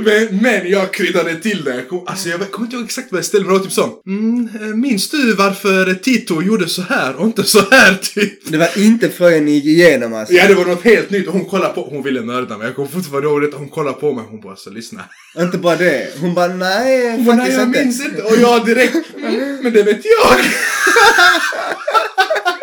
Men, 0.01 0.39
men 0.43 0.71
jag 0.71 0.93
kryddade 0.93 1.35
till 1.37 1.65
det. 1.65 1.85
Alltså 2.07 2.29
jag 2.29 2.51
kommer 2.51 2.67
inte 2.67 2.77
ihåg 2.77 2.85
exakt 2.85 3.13
vad 3.13 3.19
jag 3.19 3.25
ställde, 3.25 3.49
var 3.49 3.59
typ 3.59 3.73
så. 3.73 3.91
Mm, 4.07 4.49
eh, 4.61 4.67
minns 4.67 5.11
du 5.11 5.35
varför 5.35 5.95
Tito 5.95 6.43
gjorde 6.43 6.69
så 6.69 6.83
här 6.83 7.17
och 7.17 7.27
inte 7.27 7.45
så 7.45 7.59
här 7.71 7.95
typ? 8.15 8.51
Det 8.51 8.59
var 8.59 8.79
inte 8.79 9.11
frågan 9.11 9.45
ni 9.45 9.51
gick 9.53 9.65
igenom 9.65 10.15
alltså. 10.15 10.35
Ja, 10.35 10.49
det 10.49 10.55
var 10.55 10.65
något 10.65 10.85
helt 10.85 11.11
nytt 11.11 11.29
hon 11.29 11.45
kollade 11.45 11.75
på, 11.75 11.81
hon 11.91 12.03
ville 12.03 12.21
mörda 12.21 12.59
mig. 12.59 12.67
Jag 12.67 12.77
kommer 12.77 12.89
fortfarande 12.89 13.29
ihåg 13.29 13.43
det, 13.43 13.57
hon 13.57 13.69
kollade 13.69 14.01
på 14.01 14.13
mig 14.13 14.25
hon 14.31 14.41
bara 14.41 14.57
så 14.57 14.71
lyssna. 14.71 15.05
Inte 15.39 15.59
bara 15.59 15.77
det. 15.77 16.09
Hon 16.21 16.35
bara 16.35 16.49
nej, 16.55 17.11
Hon 17.17 17.25
bara, 17.25 17.37
nej 17.37 17.53
jag 17.53 17.63
inte. 17.63 17.85
minns 17.85 18.05
inte. 18.07 18.23
Och 18.23 18.37
jag 18.37 18.67
direkt, 18.67 18.97
mm, 19.17 19.59
men 19.63 19.73
det 19.73 19.83
vet 19.83 20.01
jag. 20.05 20.39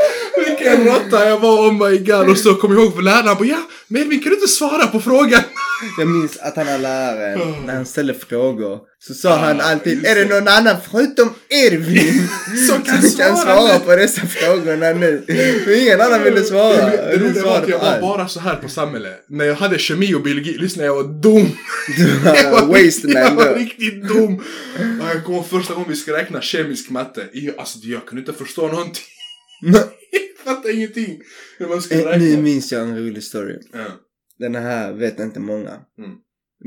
Vilken 0.69 0.86
råtta 0.93 1.30
jag 1.30 1.39
var, 1.39 1.69
oh 1.69 1.89
my 1.89 1.97
god. 1.97 2.30
Och 2.30 2.38
så 2.38 2.56
kom 2.56 2.73
jag 2.73 2.84
ihåg 2.84 2.95
för 2.95 3.01
läraren, 3.01 3.38
bara 3.38 3.45
ja, 3.47 3.62
men 3.88 4.01
Edvin 4.01 4.19
kan 4.19 4.30
du 4.30 4.36
inte 4.36 4.47
svara 4.47 4.88
på 4.88 5.01
frågan? 5.01 5.41
Jag 5.97 6.08
minns 6.08 6.38
att 6.38 6.56
han 6.56 6.67
har 6.67 6.78
läraren, 6.78 7.41
Oh. 7.41 7.65
när 7.65 7.75
han 7.75 7.86
ställde 7.86 8.13
frågor, 8.13 8.80
så 9.08 9.13
sa 9.13 9.38
han 9.38 9.62
alltid 9.62 10.06
Är 10.06 10.15
det 10.15 10.25
någon 10.25 10.47
annan 10.47 10.75
förutom 10.91 11.34
Edvin 11.49 12.28
Som 12.69 12.82
kan 12.82 13.01
som 13.01 13.17
kan 13.19 13.38
svara 13.38 13.58
svara 13.58 13.73
nu?" 13.73 13.86
på 13.86 13.95
dessa 13.95 14.21
frågorna 14.21 14.91
nu? 14.93 15.23
Men 15.65 15.80
ingen 15.80 16.01
annan 16.01 16.23
ville 16.23 16.43
svara. 16.43 16.89
Det, 16.89 17.17
roliga 17.17 17.43
var 17.43 17.58
att 17.58 17.69
jag 17.69 17.80
var 17.80 18.01
bara 18.01 18.28
så 18.28 18.39
här 18.39 18.56
på 18.56 18.69
samhället. 18.69 19.25
När 19.30 19.45
jag 19.45 19.56
hade 19.56 19.78
kemi 19.78 20.13
och 20.13 20.21
biologi, 20.21 20.58
lyssna 20.58 20.84
jag 20.84 20.95
var 20.95 21.04
dum. 21.04 21.49
Du 21.97 22.19
var 22.19 22.36
Jag 22.36 22.51
var, 22.51 22.62
wasteman 22.86 23.21
jag 23.23 23.36
var 23.36 23.56
riktigt 23.56 24.08
dum. 24.08 24.36
Och 25.01 25.08
jag 25.15 25.23
kommer 25.25 25.43
första 25.43 25.73
gången 25.73 25.89
vi 25.89 25.95
skulle 25.95 26.17
räkna 26.17 26.41
kemisk 26.41 26.89
matte. 26.89 27.21
Jag, 27.34 27.56
alltså 27.58 27.78
jag 27.82 28.06
kunde 28.06 28.19
inte 28.21 28.43
förstå 28.43 28.67
någonting. 28.67 29.04
Jag 30.46 30.56
fattade 30.56 30.74
ingenting. 30.74 31.22
Hur 31.58 31.68
man 31.68 31.82
skulle 31.82 32.14
Eh, 32.14 32.20
Nu 32.20 32.26
räkna. 32.30 32.42
minns 32.44 32.72
jag 32.72 32.82
en 32.82 32.98
rolig 32.98 33.24
story. 33.24 33.60
Ja. 33.74 33.86
Den 34.40 34.56
här 34.56 34.94
vet 34.94 35.20
inte 35.20 35.40
många. 35.40 35.72
Mm. 35.72 36.12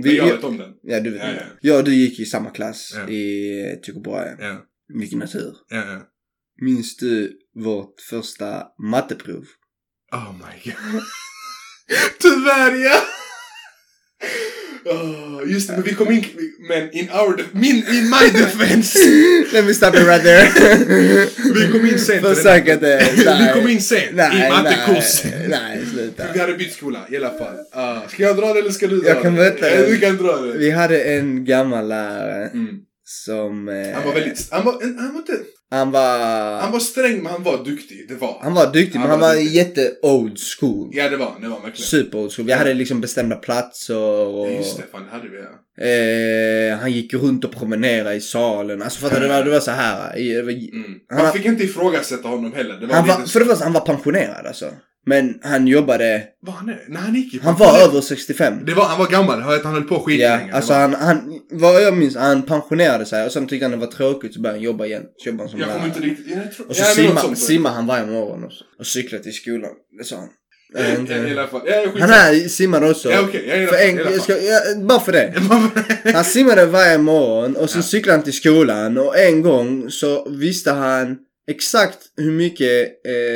Vi, 0.03 0.17
jag 0.17 0.27
vet 0.27 0.45
om 0.45 0.57
den. 0.59 0.71
ja, 0.83 1.01
du 1.01 1.11
vet. 1.11 1.21
Ja, 1.23 1.29
Ja, 1.29 1.35
ja. 1.35 1.47
Jag 1.61 1.79
och 1.79 1.85
du 1.85 1.95
gick 1.95 2.21
i 2.21 2.25
samma 2.27 2.51
klass 2.51 2.93
Ja. 2.97 3.09
i 3.09 3.81
Tycho 3.83 4.01
Brahe. 4.01 4.37
Ja, 4.41 4.65
Mycket 4.95 5.19
natur. 5.19 5.55
ja, 5.69 5.77
ja. 5.93 6.03
Minns 6.61 6.97
du 6.97 7.39
vårt 7.55 8.01
första 8.11 8.67
matteprov? 8.91 9.45
Oh 10.13 10.33
my 10.33 10.63
god. 10.73 11.03
Tyvärr 12.21 12.75
ja! 12.85 13.01
Oh, 14.91 15.53
just 15.53 15.69
det, 15.69 15.75
men 15.75 15.83
vi 15.83 15.95
kom 15.95 16.11
in, 16.13 16.25
men 16.69 16.89
in 16.93 17.09
our, 17.11 17.45
min, 17.53 17.77
in 17.77 18.05
my 18.11 18.31
defense. 18.41 18.99
Let 19.53 19.65
me 19.65 19.75
stop 19.75 19.95
it 19.95 20.07
right 20.07 20.23
there. 20.23 20.49
Vi 21.55 21.73
kom 21.73 21.87
in 21.87 21.99
sent. 21.99 22.27
Försök 22.27 22.69
inte. 22.69 23.09
Vi 23.17 23.61
kom 23.61 23.69
in 23.71 23.81
sent 23.83 24.11
i 24.13 24.49
mattekurs. 24.51 25.25
Nej, 25.25 25.49
nej, 25.49 25.87
sluta. 25.93 26.25
Vi 26.35 26.41
hade 26.41 26.55
bytt 26.55 26.73
skola 26.73 27.07
i 27.11 27.17
alla 27.17 27.31
fall. 27.31 27.55
Uh, 27.77 28.09
ska 28.09 28.23
jag 28.23 28.37
dra 28.37 28.53
det 28.53 28.61
eller 28.61 28.71
ska 28.71 28.87
du 28.87 28.97
dra 29.01 29.09
Jag 29.09 29.23
kan 29.23 29.35
det? 29.35 29.39
berätta 29.41 29.77
det. 29.81 29.87
Du 29.87 29.99
kan 29.99 30.17
dra 30.17 30.37
det. 30.37 30.59
Vi 30.59 30.71
hade 30.71 31.03
en 31.03 31.45
gammal 31.45 31.89
lärare 31.89 32.51
Mm. 32.55 32.69
som... 33.05 33.69
Eh, 33.69 33.75
Han 33.95 34.05
var 34.05 34.15
väldigt, 34.15 34.49
han 34.51 34.65
var, 34.65 34.73
han 34.83 35.13
var 35.13 35.21
inte, 35.21 35.33
Han 35.71 35.91
var... 35.91 36.61
Han 36.61 36.73
var 36.73 36.79
sträng 36.81 37.23
men 37.23 37.33
han 37.33 37.43
var 37.43 37.65
duktig, 37.65 38.09
det 38.09 38.15
var 38.15 38.39
Han 38.43 38.55
var 38.55 38.67
duktig, 38.73 38.93
men 38.95 39.01
Han 39.03 39.11
han 39.11 39.21
var 39.21 39.35
duktig. 39.35 39.55
jätte 39.55 39.93
old 40.03 40.39
school. 40.61 40.89
Ja 40.93 41.09
det 41.09 41.17
var 41.17 41.27
han, 41.27 41.41
det 41.43 41.49
var 41.49 41.57
han 41.57 41.65
verkligen. 41.65 41.87
Super 41.87 42.19
old 42.19 42.33
school. 42.33 42.47
Vi 42.47 42.53
hade 42.53 42.75
liksom 42.75 43.01
bestämda 43.01 43.37
platser 43.37 43.97
och... 44.27 44.47
Ja, 44.49 44.53
Just 44.53 44.77
det, 44.77 44.83
fan 44.93 45.03
det 45.05 45.11
hade 45.11 45.29
vi 45.29 45.37
ja. 45.39 45.49
Eh, 46.73 46.79
han 46.79 46.93
gick 46.93 47.15
runt 47.15 47.45
och 47.45 47.53
promenerade 47.53 48.15
i 48.15 48.21
salen. 48.21 48.83
Alltså 48.83 49.01
fattar 49.01 49.21
du? 49.21 49.27
Det 49.27 49.33
var, 49.33 49.45
det 49.45 49.51
var 49.51 49.61
så 49.61 49.71
här. 49.71 50.15
det 50.17 50.43
var- 50.43 50.53
Mm. 50.53 50.85
Han 51.09 51.23
Man 51.23 51.33
fick 51.33 51.45
inte 51.47 51.65
ifrågasätta 51.65 52.29
honom 52.29 52.53
heller. 52.53 52.75
Det 52.81 52.87
var 52.87 52.95
Han 52.95 53.09
var, 53.09 53.15
för 53.27 53.41
det 53.41 53.47
första, 53.47 53.65
han 53.65 53.73
var 53.73 53.81
pensionerad 53.81 54.47
alltså. 54.47 54.71
Men 55.07 55.35
han 55.43 55.67
jobbade, 55.67 56.23
Var 56.43 56.53
han 56.53 56.67
det? 56.67 56.79
Nej 56.89 57.03
han 57.03 57.15
gick 57.15 57.35
ju 57.35 57.41
han 57.41 57.57
var 57.57 57.79
över 57.79 58.01
65. 58.01 58.55
Det 58.67 58.75
var, 58.75 58.85
han 58.85 58.99
var 58.99 59.07
gammal, 59.07 59.41
han 59.41 59.61
han 59.65 59.73
höll 59.75 59.83
på 59.83 59.95
Ja, 59.95 60.01
skitlänge. 60.05 60.53
alltså 60.53 60.73
Det 60.73 60.79
var- 60.79 60.89
han, 60.89 60.95
han, 60.95 61.41
vad 61.51 61.83
jag 61.83 61.97
minns, 61.97 62.17
han 62.17 62.43
pensionerade 62.43 63.07
sig 63.07 63.27
och 63.27 63.33
sen 63.33 63.47
tyckte 63.47 63.65
han 63.65 63.71
det 63.71 63.77
var 63.77 63.87
tråkigt 63.87 64.35
så 64.35 64.41
började 64.41 64.59
han 64.59 64.65
jobba 64.65 64.87
igen. 64.87 65.03
Så 65.17 65.29
jobbade 65.29 65.43
han 65.43 65.51
som 65.51 65.61
Jag 65.61 65.69
kommer 65.69 65.81
lärare. 65.89 65.97
inte 66.07 66.09
riktigt... 66.09 66.37
Jag 66.37 66.53
tror, 66.53 66.69
Och 66.69 66.77
så 66.77 66.83
ja, 66.83 66.87
simmar, 66.87 67.21
sånt. 67.23 67.39
simmar 67.39 67.71
han 67.71 67.87
varje 67.87 68.07
morgon 68.07 68.45
också. 68.45 68.65
Och 68.79 68.87
cyklar 68.87 69.19
till 69.19 69.33
skolan. 69.35 69.71
Det 69.99 70.05
sa 70.05 70.17
han. 70.17 70.29
Jag 70.75 70.83
Ja, 70.85 70.89
I 70.89 71.01
inte. 71.01 71.15
alla 71.41 71.47
fall. 71.47 71.61
Ja, 71.67 71.73
skitsamma. 71.81 72.01
Han 72.01 72.11
här 72.11 72.49
simmar 72.49 72.91
också. 72.91 73.11
Ja 73.11 73.29
ja, 73.33 73.67
För 73.67 73.89
en, 73.89 73.97
jag 73.97 74.21
ska, 74.23 74.33
ja, 74.43 74.61
bara 74.89 75.01
för 75.01 75.13
det. 75.13 75.35
Han 76.15 76.25
simmade 76.25 76.67
varje 76.67 76.99
morgon 76.99 77.57
och 77.57 77.71
sen 77.71 77.83
cyklade 77.83 78.17
han 78.19 78.25
till 78.25 78.33
skolan 78.33 78.99
och 78.99 79.19
en 79.19 79.43
gång 79.43 79.91
så 79.91 80.29
visste 80.31 80.71
han 80.71 81.19
exakt 81.49 81.99
hur 82.17 82.31
mycket 82.31 82.89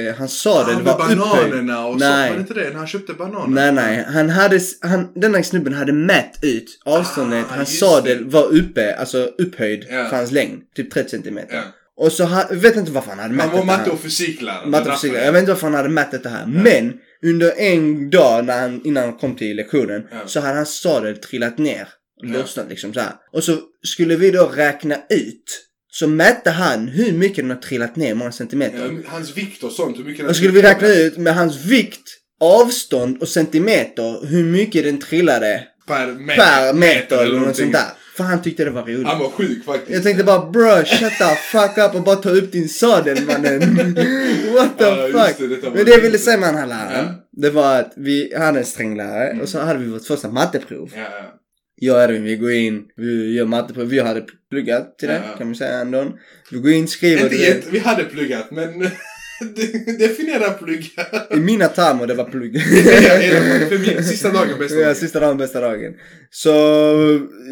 eh, 0.09 0.15
hans 0.19 0.41
sadel 0.41 0.75
Han 0.75 0.85
var 0.85 0.99
med 1.09 1.19
upphöjd. 1.19 1.51
bananerna 1.51 1.87
och 1.87 1.99
Nej. 1.99 2.29
så. 2.29 2.33
Var 2.33 2.37
det 2.37 2.41
inte 2.41 2.55
det? 2.55 2.69
När 2.71 2.77
han 2.77 2.87
köpte 2.87 3.13
bananer? 3.15 3.49
Nej, 3.49 3.73
nej. 3.73 4.05
Han 4.09 4.31
hade, 4.31 4.61
han, 4.81 5.13
den 5.15 5.35
här 5.35 5.43
snubben 5.43 5.75
hade 5.75 5.93
mätt 5.93 6.39
ut 6.43 6.79
avståndet. 6.85 7.45
Ah, 7.51 7.55
hans 7.57 7.79
sadel 7.79 8.19
det. 8.19 8.31
var 8.31 8.45
uppe, 8.55 8.95
alltså 8.97 9.19
upphöjd 9.39 9.87
Ja. 9.91 10.09
för 10.09 10.17
hans 10.17 10.31
längd. 10.33 10.63
Typ 10.77 10.91
30 10.91 11.11
centimeter. 11.11 11.55
Ja. 11.57 11.63
Och 11.97 12.13
så, 12.13 12.25
ha, 12.25 12.45
jag 12.51 12.57
vet 12.57 12.77
inte 12.77 12.93
varför 12.93 13.11
han 13.11 13.19
hade 13.19 13.35
mätt 13.35 13.47
Han 13.47 13.57
var 13.59 13.65
matte 13.65 13.83
här. 13.83 13.93
och 13.93 14.01
fysiklärare. 14.01 14.67
Matte 14.67 14.81
och 14.83 14.85
Det 14.87 14.91
är 14.91 14.97
fysik. 14.97 15.13
därför. 15.13 15.27
Jag 15.27 15.33
vet 15.33 15.41
inte 15.41 15.53
varför 15.53 15.67
han 15.67 15.75
hade 15.77 15.89
mätt 15.89 16.11
detta 16.11 16.29
här. 16.29 16.47
Men 16.47 16.93
under 17.25 17.53
en 17.61 18.11
dag 18.11 18.45
när 18.45 18.61
han, 18.61 18.81
innan 18.85 19.05
han 19.05 19.13
kom 19.19 19.35
till 19.37 19.57
lektionen 19.57 20.03
så 20.27 20.41
hade 20.41 20.55
hans 20.57 20.81
sadel 20.81 21.17
trillat 21.17 21.59
ner. 21.59 21.89
Lossnat 22.25 22.69
liksom 22.69 22.95
så 22.95 23.01
här. 23.01 23.13
Och 23.33 23.45
så 23.45 23.57
skulle 23.87 24.17
vi 24.17 24.31
då 24.31 24.47
räkna 24.47 24.95
ut. 25.11 25.69
Så 25.95 26.07
mätte 26.07 26.51
han 26.51 26.89
hur 26.89 27.13
mycket 27.13 27.37
den 27.37 27.51
har 27.51 27.57
trillat 27.57 27.97
ner, 27.97 28.15
många 28.15 28.33
centimeter. 28.33 28.79
Ja, 29.05 29.11
hans 29.11 29.37
vikt 29.37 29.63
och 29.63 29.73
sånt, 29.73 29.99
hur 29.99 30.05
mycket 30.05 30.27
Och 30.29 30.37
skulle 30.37 30.53
vi 30.53 30.63
räkna 30.63 30.89
ut 30.89 31.17
med 31.19 31.35
hans 31.35 31.65
vikt, 31.65 32.09
avstånd 32.41 33.19
och 33.23 33.29
centimeter 33.29 34.27
hur 34.27 34.45
mycket 34.45 34.85
den 34.85 34.99
trillade 35.01 35.65
per 35.87 36.07
meter, 36.07 36.37
per 36.43 36.73
meter 36.75 37.17
eller 37.17 37.25
något 37.33 37.39
någonting. 37.41 37.65
sånt 37.65 37.73
där. 37.73 37.89
För 38.17 38.25
han 38.25 38.43
tyckte 38.43 38.65
det 38.65 38.71
var 38.71 38.83
roligt. 38.83 39.07
Han 39.07 39.19
var 39.19 39.29
sjuk 39.31 39.65
faktiskt. 39.65 39.91
Jag 39.91 40.03
tänkte 40.03 40.25
bara 40.25 40.51
bro, 40.51 40.85
shut 40.85 41.13
the 41.19 41.35
fuck 41.53 41.79
up 41.79 41.95
och 41.95 42.03
bara 42.03 42.17
ta 42.17 42.31
upp 42.31 42.53
din 42.53 42.69
sadel 42.69 43.27
mannen. 43.27 43.61
What 44.55 44.79
the 44.79 44.85
Ja, 44.85 45.09
fuck. 45.27 45.39
det, 45.63 45.71
Men 45.75 45.85
det 45.85 45.91
jag 45.91 46.01
ville 46.01 46.19
säga 46.19 46.37
med 46.39 46.49
den 46.49 46.59
här 46.59 46.67
läraren, 46.67 47.07
Ja. 47.07 47.41
det 47.43 47.51
var 47.51 47.81
att 47.81 47.93
vi 47.97 48.35
hade 48.39 48.59
en 48.59 48.65
sträng 48.65 48.97
lärare 48.97 49.39
och 49.43 49.49
så 49.49 49.59
hade 49.61 49.79
vi 49.79 49.87
vårt 49.87 50.05
första 50.07 50.29
matteprov. 50.29 50.91
Ja. 50.97 51.39
Jag 51.85 51.97
och 51.97 52.03
Edvin, 52.03 52.23
vi 52.25 52.37
går 52.37 52.53
in, 52.53 52.85
vi 52.97 53.35
gör 53.35 53.45
matteprov. 53.47 53.87
Vi 53.89 54.01
hade 54.01 54.25
pluggat 54.51 54.99
till 54.99 55.09
det, 55.09 55.23
Ja. 55.31 55.37
kan 55.39 55.47
man 55.47 55.57
säga 55.57 55.79
ändå. 55.79 56.19
Vi 56.51 56.59
går 56.59 56.71
in, 56.73 56.89
skriver. 56.89 57.23
Inte 57.23 57.35
du 57.37 57.41
jätte, 57.43 57.71
vi 57.71 57.79
hade 57.79 58.05
pluggat 58.05 58.51
men 58.51 58.79
de- 59.55 59.97
definiera 59.99 60.51
plugga. 60.51 61.07
I 61.31 61.37
mina 61.37 61.69
termer 61.69 62.07
det 62.07 62.15
var 62.15 62.25
plugg. 62.25 62.57
Ja, 62.85 63.23
ja, 63.23 63.67
för 63.69 63.79
min, 63.79 64.05
sista 64.05 64.31
dagen 64.33 64.59
bästa 64.59 64.75
Ja, 64.79 64.85
dagen. 64.85 64.95
sista 64.95 65.21
dagen, 65.21 65.37
bästa 65.37 65.61
dagen. 65.61 65.95
Så 66.31 66.51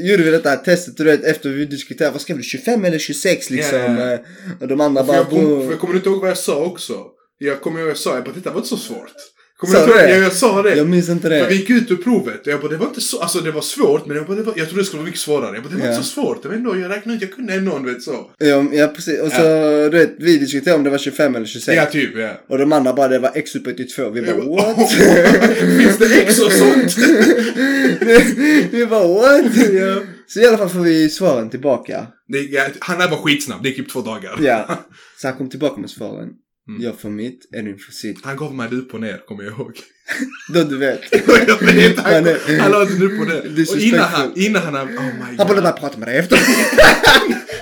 gjorde 0.08 0.22
vi 0.22 0.30
detta 0.30 0.48
här 0.48 0.56
testet, 0.56 0.96
du 0.96 1.04
vet, 1.04 1.24
efter 1.24 1.48
vi 1.50 1.64
diskuterade, 1.64 2.12
vad 2.12 2.20
skrev 2.20 2.36
du, 2.36 2.42
25 2.42 2.84
eller 2.84 2.98
26 2.98 3.50
liksom? 3.50 3.78
Ja, 3.78 3.84
ja, 4.00 4.06
ja. 4.06 4.12
eh, 4.12 4.20
Och 4.60 4.68
de 4.68 4.80
andra 4.80 5.00
För 5.04 5.06
bara, 5.06 5.16
jag, 5.16 5.28
kom, 5.30 5.70
jag 5.70 5.80
kommer 5.80 5.94
inte 5.94 6.08
ihåg 6.08 6.20
vad 6.20 6.30
jag 6.30 6.38
sa 6.38 6.64
också. 6.64 6.94
Jag 7.38 7.60
kommer 7.60 7.78
ihåg 7.78 7.84
vad 7.86 7.90
jag 7.90 7.98
sa, 7.98 8.14
jag 8.14 8.24
bara 8.24 8.34
detta 8.34 8.50
var 8.50 8.56
inte 8.56 8.68
så 8.68 8.76
svårt. 8.76 9.12
Kommer 9.60 9.74
du 9.74 9.80
ihåg? 9.80 9.88
det? 9.98 10.10
Ja, 10.10 10.16
jag 10.16 10.32
sa 10.32 10.62
det. 10.62 10.74
Jag 10.76 10.88
minns 10.88 11.08
inte 11.08 11.28
För 11.28 11.30
vi 11.30 11.40
det. 11.40 11.54
gick 11.54 11.70
ut 11.70 11.90
ur 11.90 11.96
provet 11.96 12.40
och 12.46 12.52
jag 12.52 12.60
bara 12.60 12.68
det 12.72 12.76
var 12.76 12.86
inte 12.86 13.00
så, 13.00 13.20
alltså 13.20 13.38
det 13.40 13.50
var 13.50 13.60
svårt 13.60 14.06
men 14.06 14.16
jag 14.16 14.26
bara 14.26 14.36
det 14.36 14.42
var, 14.42 14.54
jag 14.56 14.66
trodde 14.68 14.80
det 14.82 14.86
skulle 14.86 14.98
vara 14.98 15.06
mycket 15.06 15.20
svårare. 15.20 15.54
Jag 15.54 15.62
bara 15.64 15.68
det 15.70 15.76
var 15.80 15.86
Ja. 15.86 15.92
inte 15.92 16.04
så 16.06 16.10
svårt. 16.12 16.38
Jag 16.42 16.50
vet 16.50 16.58
ändå, 16.58 16.76
jag 16.78 16.90
räknade 16.90 17.16
ut, 17.16 17.22
jag 17.22 17.32
kunde 17.32 17.54
ändå 17.54 17.78
du 17.78 17.92
vet 17.92 18.02
så. 18.02 18.30
Ja, 18.38 18.64
ja 18.72 18.86
precis. 18.86 19.20
Och 19.20 19.32
så, 19.32 19.42
du 19.92 19.98
vet, 19.98 20.10
vi 20.18 20.38
diskuterade 20.38 20.78
om 20.78 20.84
det 20.84 20.90
var 20.90 20.98
25 20.98 21.36
eller 21.36 21.46
26. 21.46 21.76
Ja 21.76 21.86
typ 21.86 22.16
ja. 22.16 22.30
Och 22.48 22.58
de 22.58 22.72
andra 22.72 22.92
bara, 22.92 23.08
det 23.08 23.18
var 23.18 23.30
x 23.34 23.54
upphöjt 23.56 23.76
till 23.76 23.90
2. 23.92 24.10
Vi 24.10 24.22
bara, 24.22 24.36
bara, 24.36 24.74
what? 24.74 24.92
Finns 25.78 25.98
det 25.98 26.20
X 26.22 26.38
och 26.40 26.52
sånt? 26.52 26.96
vi 28.70 28.86
bara, 28.90 29.08
what? 29.08 29.56
Ja. 29.72 30.02
Så 30.26 30.40
i 30.40 30.46
alla 30.46 30.58
fall 30.58 30.68
får 30.68 30.80
vi 30.80 31.10
svaren 31.10 31.50
tillbaka. 31.50 32.06
Det, 32.28 32.38
ja, 32.38 32.62
han 32.78 32.98
där 32.98 33.08
var 33.10 33.16
skitsnabb, 33.16 33.62
det 33.62 33.68
gick 33.68 33.78
typ 33.78 33.92
två 33.92 34.00
dagar. 34.00 34.38
Ja. 34.40 34.78
Så 35.20 35.28
han 35.28 35.36
kom 35.36 35.50
tillbaka 35.50 35.80
med 35.80 35.90
svaren. 35.90 36.28
Mm. 36.70 36.82
Jag 36.82 37.00
får 37.00 37.10
mitt, 37.10 37.40
Edvin 37.56 37.78
får 37.78 37.92
sitt. 37.92 38.24
Han 38.24 38.36
gav 38.36 38.54
mig 38.54 38.68
upp 38.72 38.94
och 38.94 39.00
ner, 39.00 39.18
kommer 39.28 39.44
jag 39.44 39.52
ihåg. 39.52 39.72
Då 40.54 40.62
du 40.64 40.78
vet. 40.78 41.00
jag 41.48 41.58
vet, 41.60 41.98
han, 41.98 42.14
Han 42.14 42.26
är- 42.26 42.58
han 42.58 42.70
la 42.72 42.84
den 42.84 43.02
upp 43.02 43.20
och 43.20 43.26
ner. 43.26 43.66
Och 43.72 43.78
innan 43.78 44.08
han, 44.08 44.32
innan 44.36 44.62
han, 44.62 44.88
oh 44.88 44.90
my 44.92 45.22
Han 45.22 45.36
god. 45.36 45.46
borde 45.46 45.62
bara 45.62 45.72
prata 45.72 45.98
med 45.98 46.08
dig 46.08 46.16
efter. 46.18 46.38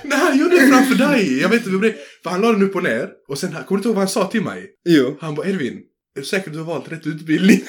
Nej, 0.05 0.19
han 0.19 0.39
gjorde 0.39 0.61
det 0.61 0.67
framför 0.69 0.95
dig. 0.95 1.41
Jag 1.41 1.49
vet 1.49 1.59
inte 1.67 1.71
vad 1.71 1.83
det 1.83 1.95
För 2.23 2.31
han 2.31 2.41
la 2.41 2.53
den 2.53 2.63
upp 2.63 2.77
och 2.77 2.83
ner. 2.83 3.09
Och 3.29 3.39
sen, 3.39 3.51
kommer 3.51 3.65
du 3.69 3.75
inte 3.75 3.89
ihåg 3.89 3.95
vad 3.95 4.03
han 4.05 4.09
sa 4.09 4.31
till 4.31 4.43
mig? 4.43 4.67
Jo. 4.89 5.17
Han 5.21 5.35
bara, 5.35 5.47
Edvin, 5.49 5.79
är 6.17 6.21
du 6.21 6.27
säker 6.27 6.51
du 6.51 6.59
har 6.59 6.65
valt 6.65 6.93
rätt 6.93 7.07
utbildning? 7.07 7.61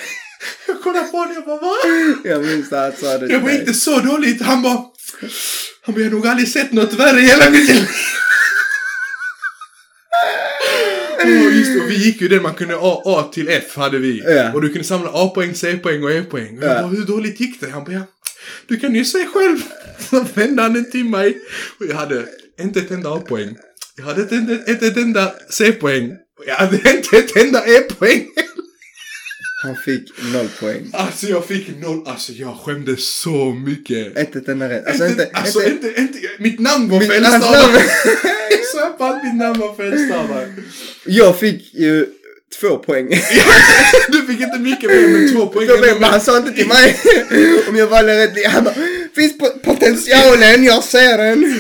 jag 0.68 0.82
kollade 0.82 1.06
på 1.08 1.18
honom, 1.18 1.34
jag 1.34 1.46
bara, 1.46 1.58
va? 1.62 1.74
Jag 2.24 2.46
minns 2.46 2.74
att 2.74 2.80
han 2.82 2.92
sa 3.12 3.18
det 3.18 3.34
Jag 3.34 3.40
var 3.40 3.50
inte 3.50 3.74
så 3.74 4.00
dåligt. 4.00 4.42
Han 4.42 4.62
bara, 4.62 4.84
han 5.82 5.94
bara, 5.96 6.02
jag 6.02 6.10
har 6.10 6.16
nog 6.16 6.28
aldrig 6.28 6.48
sett 6.50 6.72
något 6.72 6.94
värre 6.94 7.20
i 7.20 7.26
hela 7.26 7.50
mitt 7.50 7.70
liv. 7.70 7.88
Vi 11.88 11.96
gick 12.06 12.22
ju 12.22 12.28
den 12.28 12.44
man 12.44 12.54
kunde 12.54 12.76
A, 12.80 13.02
A 13.06 13.30
till 13.34 13.50
F 13.50 13.76
hade 13.76 13.98
vi. 13.98 14.24
Ja. 14.26 14.54
Och 14.54 14.62
du 14.62 14.70
kunde 14.70 14.84
samla 14.88 15.10
A-poäng, 15.14 15.56
C-poäng 15.56 16.04
och 16.04 16.12
E-poäng. 16.12 16.58
Och 16.58 16.64
jag 16.64 16.78
Ja. 16.78 16.82
bara, 16.82 16.88
hur 16.92 17.06
dåligt 17.06 17.40
gick 17.40 17.62
det? 17.62 17.70
Han 17.70 17.84
bara, 17.84 17.94
ja, 17.94 18.02
du 18.68 18.80
kan 18.80 18.96
ju 18.96 19.06
se 19.06 19.26
själv. 19.34 19.58
Så 20.10 20.26
vände 20.34 20.62
han 20.62 20.74
den 20.74 20.92
till 20.92 21.06
mig. 21.06 21.38
Och 21.80 21.86
jag 21.86 21.96
hade 21.96 22.26
inte 22.60 22.80
ett 22.80 22.92
enda 22.92 23.10
A-poäng. 23.14 23.56
Jag 23.98 24.04
hade 24.04 24.22
inte, 24.22 24.36
inte, 24.36 24.72
inte 24.72 24.88
ett 24.88 24.98
enda 24.98 25.34
C-poäng. 25.50 26.12
Jag 26.48 26.56
hade 26.56 26.76
inte 26.76 27.18
ett 27.18 27.36
enda 27.36 27.66
E-poäng. 27.68 28.28
Han 29.62 29.76
fick 29.76 30.12
noll 30.34 30.50
poäng. 30.60 30.90
Alltså 30.94 31.28
jag 31.28 31.46
fick 31.46 31.82
noll, 31.82 32.08
alltså 32.08 32.32
jag 32.32 32.58
skämdes 32.58 33.10
så 33.10 33.54
mycket. 33.54 34.20
Inte 34.20 34.40
ett 34.40 34.48
enda 34.48 34.70
rätt. 34.70 34.88
Alltså 34.88 35.08
inte, 35.08 35.24
inte... 35.24 35.38
alltså 35.38 35.64
inte 35.68 35.88
inte, 35.88 36.02
inte, 36.02 36.20
mitt 36.38 36.60
namn 36.60 36.90
var 36.90 37.00
felstavat. 37.00 37.82
svär 38.74 38.98
på 38.98 39.04
att 39.04 39.24
mitt 39.24 39.36
namn 39.36 39.60
var 39.60 39.76
felstavat. 39.76 40.48
jag 41.06 41.40
fick 41.40 41.74
ju 41.74 42.06
två 42.60 42.78
poäng. 42.78 43.08
Du 44.08 44.22
fick 44.28 44.40
inte 44.42 44.60
mycket 44.60 44.90
mer 44.90 45.08
men 45.08 45.34
två 45.34 45.48
poäng. 45.48 45.68
Jag 45.68 45.78
vet, 45.78 46.00
men 46.00 46.10
han 46.10 46.22
sa 46.22 46.38
inte 46.38 46.52
till 46.52 46.68
mig 46.68 47.00
om 47.70 47.76
jag 47.76 47.88
valde 47.88 48.24
rätt. 48.24 48.46
Han 48.46 48.64
bara, 48.64 48.76
finns 49.16 49.38
po- 49.40 49.60
potentialen, 49.64 50.64
jag 50.64 50.84
ser 50.84 51.18
den. 51.18 51.60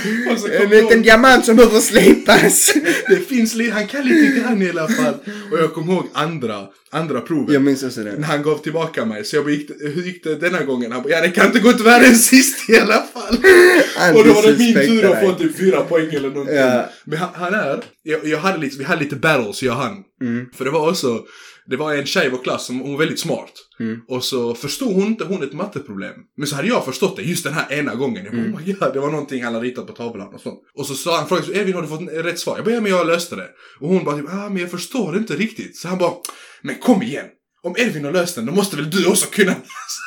En 0.63 0.69
liten 0.69 1.01
diamant 1.01 1.45
som 1.45 1.55
behöver 1.55 1.79
slipas. 1.79 2.73
Det 3.09 3.15
finns 3.29 3.55
lite, 3.55 3.73
han 3.73 3.87
kan 3.87 4.03
lite 4.07 4.39
grann 4.39 4.61
i 4.61 4.69
alla 4.69 4.87
fall. 4.87 5.13
Och 5.51 5.59
jag 5.59 5.73
kommer 5.73 5.93
ihåg 5.93 6.07
andra, 6.13 6.65
andra 6.91 7.21
provet. 7.21 7.53
Jag 7.53 7.61
minns 7.61 7.83
också 7.83 8.01
När 8.01 8.11
det. 8.17 8.25
han 8.25 8.43
gav 8.43 8.57
tillbaka 8.57 9.05
mig, 9.05 9.23
så 9.25 9.35
jag 9.35 9.43
bara, 9.45 9.51
gick 9.51 9.71
hur 9.79 10.03
gick 10.03 10.23
det 10.23 10.35
denna 10.35 10.63
gången? 10.63 10.91
Han 10.91 11.03
bara, 11.03 11.09
ja 11.09 11.21
det 11.21 11.29
kan 11.29 11.45
inte 11.45 11.59
gått 11.59 11.81
värre 11.81 12.05
än 12.05 12.15
sist 12.31 12.69
i 12.69 12.79
alla 12.79 13.03
fall. 13.13 13.37
Och 14.17 14.23
då 14.25 14.33
var 14.33 14.51
det 14.51 14.57
min 14.57 14.73
tur 14.73 15.05
att 15.11 15.19
få 15.25 15.33
typ 15.33 15.57
fyra 15.57 15.81
poäng 15.81 16.09
eller 16.13 16.29
någonting. 16.29 16.55
Ja. 16.55 16.89
Men 17.05 17.17
han, 17.19 17.29
han 17.33 17.53
är, 17.53 17.83
jag, 18.03 18.27
jag 18.27 18.37
hade 18.39 18.57
lite, 18.57 18.77
vi 18.77 18.83
hade 18.83 19.03
lite 19.03 19.15
battles 19.15 19.63
jag 19.63 19.75
och 19.75 19.81
han. 19.83 19.97
Mm. 20.21 20.45
För 20.57 20.65
det 20.65 20.71
var 20.71 20.89
också, 20.89 21.19
det 21.69 21.77
var 21.77 21.93
en 21.95 22.05
tjej 22.05 22.25
i 22.25 22.29
vår 22.29 22.43
klass 22.43 22.65
som 22.65 22.79
hon 22.79 22.91
var 22.91 22.99
väldigt 22.99 23.19
smart. 23.19 23.51
Mm. 23.79 23.99
Och 24.07 24.23
så 24.23 24.55
förstod 24.55 24.93
hon 24.93 25.03
inte 25.07 25.23
hon 25.23 25.43
ett 25.43 25.53
matteproblem. 25.53 26.13
Men 26.37 26.47
så 26.47 26.55
hade 26.55 26.67
jag 26.67 26.85
förstått 26.85 27.15
det 27.15 27.21
just 27.21 27.43
den 27.43 27.53
här 27.53 27.73
ena 27.73 27.95
gången. 27.95 28.25
Jag 28.25 28.33
bara, 28.33 28.41
Mm. 28.41 28.53
oh 28.55 28.59
my 28.65 28.73
god, 28.73 28.93
det 28.93 28.99
var 28.99 29.09
någonting 29.11 29.43
han 29.43 29.53
hade 29.53 29.65
ritat 29.65 29.87
på 29.87 29.93
tavlan 29.93 30.33
och 30.33 30.41
sånt. 30.41 30.59
Och 30.73 30.85
så 30.85 30.93
sa 30.93 31.17
han, 31.17 31.27
frågade 31.27 31.53
Evin 31.53 31.73
har 31.73 31.81
du 31.81 31.87
fått 31.87 32.09
rätt 32.25 32.39
svar? 32.39 32.55
Jag 32.57 32.65
bara, 32.65 32.73
ja 32.75 32.81
men 32.81 32.91
jag 32.91 33.07
löste 33.07 33.35
det. 33.35 33.47
Och 33.79 33.87
hon 33.89 34.03
bara, 34.03 34.17
typ, 34.17 34.29
ah 34.29 34.49
men 34.49 34.57
jag 34.57 34.71
förstår 34.71 35.17
inte 35.17 35.35
riktigt. 35.35 35.77
Så 35.77 35.87
han 35.87 35.97
bara, 35.97 36.13
men 36.61 36.75
kom 36.75 37.01
igen. 37.03 37.25
Om 37.63 37.75
Edvin 37.77 38.05
har 38.05 38.11
löst 38.11 38.35
den, 38.35 38.45
då 38.45 38.53
måste 38.53 38.75
väl 38.75 38.89
du 38.89 39.05
också 39.07 39.25
kunna 39.31 39.55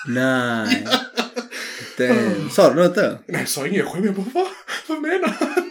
Nej. 0.09 0.87
Det, 1.97 2.35
sa 2.51 2.75
du 2.75 2.83
något 2.83 2.95
då? 2.95 3.01
Nej, 3.03 3.41
jag 3.41 3.49
sa 3.49 3.67
inget. 3.67 3.79
Jag 3.79 3.89
skämde. 3.89 4.07
Jag 4.09 4.17
bara, 4.17 4.27
vad? 4.35 4.49
Vad 4.89 5.03
menar 5.03 5.29
han? 5.29 5.71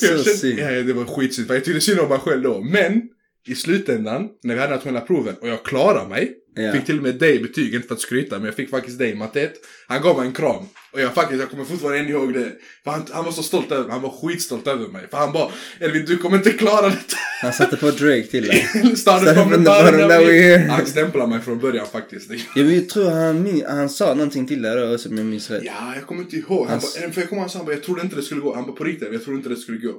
Så 0.00 0.24
synd. 0.24 0.58
Ja, 0.58 0.70
det 0.70 0.92
var 0.92 1.04
skitsynd. 1.04 1.50
Jag 1.50 1.64
tyckte 1.64 1.80
synd 1.80 2.00
om 2.00 2.08
mig 2.08 2.18
själv 2.18 2.42
då. 2.42 2.60
Men 2.62 3.02
i 3.48 3.54
slutändan, 3.54 4.28
när 4.42 4.54
vi 4.54 4.60
hade 4.60 4.74
nationella 4.74 5.00
proven 5.00 5.34
och 5.40 5.48
jag 5.48 5.62
klarade 5.62 6.08
mig. 6.08 6.36
Ja. 6.54 6.72
Fick 6.72 6.86
till 6.86 6.96
och 6.96 7.02
med 7.02 7.14
dig 7.14 7.38
betyg, 7.38 7.74
inte 7.74 7.88
för 7.88 7.94
att 7.94 8.00
skryta, 8.00 8.36
men 8.36 8.44
jag 8.46 8.54
fick 8.54 8.70
faktiskt 8.70 8.98
dig 8.98 9.10
i 9.10 9.14
matte 9.14 9.40
1. 9.42 9.52
Han 9.88 10.02
gav 10.02 10.16
mig 10.18 10.26
en 10.26 10.32
kram. 10.32 10.64
Och 10.92 11.00
jag 11.00 11.14
faktiskt, 11.14 11.40
jag 11.40 11.50
kommer 11.50 11.64
fortfarande 11.64 11.98
än 11.98 12.08
ihåg 12.08 12.34
det. 12.34 12.52
För 12.84 12.90
han, 12.90 13.02
han 13.12 13.24
var 13.24 13.32
så 13.32 13.42
stolt 13.42 13.72
över 13.72 13.82
mig, 13.82 13.92
han 13.92 14.02
var 14.02 14.10
skitstolt 14.10 14.66
över 14.66 14.88
mig. 14.88 15.06
För 15.10 15.16
han 15.18 15.32
bara, 15.32 15.50
Elvin 15.80 16.04
du 16.06 16.16
kommer 16.16 16.36
inte 16.36 16.50
klara 16.50 16.88
detta. 16.88 17.16
Han 17.42 17.52
satte 17.52 17.76
på 17.76 17.90
Drake 17.90 18.22
till 18.22 18.46
dig. 18.46 18.68
Started 18.96 19.34
from 19.34 19.50
the 19.50 19.58
bottom. 19.58 20.70
Han 20.70 20.86
stämplade 20.86 21.30
mig 21.30 21.40
från 21.40 21.58
början 21.58 21.86
faktiskt. 21.86 22.30
Jag 22.56 22.64
vill- 22.64 22.88
tror 22.88 23.10
han, 23.10 23.62
han 23.78 23.88
sa 23.88 24.14
någonting 24.14 24.46
till 24.46 24.62
dig 24.62 24.76
då 24.76 24.98
som 24.98 25.16
jag 25.16 25.26
minns 25.26 25.50
rätt. 25.50 25.62
Ja, 25.64 25.94
jag 25.94 26.06
kommer 26.06 26.22
inte 26.22 26.36
ihåg. 26.36 26.66
Han 26.66 26.78
Hans- 26.80 27.00
bara, 27.00 27.12
för 27.12 27.20
jag 27.20 27.28
kommer 27.28 27.40
ihåg 27.42 27.50
han 27.50 27.50
sa, 27.50 27.58
han 27.58 27.68
jag 27.68 27.82
trodde 27.82 28.02
inte 28.02 28.16
det 28.16 28.22
skulle 28.22 28.40
gå. 28.40 28.54
Han 28.54 28.64
bara, 28.66 28.72
på 28.76 28.84
riktigt, 28.84 29.08
jag 29.12 29.24
trodde 29.24 29.36
inte 29.36 29.48
det 29.48 29.56
skulle 29.56 29.78
gå. 29.78 29.94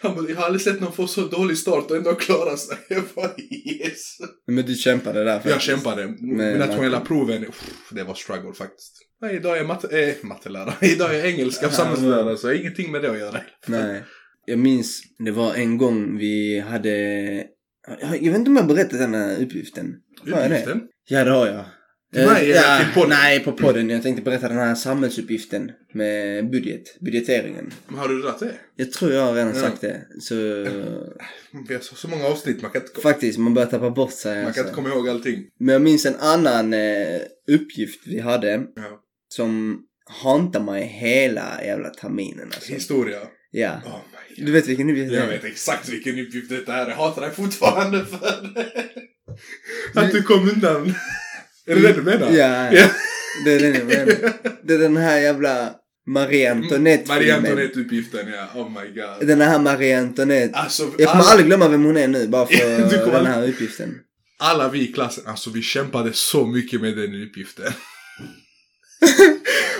Han 0.00 0.16
bara, 0.16 0.28
jag 0.28 0.36
har 0.36 0.44
aldrig 0.44 0.60
sett 0.62 0.80
någon 0.80 0.92
få 0.92 1.06
så 1.06 1.20
dålig 1.20 1.58
start 1.58 1.90
och 1.90 1.96
ändå 1.96 2.14
klara 2.14 2.56
sig. 2.56 2.76
Jag 2.88 3.02
bara, 3.14 3.30
yes. 3.50 4.18
Men 4.46 4.66
du 4.66 4.74
kämpade 4.74 5.24
där 5.24 5.32
Jag 5.32 5.42
faktiskt. 5.42 5.62
kämpade. 5.66 6.06
Med 6.20 6.58
nationella 6.58 7.00
proven, 7.00 7.46
det 7.90 8.02
var 8.02 8.14
struggle 8.14 8.54
faktiskt. 8.54 8.92
Nej, 9.20 9.36
idag 9.36 9.52
är 9.52 9.56
jag 9.56 9.66
matte, 9.66 10.00
äh, 10.00 10.14
mattelärare. 10.22 10.74
Idag 10.86 11.14
är 11.14 11.18
jag 11.18 11.26
engelska 11.28 11.66
och 11.66 11.72
samhällslärare, 11.72 12.36
så 12.36 12.46
jag 12.46 12.54
har 12.54 12.60
ingenting 12.60 12.92
med 12.92 13.02
det 13.02 13.10
att 13.10 13.18
göra. 13.18 13.40
Nej. 13.66 14.02
Jag 14.46 14.58
minns, 14.58 15.02
det 15.18 15.30
var 15.30 15.54
en 15.54 15.78
gång 15.78 16.18
vi 16.18 16.60
hade... 16.60 16.90
Jag 18.00 18.30
vet 18.32 18.36
inte 18.36 18.50
om 18.50 18.56
jag 18.56 18.66
berättat 18.66 18.98
den 18.98 19.14
här 19.14 19.42
uppgiften. 19.42 19.94
Jag? 20.24 20.44
Uppgiften? 20.46 20.82
Ja, 21.08 21.24
det 21.24 21.30
har 21.30 21.46
jag. 21.46 21.64
Mig 22.14 22.52
eller 22.52 22.54
ja, 22.62 22.78
till 22.78 22.94
podden? 22.94 23.08
Nej, 23.10 23.40
på 23.44 23.52
podden. 23.52 23.90
Jag 23.90 24.02
tänkte 24.02 24.22
berätta 24.22 24.48
den 24.48 24.58
här 24.58 24.74
samhällsuppgiften 24.74 25.72
med 25.92 26.50
budget, 26.50 27.00
budgeteringen. 27.00 27.72
Men 27.88 27.98
har 27.98 28.08
du 28.08 28.22
dragit 28.22 28.38
det? 28.40 28.52
Jag 28.76 28.92
tror 28.92 29.12
jag 29.12 29.22
har 29.22 29.34
redan 29.34 29.54
Ja. 29.54 29.60
sagt 29.60 29.80
det. 29.80 30.02
Så 30.20 30.34
Vi 31.68 31.74
har 31.74 31.80
så, 31.80 31.94
så 31.94 32.08
många 32.08 32.24
avsnitt, 32.26 32.62
man 32.62 32.70
kan 32.70 32.82
inte, 32.82 33.00
faktiskt, 33.00 33.38
man 33.38 33.54
börjar 33.54 33.68
tappa 33.68 33.90
bort 33.90 34.12
sig. 34.12 34.34
man 34.34 34.40
kan 34.42 34.46
Alltså. 34.46 34.60
inte 34.62 34.74
komma 34.74 34.88
ihåg 34.88 35.08
allting. 35.08 35.44
Men 35.60 35.72
jag 35.72 35.82
minns 35.82 36.06
en 36.06 36.16
annan 36.16 36.74
eh, 36.74 37.20
uppgift 37.48 38.00
vi 38.06 38.20
hade 38.20 38.62
Ja. 38.76 39.00
som 39.28 39.80
hantade 40.22 40.64
mig 40.64 40.82
hela 40.86 41.64
jävla 41.64 41.90
terminen 41.90 42.44
alltså. 42.54 42.72
Historia. 42.72 43.18
Ja. 43.50 43.80
Oh. 43.86 43.98
Du 44.36 44.52
vet 44.52 44.66
vilken 44.68 44.90
uppgift 44.90 45.10
det 45.10 45.16
Jag 45.16 45.24
är? 45.24 45.30
vet 45.30 45.44
exakt 45.44 45.88
vilken 45.88 46.18
uppgift 46.18 46.48
det 46.48 46.72
är. 46.72 46.88
Jag 46.88 46.96
hatar 46.96 47.22
dig 47.22 47.30
fortfarande 47.30 48.04
för. 48.06 48.52
Att 49.94 50.12
du 50.12 50.22
kom 50.22 50.48
undan. 50.48 50.94
Är 51.66 51.74
det 51.74 51.80
det 51.80 51.92
du 51.92 52.02
menar? 52.02 52.30
Ja, 52.30 52.72
Ja. 52.72 52.86
det 53.44 53.52
är 53.52 53.60
den 53.60 53.74
jag 53.74 53.86
menar. 53.86 54.32
Det 54.62 54.74
är 54.74 54.78
den 54.78 54.96
här 54.96 55.20
jävla 55.20 55.70
Marie 56.06 56.06
Marie 56.06 56.50
Antoinette-filmen. 56.52 57.36
Antoinette-uppgiften, 57.38 58.26
ja. 58.32 58.60
Oh 58.60 58.70
my 58.70 59.00
god. 59.00 59.28
Den 59.28 59.40
här 59.40 59.58
Marie 59.58 59.98
Antoinette. 60.00 60.58
Alltså, 60.58 60.82
Jag 60.82 60.92
kommer 61.10 61.22
alla, 61.22 61.30
aldrig 61.30 61.46
glömma 61.46 61.68
vem 61.68 61.84
hon 61.84 61.96
är 61.96 62.08
nu 62.08 62.28
bara 62.28 62.46
för 62.46 63.12
den 63.12 63.26
här 63.26 63.48
uppgiften. 63.48 63.94
alla 64.38 64.68
vi 64.68 64.88
i 64.88 64.92
klassen, 64.92 65.24
alltså 65.26 65.50
vi 65.50 65.62
kämpade 65.62 66.10
så 66.12 66.46
mycket 66.46 66.80
med 66.80 66.96
den 66.96 67.22
uppgiften. 67.22 67.72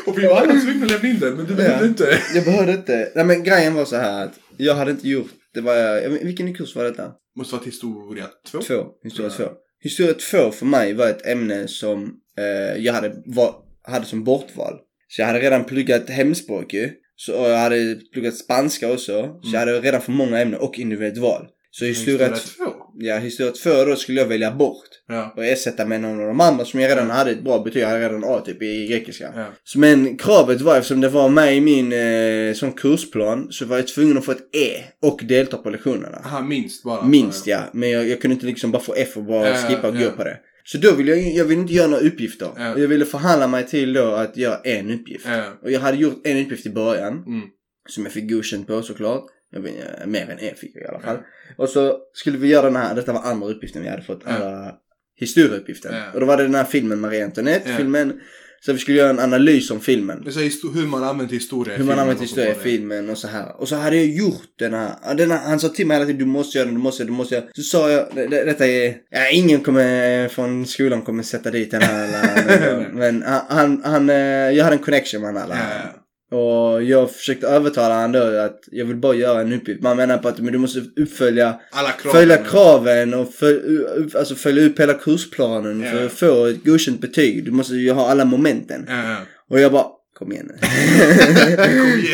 Och 0.07 0.19
vi 0.19 0.27
var 0.27 0.37
alla 0.41 0.53
tvungna 0.61 0.85
att 0.87 0.91
lämna 0.93 1.09
in 1.09 1.19
den, 1.21 1.35
men 1.37 1.47
du 1.47 1.55
behövde 1.55 1.85
Ja. 1.85 1.89
inte. 1.89 2.19
Jag 2.35 2.45
behövde 2.45 2.73
inte. 2.73 3.13
Nej 3.15 3.25
men 3.25 3.45
grejen 3.45 3.75
var 3.75 3.85
så 3.85 3.97
här 3.97 4.25
att 4.25 4.33
jag 4.57 4.75
hade 4.75 4.91
inte 4.91 5.09
gjort, 5.09 5.31
det 5.55 5.61
var, 5.61 6.09
vilken 6.25 6.55
kurs 6.55 6.77
var 6.77 6.85
detta? 6.85 7.13
Måste 7.37 7.55
varit 7.57 7.67
historia 7.67 8.27
två. 8.51 8.61
Två. 8.63 8.87
Historia 9.05 9.31
Ja. 9.39 9.53
Historia 9.85 10.15
två 10.15 10.51
för 10.51 10.67
mig 10.67 10.93
var 10.95 11.09
ett 11.09 11.27
ämne 11.27 11.69
som 11.69 12.15
eh, 12.39 12.83
jag 12.85 12.93
hade, 12.93 13.13
var, 13.27 13.55
hade 13.83 14.07
som 14.07 14.25
bortval. 14.25 14.79
Så 15.09 15.21
jag 15.21 15.27
hade 15.27 15.41
redan 15.41 15.65
pluggat 15.65 16.11
hemspråk 16.11 16.75
ju. 16.75 16.91
Så, 17.17 17.33
jag 17.33 17.59
hade 17.59 17.97
pluggat 18.13 18.37
spanska 18.37 18.93
också. 18.93 19.23
Så 19.43 19.51
jag 19.53 19.61
hade 19.61 19.81
redan 19.81 20.01
för 20.03 20.13
många 20.13 20.41
ämnen 20.41 20.61
och 20.61 20.79
individuellt 20.79 21.19
val. 21.19 21.47
Så 21.71 21.85
historia, 21.85 22.29
Historia 22.29 22.37
t- 22.37 22.65
två. 22.71 22.74
Ja, 22.99 23.19
historia 23.19 23.53
två 23.53 23.85
då 23.85 23.97
skulle 23.97 24.21
jag 24.21 24.29
välja 24.29 24.51
bort. 24.51 24.89
Ja. 25.09 25.33
Och 25.37 25.45
ersätta 25.45 25.87
med 25.87 26.01
någon 26.01 26.21
av 26.21 26.27
de 26.27 26.41
andra 26.41 26.65
som 26.65 26.81
jag 26.81 26.91
redan 26.91 27.11
hade 27.11 27.31
ett 27.31 27.45
bra 27.45 27.59
betyg. 27.59 27.83
Jag 27.83 27.89
hade 27.89 28.09
redan 28.09 28.25
A 28.25 28.43
typ 28.47 28.63
i 28.63 28.87
grekiska. 28.87 29.33
Ja. 29.37 29.47
Men 29.77 30.17
kravet 30.17 30.61
var 30.61 30.77
eftersom 30.77 31.01
det 31.01 31.09
var 31.09 31.29
med 31.29 31.57
i 31.57 31.61
min 31.61 31.93
eh, 31.93 32.55
som 32.55 32.73
kursplan 32.73 33.47
så 33.51 33.65
var 33.65 33.77
jag 33.77 33.89
tvungen 33.89 34.19
att 34.19 34.25
få 34.25 34.33
ett 34.33 34.55
E 34.57 34.85
och 35.03 35.21
delta 35.25 35.57
på 35.57 35.71
lektionerna. 35.71 36.23
Aha, 36.25 36.41
minst 36.41 36.85
bara. 36.85 37.07
Minst 37.07 37.47
ja. 37.47 37.61
Men 37.73 37.91
jag, 37.91 38.09
jag 38.09 38.21
kunde 38.21 38.35
inte 38.35 38.47
liksom 38.47 38.71
bara 38.71 38.83
få 38.83 38.95
F 38.97 39.17
och 39.17 39.25
bara 39.25 39.49
Ja, 39.49 39.55
skippa 39.57 39.89
och 39.89 39.99
gå 39.99 40.11
på 40.11 40.25
det. 40.25 40.39
Så 40.67 40.79
då 40.79 40.93
ville 40.93 41.17
jag, 41.17 41.35
jag 41.35 41.45
ville 41.45 41.61
inte 41.61 41.75
göra 41.75 41.89
några 41.89 42.07
uppgifter. 42.07 42.49
Ja. 42.57 42.79
Jag 42.79 42.89
ville 42.89 43.05
förhandla 43.05 43.47
mig 43.47 43.67
till 43.67 43.93
då 43.93 44.07
att 44.07 44.37
göra 44.37 44.61
en 44.65 44.91
uppgift. 44.91 45.27
Och 45.63 45.71
jag 45.71 45.81
hade 45.81 45.97
gjort 45.97 46.27
en 46.27 46.45
uppgift 46.45 46.67
i 46.67 46.71
början. 46.71 47.13
Mm. 47.13 47.43
Som 47.89 48.05
jag 48.05 48.13
fick 48.13 48.31
godkänt 48.31 48.67
på 48.67 48.83
såklart. 48.83 49.25
Vet, 49.63 50.07
mer 50.07 50.31
än 50.31 50.39
E 50.39 50.55
fick 50.57 50.77
jag 50.77 50.83
i 50.83 50.87
alla 50.87 51.01
fall. 51.01 51.19
Och 51.57 51.69
så 51.69 51.99
skulle 52.13 52.39
vi 52.39 52.49
göra 52.49 52.67
den 52.67 52.77
här, 52.77 52.95
detta 52.95 53.13
var 53.13 53.23
andra 53.23 53.49
uppgiften 53.49 53.83
vi 53.83 53.89
hade 53.89 54.03
fått. 54.03 54.23
Ja. 54.27 54.33
Andra 54.33 54.73
historieuppgiften. 55.17 55.95
Ja. 55.95 56.03
Och 56.15 56.21
då 56.21 56.27
var 56.27 56.37
det 56.37 56.43
den 56.43 56.55
här 56.55 56.65
filmen 56.65 57.01
Marie 57.01 57.25
Antoinette, 57.25 57.71
Ja. 57.71 57.77
filmen. 57.77 58.21
Så 58.61 58.73
vi 58.73 58.79
skulle 58.79 58.99
göra 58.99 59.11
en 59.11 59.19
analys 59.19 59.71
om 59.71 59.81
filmen. 59.81 60.33
Så 60.33 60.41
hur 60.71 60.87
man 60.87 61.05
använt 61.05 61.33
historia 61.33 61.75
i 61.75 61.79
Hur 61.79 61.85
man 61.85 61.99
använt 61.99 62.19
så 62.19 62.25
historia 62.25 62.51
i 62.51 62.55
filmen 62.55 63.11
och 63.11 63.19
så 63.19 63.29
här. 63.29 63.61
Och 63.61 63.69
så 63.69 63.77
hade 63.77 63.97
jag 63.97 64.07
gjort 64.07 64.59
den 64.59 64.75
här. 64.75 64.91
ja, 65.03 65.15
Den 65.15 65.31
här 65.31 65.39
han 65.39 65.61
sa 65.61 65.69
till 65.69 65.87
mig 65.87 65.95
hela 65.95 66.07
tiden 66.07 66.19
du 66.19 66.27
måste 66.27 66.59
göra 66.59 66.67
den, 66.67 66.75
du 66.75 66.81
måste 66.81 67.03
göra 67.03 67.07
den, 67.07 67.15
du 67.15 67.19
måste 67.19 67.35
göra. 67.35 67.45
Så 67.53 67.63
sa 67.63 67.91
jag, 67.91 68.07
det, 68.15 68.27
det, 68.27 68.45
detta 68.45 68.67
är, 68.67 68.97
ja, 69.11 69.31
ingen 69.33 69.61
kommer 69.61 70.29
från 70.29 70.67
skolan 70.67 71.03
kommer 71.03 71.23
sätta 71.23 71.51
dit 71.51 71.71
den 71.71 71.83
här 71.83 72.09
läraren. 72.09 72.85
Men 72.99 73.23
han, 73.49 73.83
han, 73.85 74.11
eh, 74.11 74.17
jag 74.51 74.65
hade 74.65 74.77
en 74.77 74.83
connection 74.83 75.23
med. 75.23 75.47
Ja. 75.49 76.04
Och 76.35 76.83
jag 76.83 77.11
försökte 77.11 77.47
övertala 77.47 77.95
honom 77.95 78.13
då 78.13 78.39
att 78.41 78.61
jag 78.71 78.85
vill 78.85 78.97
bara 78.97 79.15
göra 79.15 79.41
en 79.41 79.53
uppgift. 79.53 79.83
Man 79.83 79.97
menar 79.97 80.19
på 80.19 80.29
att 80.29 80.39
men 80.39 80.53
du 80.53 80.59
måste 80.59 80.81
uppfölja, 80.97 81.61
Alla 81.73 81.91
krav. 81.91 82.13
följa 82.13 82.37
kraven 82.37 83.15
och 83.15 83.35
föl, 83.35 83.55
upp- 83.97 84.17
alltså 84.17 84.35
följa 84.35 84.65
upp 84.67 84.81
hela 84.81 84.95
kursplanen 84.95 85.81
Ja. 85.83 85.91
för 85.91 86.07
att 86.07 86.13
få 86.13 86.47
ett 86.47 86.65
godkänt 86.65 87.01
betyg. 87.01 87.45
Du 87.45 87.51
måste 87.51 87.75
ju 87.75 87.91
ha 87.93 88.11
alla 88.11 88.25
momenten. 88.25 88.85
Ja. 88.89 89.17
Och 89.51 89.61
jag 89.61 89.73
bara, 89.73 89.87
kom 90.19 90.33
igen 90.33 90.47
nu. 90.63 90.69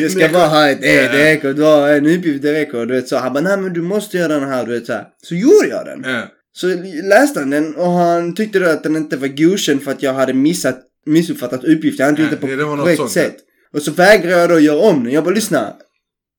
jag 0.01 0.11
ska 0.11 0.29
bara 0.29 0.47
ha 0.47 0.69
ett 0.69 0.85
E, 0.85 0.95
Ja. 0.95 1.13
det 1.13 1.25
räcker. 1.25 1.53
Du 1.55 1.63
har 1.63 1.89
en 1.89 2.07
uppgift, 2.07 2.43
det 2.43 2.53
räcker. 2.53 2.87
Du 2.87 2.95
vet 2.95 3.09
så. 3.09 3.17
Han 3.17 3.33
bara, 3.33 3.41
nej 3.45 3.57
men 3.57 3.73
du 3.73 3.83
måste 3.83 4.17
göra 4.17 4.41
den 4.41 4.49
här, 4.49 4.67
du 4.67 4.73
vet 4.73 4.87
så 4.87 4.93
här. 4.93 5.05
Så 5.23 5.35
gjorde 5.35 5.69
jag 5.69 5.87
den. 5.87 6.05
Så 6.53 6.67
läste 7.05 7.41
han 7.41 7.51
den 7.51 7.75
och 7.77 7.91
han 7.91 8.35
tyckte 8.35 8.59
då 8.59 8.67
att 8.71 8.83
den 8.83 8.97
inte 8.97 9.17
var 9.17 9.29
godkänd 9.29 9.83
för 9.83 9.91
att 9.91 10.03
jag 10.03 10.13
hade 10.15 10.33
missat, 10.33 10.81
missuppfattat 11.07 11.65
uppgiften. 11.65 12.15
Det 12.15 12.23
var 12.23 12.77
på 12.77 12.83
korrekt 12.83 12.97
sånt, 12.99 13.11
sätt. 13.11 13.37
Och 13.75 13.83
så 13.83 13.91
vägrade 13.91 14.41
jag 14.41 14.49
då 14.49 14.61
göra 14.61 14.79
om 14.79 15.05
den. 15.05 15.13
Jag 15.13 15.25
bara, 15.25 15.35
lyssna. 15.35 15.75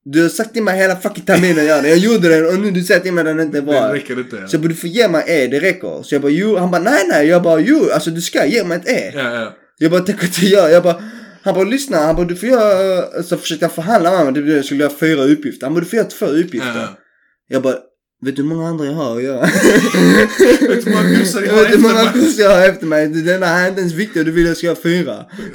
Du 0.05 0.21
har 0.21 0.29
sagt 0.29 0.53
till 0.53 0.63
mig 0.63 0.77
hela 0.77 0.95
fucking 0.95 1.25
terminen 1.25 1.59
att 1.59 1.65
göra 1.65 1.81
det. 1.81 1.89
Jag 1.89 1.97
gjorde 1.97 2.29
den 2.29 2.45
och 2.47 2.59
nu 2.59 2.71
du 2.71 2.83
säger 2.83 2.99
till 2.99 3.13
mig 3.13 3.21
att 3.21 3.37
den 3.37 3.39
inte 3.39 3.57
är 3.57 3.61
bra. 3.61 3.87
Det 3.87 3.93
räcker 3.93 4.19
inte. 4.19 4.47
Så 4.47 4.55
jag 4.55 4.61
bara, 4.61 4.67
du 4.67 4.75
får 4.75 4.89
ge 4.89 5.07
mig 5.07 5.23
E, 5.27 5.47
det 5.47 5.59
räcker. 5.59 6.03
Så 6.03 6.15
jag 6.15 6.21
bara, 6.21 6.31
jo. 6.31 6.57
Han 6.57 6.71
bara, 6.71 6.81
nej 6.81 7.05
nej. 7.09 7.27
Jag 7.27 7.41
bara, 7.43 7.59
jo. 7.59 7.89
Alltså 7.93 8.09
du 8.09 8.21
ska 8.21 8.45
ge 8.45 8.63
mig 8.63 8.77
ett 8.77 8.89
E. 8.89 9.11
Ja, 9.15 9.33
ja. 9.33 9.53
Jag 9.77 9.91
bara, 9.91 10.01
tänk 10.01 10.23
att 10.23 10.43
jag 10.43 10.71
Jag 10.71 10.83
bara, 10.83 11.03
han 11.41 11.53
bara, 11.53 11.63
lyssna. 11.63 11.97
Han 11.97 12.15
bara, 12.15 12.25
du 12.25 12.35
får 12.35 12.49
göra... 12.49 13.23
Så 13.23 13.37
försökte 13.37 13.65
jag 13.65 13.71
förhandla 13.71 14.09
med 14.09 14.19
honom. 14.19 14.47
Jag 14.47 14.65
skulle 14.65 14.83
göra 14.83 14.93
fyra 14.99 15.23
uppgifter. 15.23 15.65
Han 15.65 15.73
bara, 15.73 15.79
du 15.79 15.85
får 15.85 15.97
göra 15.97 16.07
två 16.07 16.25
uppgifter. 16.25 16.75
Ja. 16.75 16.97
Jag 17.47 17.61
bara, 17.61 17.75
vet 18.25 18.35
du 18.35 18.41
hur 18.41 18.49
många 18.49 18.67
andra 18.69 18.85
jag 18.85 18.93
har 18.93 19.17
att 19.17 19.23
göra? 19.23 19.41
Vet 20.67 20.85
du 20.85 20.91
hur 20.91 20.91
många 20.91 21.17
kursar 21.19 21.41
jag 21.41 21.53
har 21.53 21.65
du 21.65 21.77
många 21.77 22.01
efter 22.01 22.19
mig? 22.19 22.35
jag 22.39 22.49
har 22.49 22.65
efter 22.67 22.85
mig? 22.85 23.07
Denna 23.07 23.45
här 23.45 23.63
är 23.65 23.67
inte 23.69 23.81
ens 23.81 23.93
viktig 23.93 24.19
och 24.19 24.25
du 24.25 24.31
vill 24.31 24.43
att 24.43 24.49
jag 24.49 24.57
ska 24.57 24.67
göra 24.67 24.77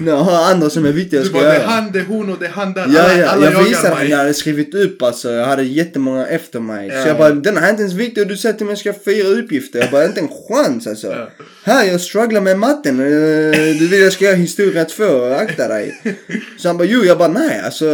fyra. 0.00 0.14
Har 0.16 0.32
jag 0.32 0.50
andra 0.50 0.70
som 0.70 0.84
är 0.84 0.92
viktiga 0.92 1.20
jag 1.20 1.24
Du 1.26 1.28
ska 1.28 1.38
bara, 1.38 1.48
det 1.48 1.54
är 1.56 1.60
göra. 1.60 1.66
han, 1.70 1.92
det 1.92 1.98
är 1.98 2.04
hon 2.04 2.32
och 2.32 2.38
det 2.40 2.46
är 2.46 2.50
han 2.50 2.72
där. 2.72 2.86
Ja, 2.94 3.02
alla, 3.02 3.18
ja, 3.20 3.26
alla 3.28 3.52
jag 3.52 3.64
visade 3.64 3.94
mig. 3.94 4.04
att 4.04 4.10
jag 4.10 4.18
hade 4.18 4.34
skrivit 4.34 4.74
upp 4.74 5.02
alltså. 5.02 5.30
Jag 5.32 5.46
hade 5.46 5.62
jättemånga 5.62 6.26
efter 6.26 6.60
mig. 6.60 6.88
Ja. 6.94 7.02
Så 7.02 7.08
jag 7.08 7.16
bara, 7.18 7.30
den 7.30 7.56
här 7.56 7.66
är 7.66 7.70
inte 7.70 7.82
ens 7.82 7.94
viktig 7.94 8.22
och 8.22 8.28
du 8.28 8.36
säger 8.36 8.54
till 8.56 8.66
mig 8.66 8.72
att 8.72 8.84
jag 8.84 8.94
ska 8.96 9.10
göra 9.12 9.22
fyra 9.34 9.38
uppgifter. 9.42 9.78
Jag 9.78 9.90
bara, 9.90 10.04
inte 10.04 10.20
en 10.20 10.28
chans 10.48 10.86
alltså. 10.86 11.06
Ja. 11.06 11.28
Här, 11.64 11.84
jag 11.84 12.00
strugglar 12.00 12.40
med 12.40 12.58
matten. 12.58 13.00
Eh, 13.00 13.76
Du 13.78 13.86
vill 13.88 14.00
jag 14.00 14.12
ska 14.12 14.24
göra 14.24 14.34
historia 14.36 14.84
två, 14.84 15.24
akta 15.24 15.68
dig. 15.68 16.02
Så 16.58 16.68
han 16.68 16.76
bara, 16.76 16.84
jo, 16.88 17.04
jag 17.04 17.18
bara, 17.18 17.28
nej 17.28 17.60
alltså 17.64 17.86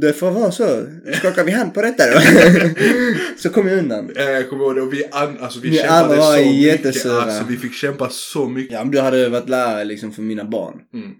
det 0.00 0.12
får 0.12 0.30
vara 0.30 0.50
så. 0.52 0.82
Skakar 1.18 1.44
vi 1.44 1.52
hand 1.52 1.74
på 1.74 1.82
detta 1.82 2.04
då? 2.06 2.20
så 3.42 3.48
kom 3.48 3.68
jag 3.68 3.78
undan. 3.78 3.97
Eh, 4.16 4.24
Jag 4.30 4.50
kommer 4.50 4.64
ihåg 4.64 4.74
det 4.76 4.82
och 4.82 4.92
vi, 4.92 5.04
an, 5.10 5.36
alltså, 5.40 5.60
vi 5.60 5.68
Vi 5.70 5.76
kämpade 5.76 6.00
andra 6.04 6.16
var 6.16 6.32
så 6.32 6.38
mycket. 6.38 6.54
jättesura. 6.62 7.22
Alltså 7.22 7.44
vi 7.48 7.56
fick 7.56 7.74
kämpa 7.74 8.08
så 8.10 8.48
mycket. 8.48 8.72
Ja, 8.72 8.84
men 8.84 8.90
du 8.92 9.00
hade 9.00 9.28
varit 9.28 9.48
lärare 9.48 9.84
liksom 9.84 10.12
för 10.12 10.22
mina 10.22 10.44
barn. 10.44 10.74
Mm. 10.94 11.10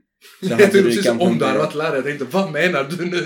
Så 0.42 0.46
Jag 0.48 0.58
tänkte 0.58 0.82
precis 0.82 1.08
om 1.08 1.38
du 1.38 1.44
hade 1.44 1.58
varit 1.58 1.74
lärare, 1.74 1.94
jag 1.96 2.04
tänkte 2.04 2.26
vad 2.30 2.52
menar 2.52 2.86
du 2.98 3.04
nu? 3.04 3.16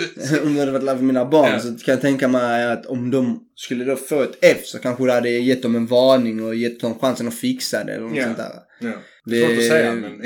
om 0.42 0.55
du 0.55 0.61
hade 0.61 0.72
varit 0.72 0.84
lärare 0.84 0.98
för 0.98 1.05
mina 1.05 1.24
barn 1.24 1.50
Ja. 1.53 1.59
så 1.61 1.68
kan 1.68 1.92
jag 1.92 2.00
tänka 2.00 2.28
mig 2.28 2.64
att 2.72 2.86
om 2.86 3.11
de 3.11 3.40
skulle 3.55 3.84
då 3.84 3.96
få 3.96 4.22
ett 4.22 4.38
F 4.40 4.59
så 4.64 4.78
kanske 4.78 5.05
du 5.05 5.11
hade 5.12 5.30
gett 5.30 5.62
dem 5.62 5.76
en 5.76 5.86
varning 5.86 6.44
och 6.44 6.55
gett 6.55 6.80
dem 6.80 6.98
chansen 6.98 7.28
att 7.28 7.34
fixa 7.34 7.84
det 7.84 7.92
eller 7.92 8.07
något 8.07 8.16
Ja. 8.16 8.24
sånt 8.24 8.36
där. 8.36 8.53
Ja. 8.80 8.92
Det- 9.24 9.40
Svårt 9.46 9.59
att 9.59 9.64
säga 9.64 9.92
men... 9.92 10.00
men 10.18 10.20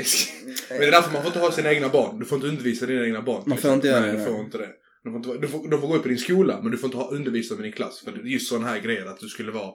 det 0.79 0.85
är 0.87 0.91
därför 0.91 1.13
man 1.13 1.21
får 1.21 1.27
inte 1.29 1.39
ha 1.39 1.51
sina 1.51 1.73
egna 1.73 1.89
barn. 1.89 2.19
Du 2.19 2.25
får 2.25 2.35
inte 2.35 2.47
undervisa 2.47 2.85
dina 2.85 3.05
egna 3.05 3.21
barn. 3.21 3.43
Man 3.45 3.57
får 3.57 3.73
inte 3.73 3.87
göra 3.87 4.05
det, 4.05 4.13
nej. 4.13 4.25
får 4.25 4.39
inte 4.39 4.57
det. 4.57 4.67
Du 5.07 5.11
får, 5.11 5.35
inte, 5.35 5.41
du, 5.41 5.47
får, 5.47 5.69
du 5.69 5.79
får 5.79 5.87
gå 5.87 5.95
upp 5.95 6.05
i 6.05 6.09
din 6.09 6.17
skola 6.17 6.59
men 6.61 6.71
du 6.71 6.77
får 6.77 6.87
inte 6.87 6.97
ha 6.97 7.11
undervisa 7.11 7.55
med 7.55 7.63
din 7.63 7.71
klass. 7.71 7.99
För 7.99 8.11
det 8.11 8.19
är 8.19 8.23
just 8.23 8.49
sån 8.49 8.63
här 8.63 8.79
grejer 8.79 9.05
att 9.05 9.19
du 9.19 9.27
skulle 9.27 9.51
vara 9.51 9.73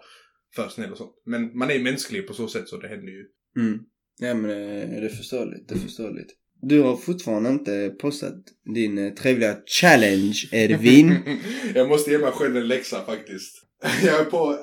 för 0.57 0.69
snäll 0.69 0.93
och 0.93 0.99
sånt. 0.99 1.13
Men 1.27 1.59
man 1.59 1.71
är 1.71 1.79
mänsklig 1.79 2.27
på 2.27 2.35
så 2.35 2.49
sätt 2.49 2.69
så 2.69 2.77
det 2.77 2.89
händer 2.89 3.13
ju. 3.13 3.25
Mm. 3.57 3.79
Ja 4.19 4.35
men 4.35 4.51
det, 4.51 5.01
det 5.01 5.07
är 5.07 5.17
förståeligt, 5.17 5.69
det 5.69 5.75
är 5.75 5.79
förståeligt. 5.79 6.33
Du 6.63 6.81
har 6.81 6.97
fortfarande 6.97 7.51
inte 7.51 7.95
postat 8.01 8.35
din 8.75 8.99
eh, 8.99 9.15
trevliga 9.15 9.57
challenge 9.67 10.49
Edvin. 10.53 11.17
jag 11.75 11.89
måste 11.89 12.11
ge 12.11 12.19
mig 12.19 12.33
själv 12.33 12.57
en 12.57 12.69
läxa 12.69 13.05
faktiskt. 13.05 13.55
Jag 14.05 14.21
är 14.21 14.25
på, 14.25 14.59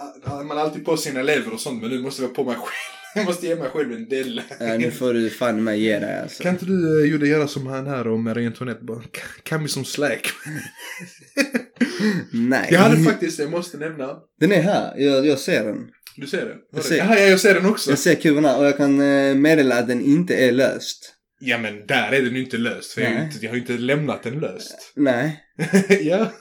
man 0.47 0.57
är 0.57 0.61
alltid 0.61 0.85
på 0.85 0.97
sina 0.97 1.19
elever 1.19 1.53
och 1.53 1.59
sånt 1.59 1.81
men 1.81 1.91
nu 1.91 2.01
måste 2.01 2.21
jag 2.21 2.29
vara 2.29 2.35
på 2.35 2.43
mig 2.43 2.55
själv. 2.55 2.98
Jag 3.15 3.25
måste 3.25 3.47
ge 3.47 3.55
mig 3.55 3.69
själv 3.69 3.91
en 3.91 4.09
del. 4.09 4.41
ja, 4.59 4.77
nu 4.77 4.91
får 4.91 5.13
du 5.13 5.29
fan 5.29 5.63
med 5.63 5.79
ge 5.79 5.99
dig 5.99 6.19
alltså. 6.19 6.43
Kan 6.43 6.53
inte 6.53 6.65
du 6.65 7.01
uh, 7.01 7.07
Jude 7.07 7.27
göra 7.27 7.47
som 7.47 7.67
han 7.67 7.87
här 7.87 8.07
och 8.07 8.19
Marie 8.19 8.47
Antoinette 8.47 8.83
bara 8.83 9.01
kan 9.43 9.63
vi 9.63 9.69
som 9.69 9.85
slack? 9.85 10.23
Nej. 12.31 12.67
Jag 12.71 12.79
hade 12.79 13.03
faktiskt, 13.03 13.39
jag 13.39 13.51
måste 13.51 13.77
nämna. 13.77 14.17
Den 14.39 14.51
är 14.51 14.61
här, 14.61 14.93
jag, 14.97 15.25
jag 15.25 15.39
ser 15.39 15.63
den. 15.63 15.87
Du 16.15 16.27
ser 16.27 16.45
den? 16.45 16.57
Jag 16.71 16.83
ser. 16.83 16.97
Jaha, 16.97 17.19
ja, 17.19 17.25
jag 17.25 17.39
ser 17.39 17.53
den 17.53 17.65
också. 17.65 17.89
Jag 17.89 17.99
ser 17.99 18.15
kuben 18.15 18.45
här 18.45 18.59
och 18.59 18.65
jag 18.65 18.77
kan 18.77 19.01
eh, 19.01 19.35
meddela 19.35 19.79
att 19.79 19.87
den 19.87 20.01
inte 20.01 20.35
är 20.35 20.51
löst. 20.51 21.15
Ja 21.39 21.57
men 21.57 21.87
där 21.87 22.11
är 22.11 22.21
den 22.21 22.35
ju 22.35 22.43
inte 22.43 22.57
löst 22.57 22.93
för 22.93 23.01
jag 23.01 23.07
har, 23.07 23.13
ju 23.13 23.19
Nej. 23.19 23.29
inte, 23.33 23.45
jag 23.45 23.51
har 23.51 23.55
ju 23.55 23.61
inte 23.61 23.77
lämnat 23.77 24.23
den 24.23 24.39
löst. 24.39 24.93
Nej. 24.95 25.43
ja. 26.01 26.31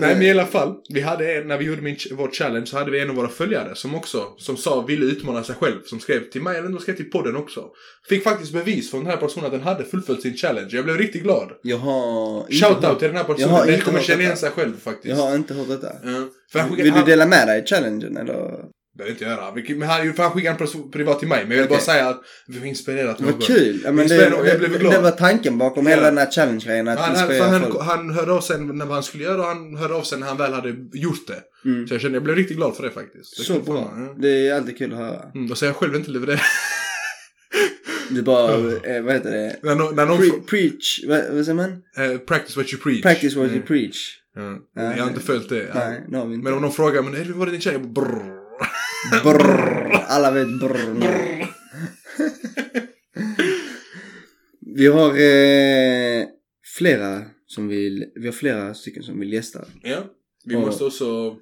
Nej 0.00 0.14
men 0.14 0.22
i 0.22 0.30
alla 0.30 0.46
fall, 0.46 0.74
vi 0.88 1.00
hade 1.00 1.34
en, 1.34 1.48
när 1.48 1.58
vi 1.58 1.64
gjorde 1.64 1.82
min, 1.82 1.96
vår 2.10 2.30
challenge 2.30 2.66
så 2.66 2.78
hade 2.78 2.90
vi 2.90 3.00
en 3.00 3.10
av 3.10 3.16
våra 3.16 3.28
följare 3.28 3.74
som 3.74 3.94
också, 3.94 4.24
som 4.38 4.56
sa 4.56 4.80
ville 4.80 5.04
utmana 5.04 5.44
sig 5.44 5.54
själv, 5.54 5.82
som 5.84 6.00
skrev 6.00 6.30
till 6.30 6.42
mig, 6.42 6.58
eller 6.58 6.78
skrev 6.78 6.96
till 6.96 7.10
podden 7.10 7.36
också. 7.36 7.64
Fick 8.08 8.24
faktiskt 8.24 8.52
bevis 8.52 8.90
från 8.90 9.00
den 9.00 9.10
här 9.10 9.16
personen 9.16 9.46
att 9.46 9.52
den 9.52 9.60
hade 9.60 9.84
fullföljt 9.84 10.22
sin 10.22 10.36
challenge. 10.36 10.68
Jag 10.72 10.84
blev 10.84 10.98
riktigt 10.98 11.22
glad. 11.22 11.50
Inte 12.50 12.66
Shoutout 12.66 12.98
till 12.98 13.08
den 13.08 13.16
här 13.16 13.24
personen, 13.24 13.50
har 13.50 13.66
den 13.66 13.80
kommer 13.80 14.00
känna 14.00 14.22
igen 14.22 14.36
sig 14.36 14.50
själv 14.50 14.80
faktiskt. 14.80 15.18
Jag 15.18 15.26
har 15.26 15.34
inte 15.34 15.54
hört 15.54 15.68
detta. 15.68 15.92
Han 16.04 16.30
skickade, 16.52 16.82
Vill 16.82 16.92
du 16.92 17.02
dela 17.02 17.26
med 17.26 17.48
dig 17.48 17.62
i 17.62 17.66
challengen 17.66 18.16
eller? 18.16 18.75
Behöver 18.96 19.12
inte 19.12 19.24
göra. 19.24 19.54
Men 19.76 19.88
han, 19.88 20.30
skickade 20.32 20.64
en 20.74 20.90
privat 20.90 21.18
till 21.18 21.28
mig. 21.28 21.44
Men 21.46 21.50
jag 21.56 21.62
vill 21.62 21.68
bara 21.68 21.74
Okej. 21.74 21.84
säga 21.86 22.08
att 22.08 22.20
vi 22.46 22.58
har 22.58 22.66
inspirerat 22.66 23.18
någon. 23.18 23.32
Vad 23.32 23.42
kul! 23.42 23.80
Ja, 23.84 23.92
men 23.92 24.08
det, 24.08 24.14
jag 24.46 24.58
blev 24.58 24.78
glad. 24.78 24.92
det 24.92 24.98
var 25.00 25.10
tanken 25.10 25.58
bakom 25.58 25.84
Ja. 25.86 25.90
hela 25.90 26.02
den 26.02 26.18
här 26.18 26.30
challenge-grejen. 26.30 26.88
Att 26.88 26.98
Han, 26.98 27.16
han, 27.16 27.40
han, 27.52 27.62
folk. 27.62 27.82
han 27.82 28.10
hörde 28.10 28.32
av 28.32 28.40
sig 28.40 28.60
när 28.60 28.86
han 28.86 29.02
skulle 29.02 29.24
göra 29.24 29.40
och 29.40 29.46
han 29.46 29.76
hörde 29.76 29.94
av 29.94 30.02
sig 30.02 30.18
när 30.20 30.26
han 30.26 30.36
väl 30.36 30.52
hade 30.52 30.74
gjort 30.92 31.26
det. 31.26 31.68
Mm. 31.68 31.86
Så 31.86 31.94
jag 31.94 32.00
kände, 32.00 32.16
jag 32.16 32.22
blev 32.22 32.36
riktigt 32.36 32.56
glad 32.56 32.76
för 32.76 32.82
det 32.82 32.90
faktiskt. 32.90 33.36
Det 33.38 33.44
Så 33.44 33.60
bra. 33.60 33.82
fan, 33.90 34.04
ja. 34.06 34.14
Det 34.18 34.48
är 34.48 34.54
alltid 34.54 34.78
kul 34.78 34.92
att 34.92 34.98
höra. 34.98 35.22
Mm, 35.34 35.50
och 35.50 35.58
så 35.58 35.64
jag 35.64 35.76
själv 35.76 35.94
inte 35.94 36.10
levererat. 36.10 36.40
Du 38.10 38.22
bara, 38.22 38.52
eh, 38.52 39.02
vad 39.02 39.14
heter 39.14 39.30
det? 39.30 39.56
när, 39.62 39.74
när 39.94 40.06
någon 40.06 40.18
Pre- 40.18 40.46
preach, 40.46 41.00
vad, 41.06 41.18
vad 41.32 41.44
säger 41.44 41.54
man? 41.54 41.70
eh, 41.96 42.18
practice 42.18 42.56
what 42.56 42.72
you 42.72 42.82
preach. 42.82 43.02
Practice 43.02 43.34
what 43.36 43.44
Mm. 43.44 43.56
you 43.56 43.66
preach. 43.66 43.96
Ja. 44.34 44.58
Ja, 44.76 44.82
jag 44.96 45.02
har 45.02 45.08
inte 45.08 45.20
följt 45.20 45.48
det. 45.48 45.66
Nej, 45.74 46.04
vi 46.28 46.34
inte. 46.34 46.44
Men 46.44 46.52
om 46.52 46.62
någon 46.62 46.72
frågar, 46.72 47.02
men 47.02 47.38
var 47.38 47.46
det 47.46 47.52
din 47.52 47.60
tjej? 47.60 47.78
Bara, 47.78 47.88
brrr. 48.06 48.36
Brrr. 49.24 49.92
Alla 50.08 50.30
vet 50.30 50.60
brrr. 50.60 50.94
nu. 50.94 51.06
Vi 54.76 54.86
har 54.86 55.08
eh, 55.10 56.26
flera 56.78 57.22
som 57.46 57.68
vill, 57.68 58.04
vi 58.14 58.26
har 58.26 58.32
flera 58.32 58.74
stycken 58.74 59.02
som 59.02 59.20
vill 59.20 59.32
gästa. 59.32 59.64
Ja. 59.82 59.98
Vi 60.44 60.56
Och- 60.56 60.60
måste 60.60 60.84
också 60.84 61.36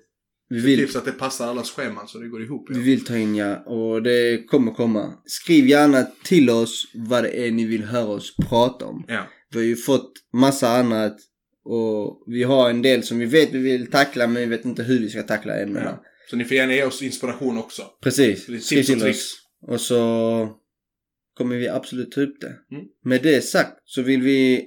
Vi 0.49 0.61
se 0.61 0.67
vill, 0.67 0.79
till 0.79 0.93
så 0.93 0.99
att 0.99 1.05
det 1.05 1.13
passar 1.13 1.47
allas 1.49 1.71
scheman 1.71 2.09
så 2.09 2.19
det 2.19 2.29
går 2.29 2.43
ihop. 2.43 2.67
Ja. 2.69 2.75
vi 2.79 2.83
vill 2.85 3.05
ta 3.05 3.17
in 3.17 3.35
ja, 3.37 3.57
och 3.57 4.03
det 4.03 4.47
kommer 4.49 4.73
komma. 4.73 5.13
Skriv 5.25 5.67
gärna 5.67 6.07
till 6.25 6.51
oss 6.51 6.87
vad 6.95 7.25
det 7.25 7.47
är 7.47 7.51
ni 7.53 7.65
vill 7.65 7.85
höra 7.85 8.07
oss 8.07 8.37
prata 8.49 8.85
om. 8.87 9.05
Ja. 9.09 9.23
Vi 9.51 9.59
har 9.59 9.65
ju 9.67 9.77
fått 9.77 10.13
massa 10.33 10.69
annat 10.69 11.17
och 11.65 12.25
vi 12.27 12.43
har 12.43 12.71
en 12.71 12.83
del 12.83 13.03
som 13.03 13.19
vi 13.19 13.25
vet 13.27 13.53
vi 13.53 13.59
vill 13.59 13.91
tackla 13.91 14.27
men 14.27 14.37
vi 14.43 14.47
vet 14.47 14.65
inte 14.65 14.83
hur 14.83 14.99
vi 15.01 15.09
ska 15.09 15.23
tackla 15.23 15.57
ämnena. 15.57 15.99
Ja. 16.03 16.05
Så 16.31 16.37
ni 16.37 16.45
får 16.45 16.57
gärna 16.57 16.75
ge 16.75 16.85
oss 16.85 17.03
inspiration 17.03 17.59
också. 17.59 17.83
Precis. 18.03 18.43
Skriv 18.67 18.81
och 18.81 18.87
till 18.87 19.01
tricks. 19.01 19.19
oss. 19.19 19.37
Och 19.69 19.81
så 19.81 20.49
kommer 21.39 21.57
vi 21.57 21.69
absolut 21.69 22.13
ta 22.13 22.21
upp 22.21 22.41
det. 22.41 22.53
Mm. 22.77 22.85
Med 23.05 23.23
det 23.23 23.41
sagt 23.45 23.73
så 23.85 24.03
vill 24.03 24.23
vi 24.23 24.65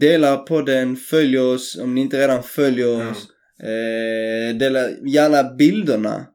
dela 0.00 0.36
podden, 0.36 0.96
följ 0.96 1.38
oss 1.38 1.78
om 1.82 1.94
ni 1.94 2.00
inte 2.00 2.18
redan 2.22 2.42
följer 2.42 3.10
oss. 3.10 3.28
Eh, 3.62 4.56
dela 4.56 4.90
gärna 4.90 5.54
bilderna. 5.54 6.26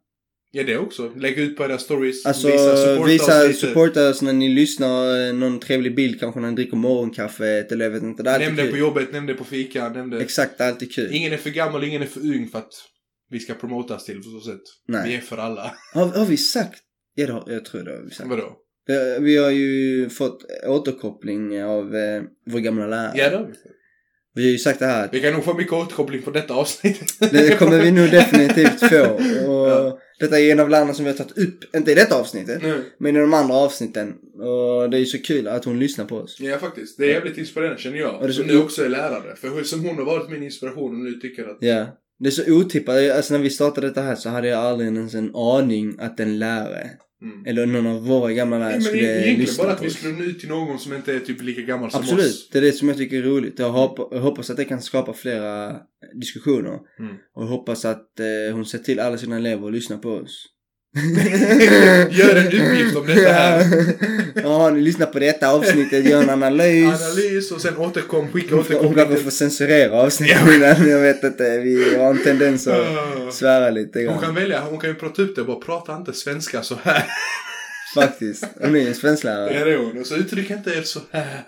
Ja, 0.54 0.64
det 0.64 0.78
också. 0.78 1.12
Lägg 1.16 1.40
ut 1.40 1.58
på 1.58 1.64
era 1.66 1.78
stories. 1.78 2.26
Alltså 2.26 2.48
visa, 2.48 2.76
supporta 2.78 3.08
visa, 3.12 3.42
oss 3.42 3.48
lite. 3.48 3.60
supporta 3.60 4.10
oss 4.10 4.22
när 4.22 4.34
ni 4.34 4.50
lyssnar. 4.50 5.28
eh, 5.28 5.34
Någon 5.34 5.60
trevlig 5.60 5.96
bild 5.96 6.20
kanske 6.20 6.40
när 6.40 6.50
ni 6.50 6.56
dricker 6.56 6.78
morgonkaffet 6.78 7.72
eller 7.72 7.86
jag 7.86 7.92
vet 7.92 8.04
inte. 8.04 8.24
Det 8.24 8.38
Nämn 8.38 8.56
det 8.56 8.68
på 8.68 8.78
jobbet, 8.78 9.12
nämn 9.14 9.28
det 9.28 9.34
på 9.34 9.44
fika, 9.44 9.90
nämn 9.90 10.10
det. 10.10 10.22
Exakt, 10.22 10.58
det 10.58 10.64
är 10.64 10.70
alltid 10.70 10.94
kul. 10.96 11.10
Ingen 11.16 11.34
är 11.34 11.38
för 11.38 11.50
gammal, 11.50 11.84
ingen 11.84 12.02
är 12.02 12.06
för 12.06 12.20
ung 12.20 12.48
för 12.48 12.60
att 12.60 12.74
vi 13.32 13.40
ska 13.40 13.54
promotas 13.54 14.06
till 14.06 14.18
på 14.18 14.30
så 14.30 14.40
sätt. 14.40 14.62
Nej. 14.88 15.10
Vi 15.10 15.16
är 15.16 15.22
för 15.22 15.38
alla. 15.38 15.76
Har, 15.94 16.08
har 16.08 16.26
vi 16.26 16.38
sagt? 16.38 16.82
Ja, 17.16 17.26
det 17.28 17.34
har, 17.34 17.44
jag 17.48 17.66
tror 17.66 17.84
det 17.84 17.92
har 17.92 18.04
vi 18.04 18.12
sagt. 18.12 18.30
Vadå? 18.30 18.58
Vi, 19.20 19.38
har 19.38 19.50
ju 19.50 20.10
fått 20.10 20.46
återkoppling 20.68 21.64
av 21.64 21.96
eh, 21.96 22.24
vår 22.46 22.60
gamla 22.60 22.88
lärare. 22.88 23.12
Ja, 23.16 23.30
det 23.30 23.38
har 23.38 23.46
vi. 23.46 23.54
Vi 24.34 24.44
har 24.44 24.52
ju 24.52 24.58
sagt 24.58 24.80
det 24.80 24.86
här 24.86 25.06
att 25.06 25.14
Vi 25.14 25.22
kan 25.22 25.34
nog 25.34 25.44
få 25.44 25.54
mycket 25.54 25.74
återkoppling 25.74 26.22
på 26.22 26.32
detta 26.32 26.54
avsnitt. 26.54 27.20
det 27.20 27.58
kommer 27.60 27.80
vi 27.80 27.92
nog 27.92 28.12
definitivt 28.12 28.80
få. 28.80 29.14
Och 29.48 29.68
Ja. 29.70 30.00
Detta 30.20 30.40
är 30.40 30.52
en 30.52 30.60
av 30.60 30.70
lärarna 30.70 30.94
som 30.94 31.06
vi 31.06 31.12
har 31.12 31.18
tagit 31.18 31.38
upp, 31.38 31.76
inte 31.76 31.92
i 31.92 31.96
detta 31.96 32.16
avsnittet, 32.16 32.62
Nej. 32.62 32.80
men 32.98 33.16
i 33.16 33.20
de 33.20 33.34
andra 33.34 33.56
avsnitten. 33.56 34.14
Och 34.34 34.90
det 34.90 34.98
är 34.98 35.00
ju 35.00 35.06
så 35.06 35.22
kul 35.22 35.48
att 35.48 35.66
hon 35.66 35.80
lyssnar 35.80 36.06
på 36.06 36.16
oss. 36.16 36.38
Ja, 36.40 36.58
faktiskt. 36.58 36.98
Det 36.98 37.06
är 37.06 37.10
jävligt 37.10 37.38
inspirerande 37.38 37.82
känner 37.82 37.98
jag. 37.98 38.16
Och 38.16 38.22
det 38.22 38.28
är 38.28 38.34
så 38.34 38.42
som 38.42 38.48
nu 38.48 38.58
också 38.58 38.86
är 38.86 38.90
lärare. 38.90 39.36
För 39.36 39.64
som 39.64 39.86
hon 39.86 39.98
har 39.98 40.06
varit 40.06 40.30
min 40.30 40.44
inspiration 40.44 40.92
och 40.92 41.00
nu 41.00 41.14
tycker 41.14 41.48
att... 41.48 41.58
Ja. 41.60 41.98
Det 42.24 42.30
är 42.30 42.32
så 42.32 42.54
otippat. 42.54 42.96
Alltså 43.16 43.34
när 43.34 43.42
vi 43.42 43.50
startade 43.50 43.88
detta 43.88 44.02
här 44.02 44.16
så 44.16 44.30
hade 44.30 44.48
jag 44.48 44.60
aldrig 44.60 44.96
ens 44.96 45.14
en 45.16 45.36
aning 45.36 45.96
att 46.00 46.20
en 46.20 46.40
lärare, 46.40 46.90
Mm. 47.24 47.46
eller 47.46 47.66
någon 47.66 47.88
av 47.88 48.04
våra 48.08 48.34
gamla 48.34 48.58
lärare 48.60 48.72
Nej, 48.74 48.82
skulle 48.82 49.04
egentligen 49.04 49.40
lyssna 49.40 49.64
bara 49.64 49.74
på 49.74 49.78
att 49.78 49.84
vi 49.84 49.88
oss. 49.88 49.94
skulle 49.94 50.14
nå 50.14 50.24
ut 50.24 50.40
till 50.40 50.50
någon 50.50 50.80
som 50.80 50.94
inte 50.94 51.14
är 51.14 51.20
typ 51.20 51.42
lika 51.42 51.62
gammal 51.62 51.92
som 51.92 52.00
Absolut, 52.00 52.26
oss. 52.26 52.50
det 52.50 52.58
är 52.58 52.62
det 52.62 52.72
som 52.72 52.88
jag 52.88 52.98
tycker 52.98 53.18
är 53.18 53.22
roligt. 53.22 53.60
Jag 53.60 53.70
hoppas, 53.70 54.50
att 54.50 54.58
det 54.58 54.66
kan 54.66 54.82
skapa 54.82 55.14
flera 55.14 55.76
diskussioner. 56.22 56.80
Mm. 57.00 57.16
Och 57.36 57.48
hoppas 57.48 57.86
att 57.86 58.20
eh, 58.20 58.54
hon 58.56 58.66
ser 58.66 58.78
till 58.78 59.00
alla 59.00 59.18
sina 59.18 59.38
elever 59.38 59.64
och 59.64 59.72
lyssnar 59.72 59.98
på 59.98 60.10
oss. 60.10 60.46
Gör 62.12 62.36
en 62.36 62.48
uppgift 62.48 62.96
om 62.96 63.08
detta 63.08 63.32
här. 63.32 63.66
ja, 64.44 64.70
ni 64.70 64.82
lyssnar 64.82 65.06
på 65.06 65.20
detta 65.20 65.50
avsnittet, 65.52 66.06
gör 66.10 66.22
en 66.24 66.30
analys. 66.44 66.86
Analys 66.86 67.52
och 67.52 67.62
sen 67.62 67.78
återkom, 67.78 68.32
skicka 68.32 68.56
Hon, 68.56 68.64
får- 68.64 68.74
hon 68.74 68.86
återkom. 68.86 68.96
kanske 69.06 69.24
får 69.24 69.32
censurera 69.32 70.02
avsnittet 70.02 70.42
innan, 70.56 70.90
jag 70.90 71.00
vet 71.00 71.24
inte. 71.24 71.58
Vi 71.58 71.96
har 71.98 72.10
en 72.10 72.24
tendens 72.24 72.68
att 72.68 72.80
Ah. 72.80 73.32
svära 73.32 73.70
lite 73.70 74.00
Hon 74.00 74.06
grann. 74.08 74.20
kan 74.20 74.36
välja, 74.36 74.62
hon 74.70 74.80
kan 74.80 74.90
ju 74.90 74.96
prata 74.96 75.22
ut 75.22 75.36
det 75.36 75.44
bara 75.44 75.60
prata 75.60 75.96
inte 75.98 76.14
svenska 76.14 76.62
så 76.64 76.78
här. 76.84 77.04
Faktiskt. 77.96 78.46
Hon 78.62 78.76
är 78.76 78.80
en 78.80 78.86
Ja 78.88 78.94
svensklärare. 78.94 79.66
det 79.66 79.72
är 79.74 79.78
hon. 79.78 80.00
Och 80.00 80.06
så 80.08 80.16
uttryck 80.16 80.50
inte 80.50 80.70
er 80.70 80.82
så 80.82 81.00
här. 81.12 81.44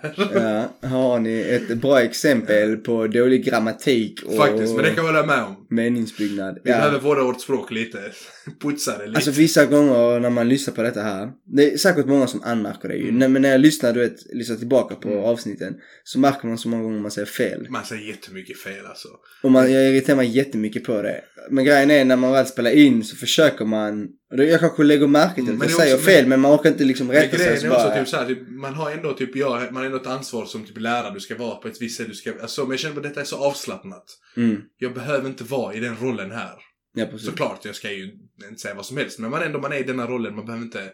Ja, 0.82 0.88
har 0.88 1.18
ni 1.18 1.40
ett 1.40 1.76
bra 1.78 2.00
exempel 2.02 2.76
på 2.76 3.06
dålig 3.06 3.44
grammatik 3.44 4.22
och 4.26 4.36
Faktiskt, 4.36 4.74
men 4.74 4.84
det 4.84 4.90
kan 4.90 5.04
jag 5.06 5.12
hålla 5.12 5.26
med 5.26 5.44
om. 5.44 5.63
Meningsbyggnad. 5.74 6.58
Vi 6.64 6.70
Ja. 6.70 6.76
behöver 6.76 6.98
vårda 7.00 7.22
vårt 7.22 7.40
språk 7.40 7.70
lite. 7.70 7.98
Putsa 8.60 8.98
det 8.98 9.06
lite. 9.06 9.16
Alltså 9.16 9.30
vissa 9.30 9.66
gånger 9.66 10.20
när 10.20 10.30
man 10.30 10.48
lyssnar 10.48 10.74
på 10.74 10.82
detta 10.82 11.02
här, 11.02 11.32
det 11.44 11.72
är 11.72 11.76
säkert 11.78 12.06
många 12.06 12.26
som 12.26 12.42
anmärker 12.44 12.88
det 12.88 12.94
ju. 12.96 13.08
Mm. 13.08 13.32
Men 13.32 13.42
när 13.42 13.50
jag 13.50 13.60
lyssnar, 13.60 13.92
du 13.92 14.00
vet, 14.00 14.34
lyssnar 14.34 14.56
tillbaka 14.56 14.94
på 14.94 15.08
Mm. 15.08 15.24
avsnitten 15.24 15.74
så 16.04 16.18
märker 16.18 16.46
man 16.48 16.58
så 16.58 16.68
många 16.68 16.82
gånger 16.82 17.00
man 17.00 17.10
säger 17.10 17.26
fel. 17.26 17.66
Man 17.70 17.84
säger 17.84 18.02
jättemycket 18.08 18.58
fel 18.58 18.86
alltså. 18.86 19.08
Och 19.42 19.50
man, 19.50 19.72
jag 19.72 19.84
irriterar 19.88 20.16
mig 20.16 20.28
jättemycket 20.28 20.84
på 20.84 21.02
det. 21.02 21.20
Men 21.50 21.64
grejen 21.64 21.90
är 21.90 22.04
när 22.04 22.16
man 22.16 22.32
väl 22.32 22.46
spelar 22.46 22.70
in 22.70 23.04
så 23.04 23.16
försöker 23.16 23.64
man, 23.64 24.08
jag 24.30 24.60
kanske 24.60 24.82
lägger 24.82 25.06
märke 25.06 25.34
till 25.34 25.42
Mm, 25.44 25.54
att 25.54 25.58
men 25.58 25.68
jag 25.68 25.80
säger 25.80 25.96
fel 25.98 26.26
men 26.26 26.40
man 26.40 26.54
orkar 26.54 26.70
inte 26.70 26.84
liksom 26.84 27.06
Men 27.06 27.16
rätta 27.16 27.36
sig. 27.38 27.46
grejen 27.46 27.64
är 27.64 27.70
också 27.74 27.88
bara, 27.88 27.98
typ 27.98 28.08
såhär, 28.08 28.26
typ, 28.26 28.38
man 28.48 28.74
har 28.74 28.90
ändå 28.90 29.12
typ, 29.12 29.36
ja, 29.36 29.62
man 29.70 29.76
har 29.76 29.84
ändå 29.84 29.96
ett 29.96 30.06
ansvar 30.06 30.44
som 30.46 30.64
typ 30.64 30.78
lärare. 30.80 31.14
Du 31.14 31.20
ska 31.20 31.36
vara 31.36 31.54
på 31.54 31.68
ett 31.68 31.82
visst 31.82 31.96
sätt. 31.96 32.06
Du 32.08 32.14
ska, 32.14 32.32
alltså, 32.42 32.60
men 32.62 32.70
jag 32.70 32.78
känner 32.78 32.96
att 32.96 33.02
detta 33.02 33.20
är 33.20 33.24
så 33.24 33.36
avslappnat. 33.36 34.04
mm, 34.36 34.56
Jag 34.78 34.94
behöver 34.94 35.28
inte 35.28 35.44
vara 35.44 35.63
i 35.72 35.80
den 35.80 35.96
rollen 35.96 36.30
här. 36.30 36.54
ja 36.94 37.06
precis. 37.06 37.26
Såklart, 37.28 37.64
jag 37.64 37.74
ska 37.74 37.92
ju 37.92 38.04
inte 38.48 38.60
säga 38.60 38.74
vad 38.74 38.86
som 38.86 38.96
helst. 38.96 39.18
Men 39.18 39.30
man 39.30 39.42
ändå, 39.42 39.60
man 39.60 39.72
är 39.72 39.76
i 39.76 39.82
denna 39.82 40.06
rollen. 40.06 40.36
Man 40.36 40.46
behöver 40.46 40.64
inte 40.64 40.92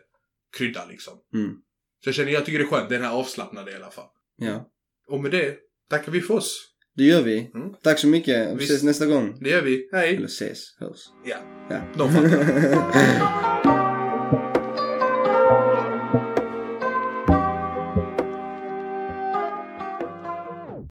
krydda 0.59 0.87
liksom. 0.87 1.15
Mm, 1.35 1.51
Så 2.05 2.09
jag 2.09 2.15
känner, 2.15 2.33
jag 2.33 2.45
tycker 2.47 2.59
det 2.59 2.65
är 2.65 2.69
skönt. 2.69 2.89
Den 2.89 3.03
här 3.03 3.11
avslappnade 3.13 3.73
i 3.73 3.75
alla 3.75 3.91
fall. 3.91 4.09
ja. 4.37 4.67
Och 5.09 5.21
med 5.23 5.31
det 5.31 5.57
tackar 5.91 6.13
vi 6.13 6.21
för 6.21 6.35
oss. 6.35 6.67
Det 6.97 7.05
gör 7.05 7.23
vi. 7.23 7.51
Mm. 7.55 7.71
Tack 7.83 7.99
så 7.99 8.07
mycket. 8.07 8.61
Vi 8.61 8.65
ses 8.65 8.83
nästa 8.83 9.07
gång. 9.07 9.39
Det 9.41 9.51
gör 9.51 9.63
vi. 9.63 9.89
Hej! 9.93 10.17
Eller 10.17 10.27
ses, 10.27 10.77
hörs. 10.79 11.01
Ja, 11.25 11.37
Ja. 11.71 11.81
de 11.99 12.13
fattar. 12.13 13.80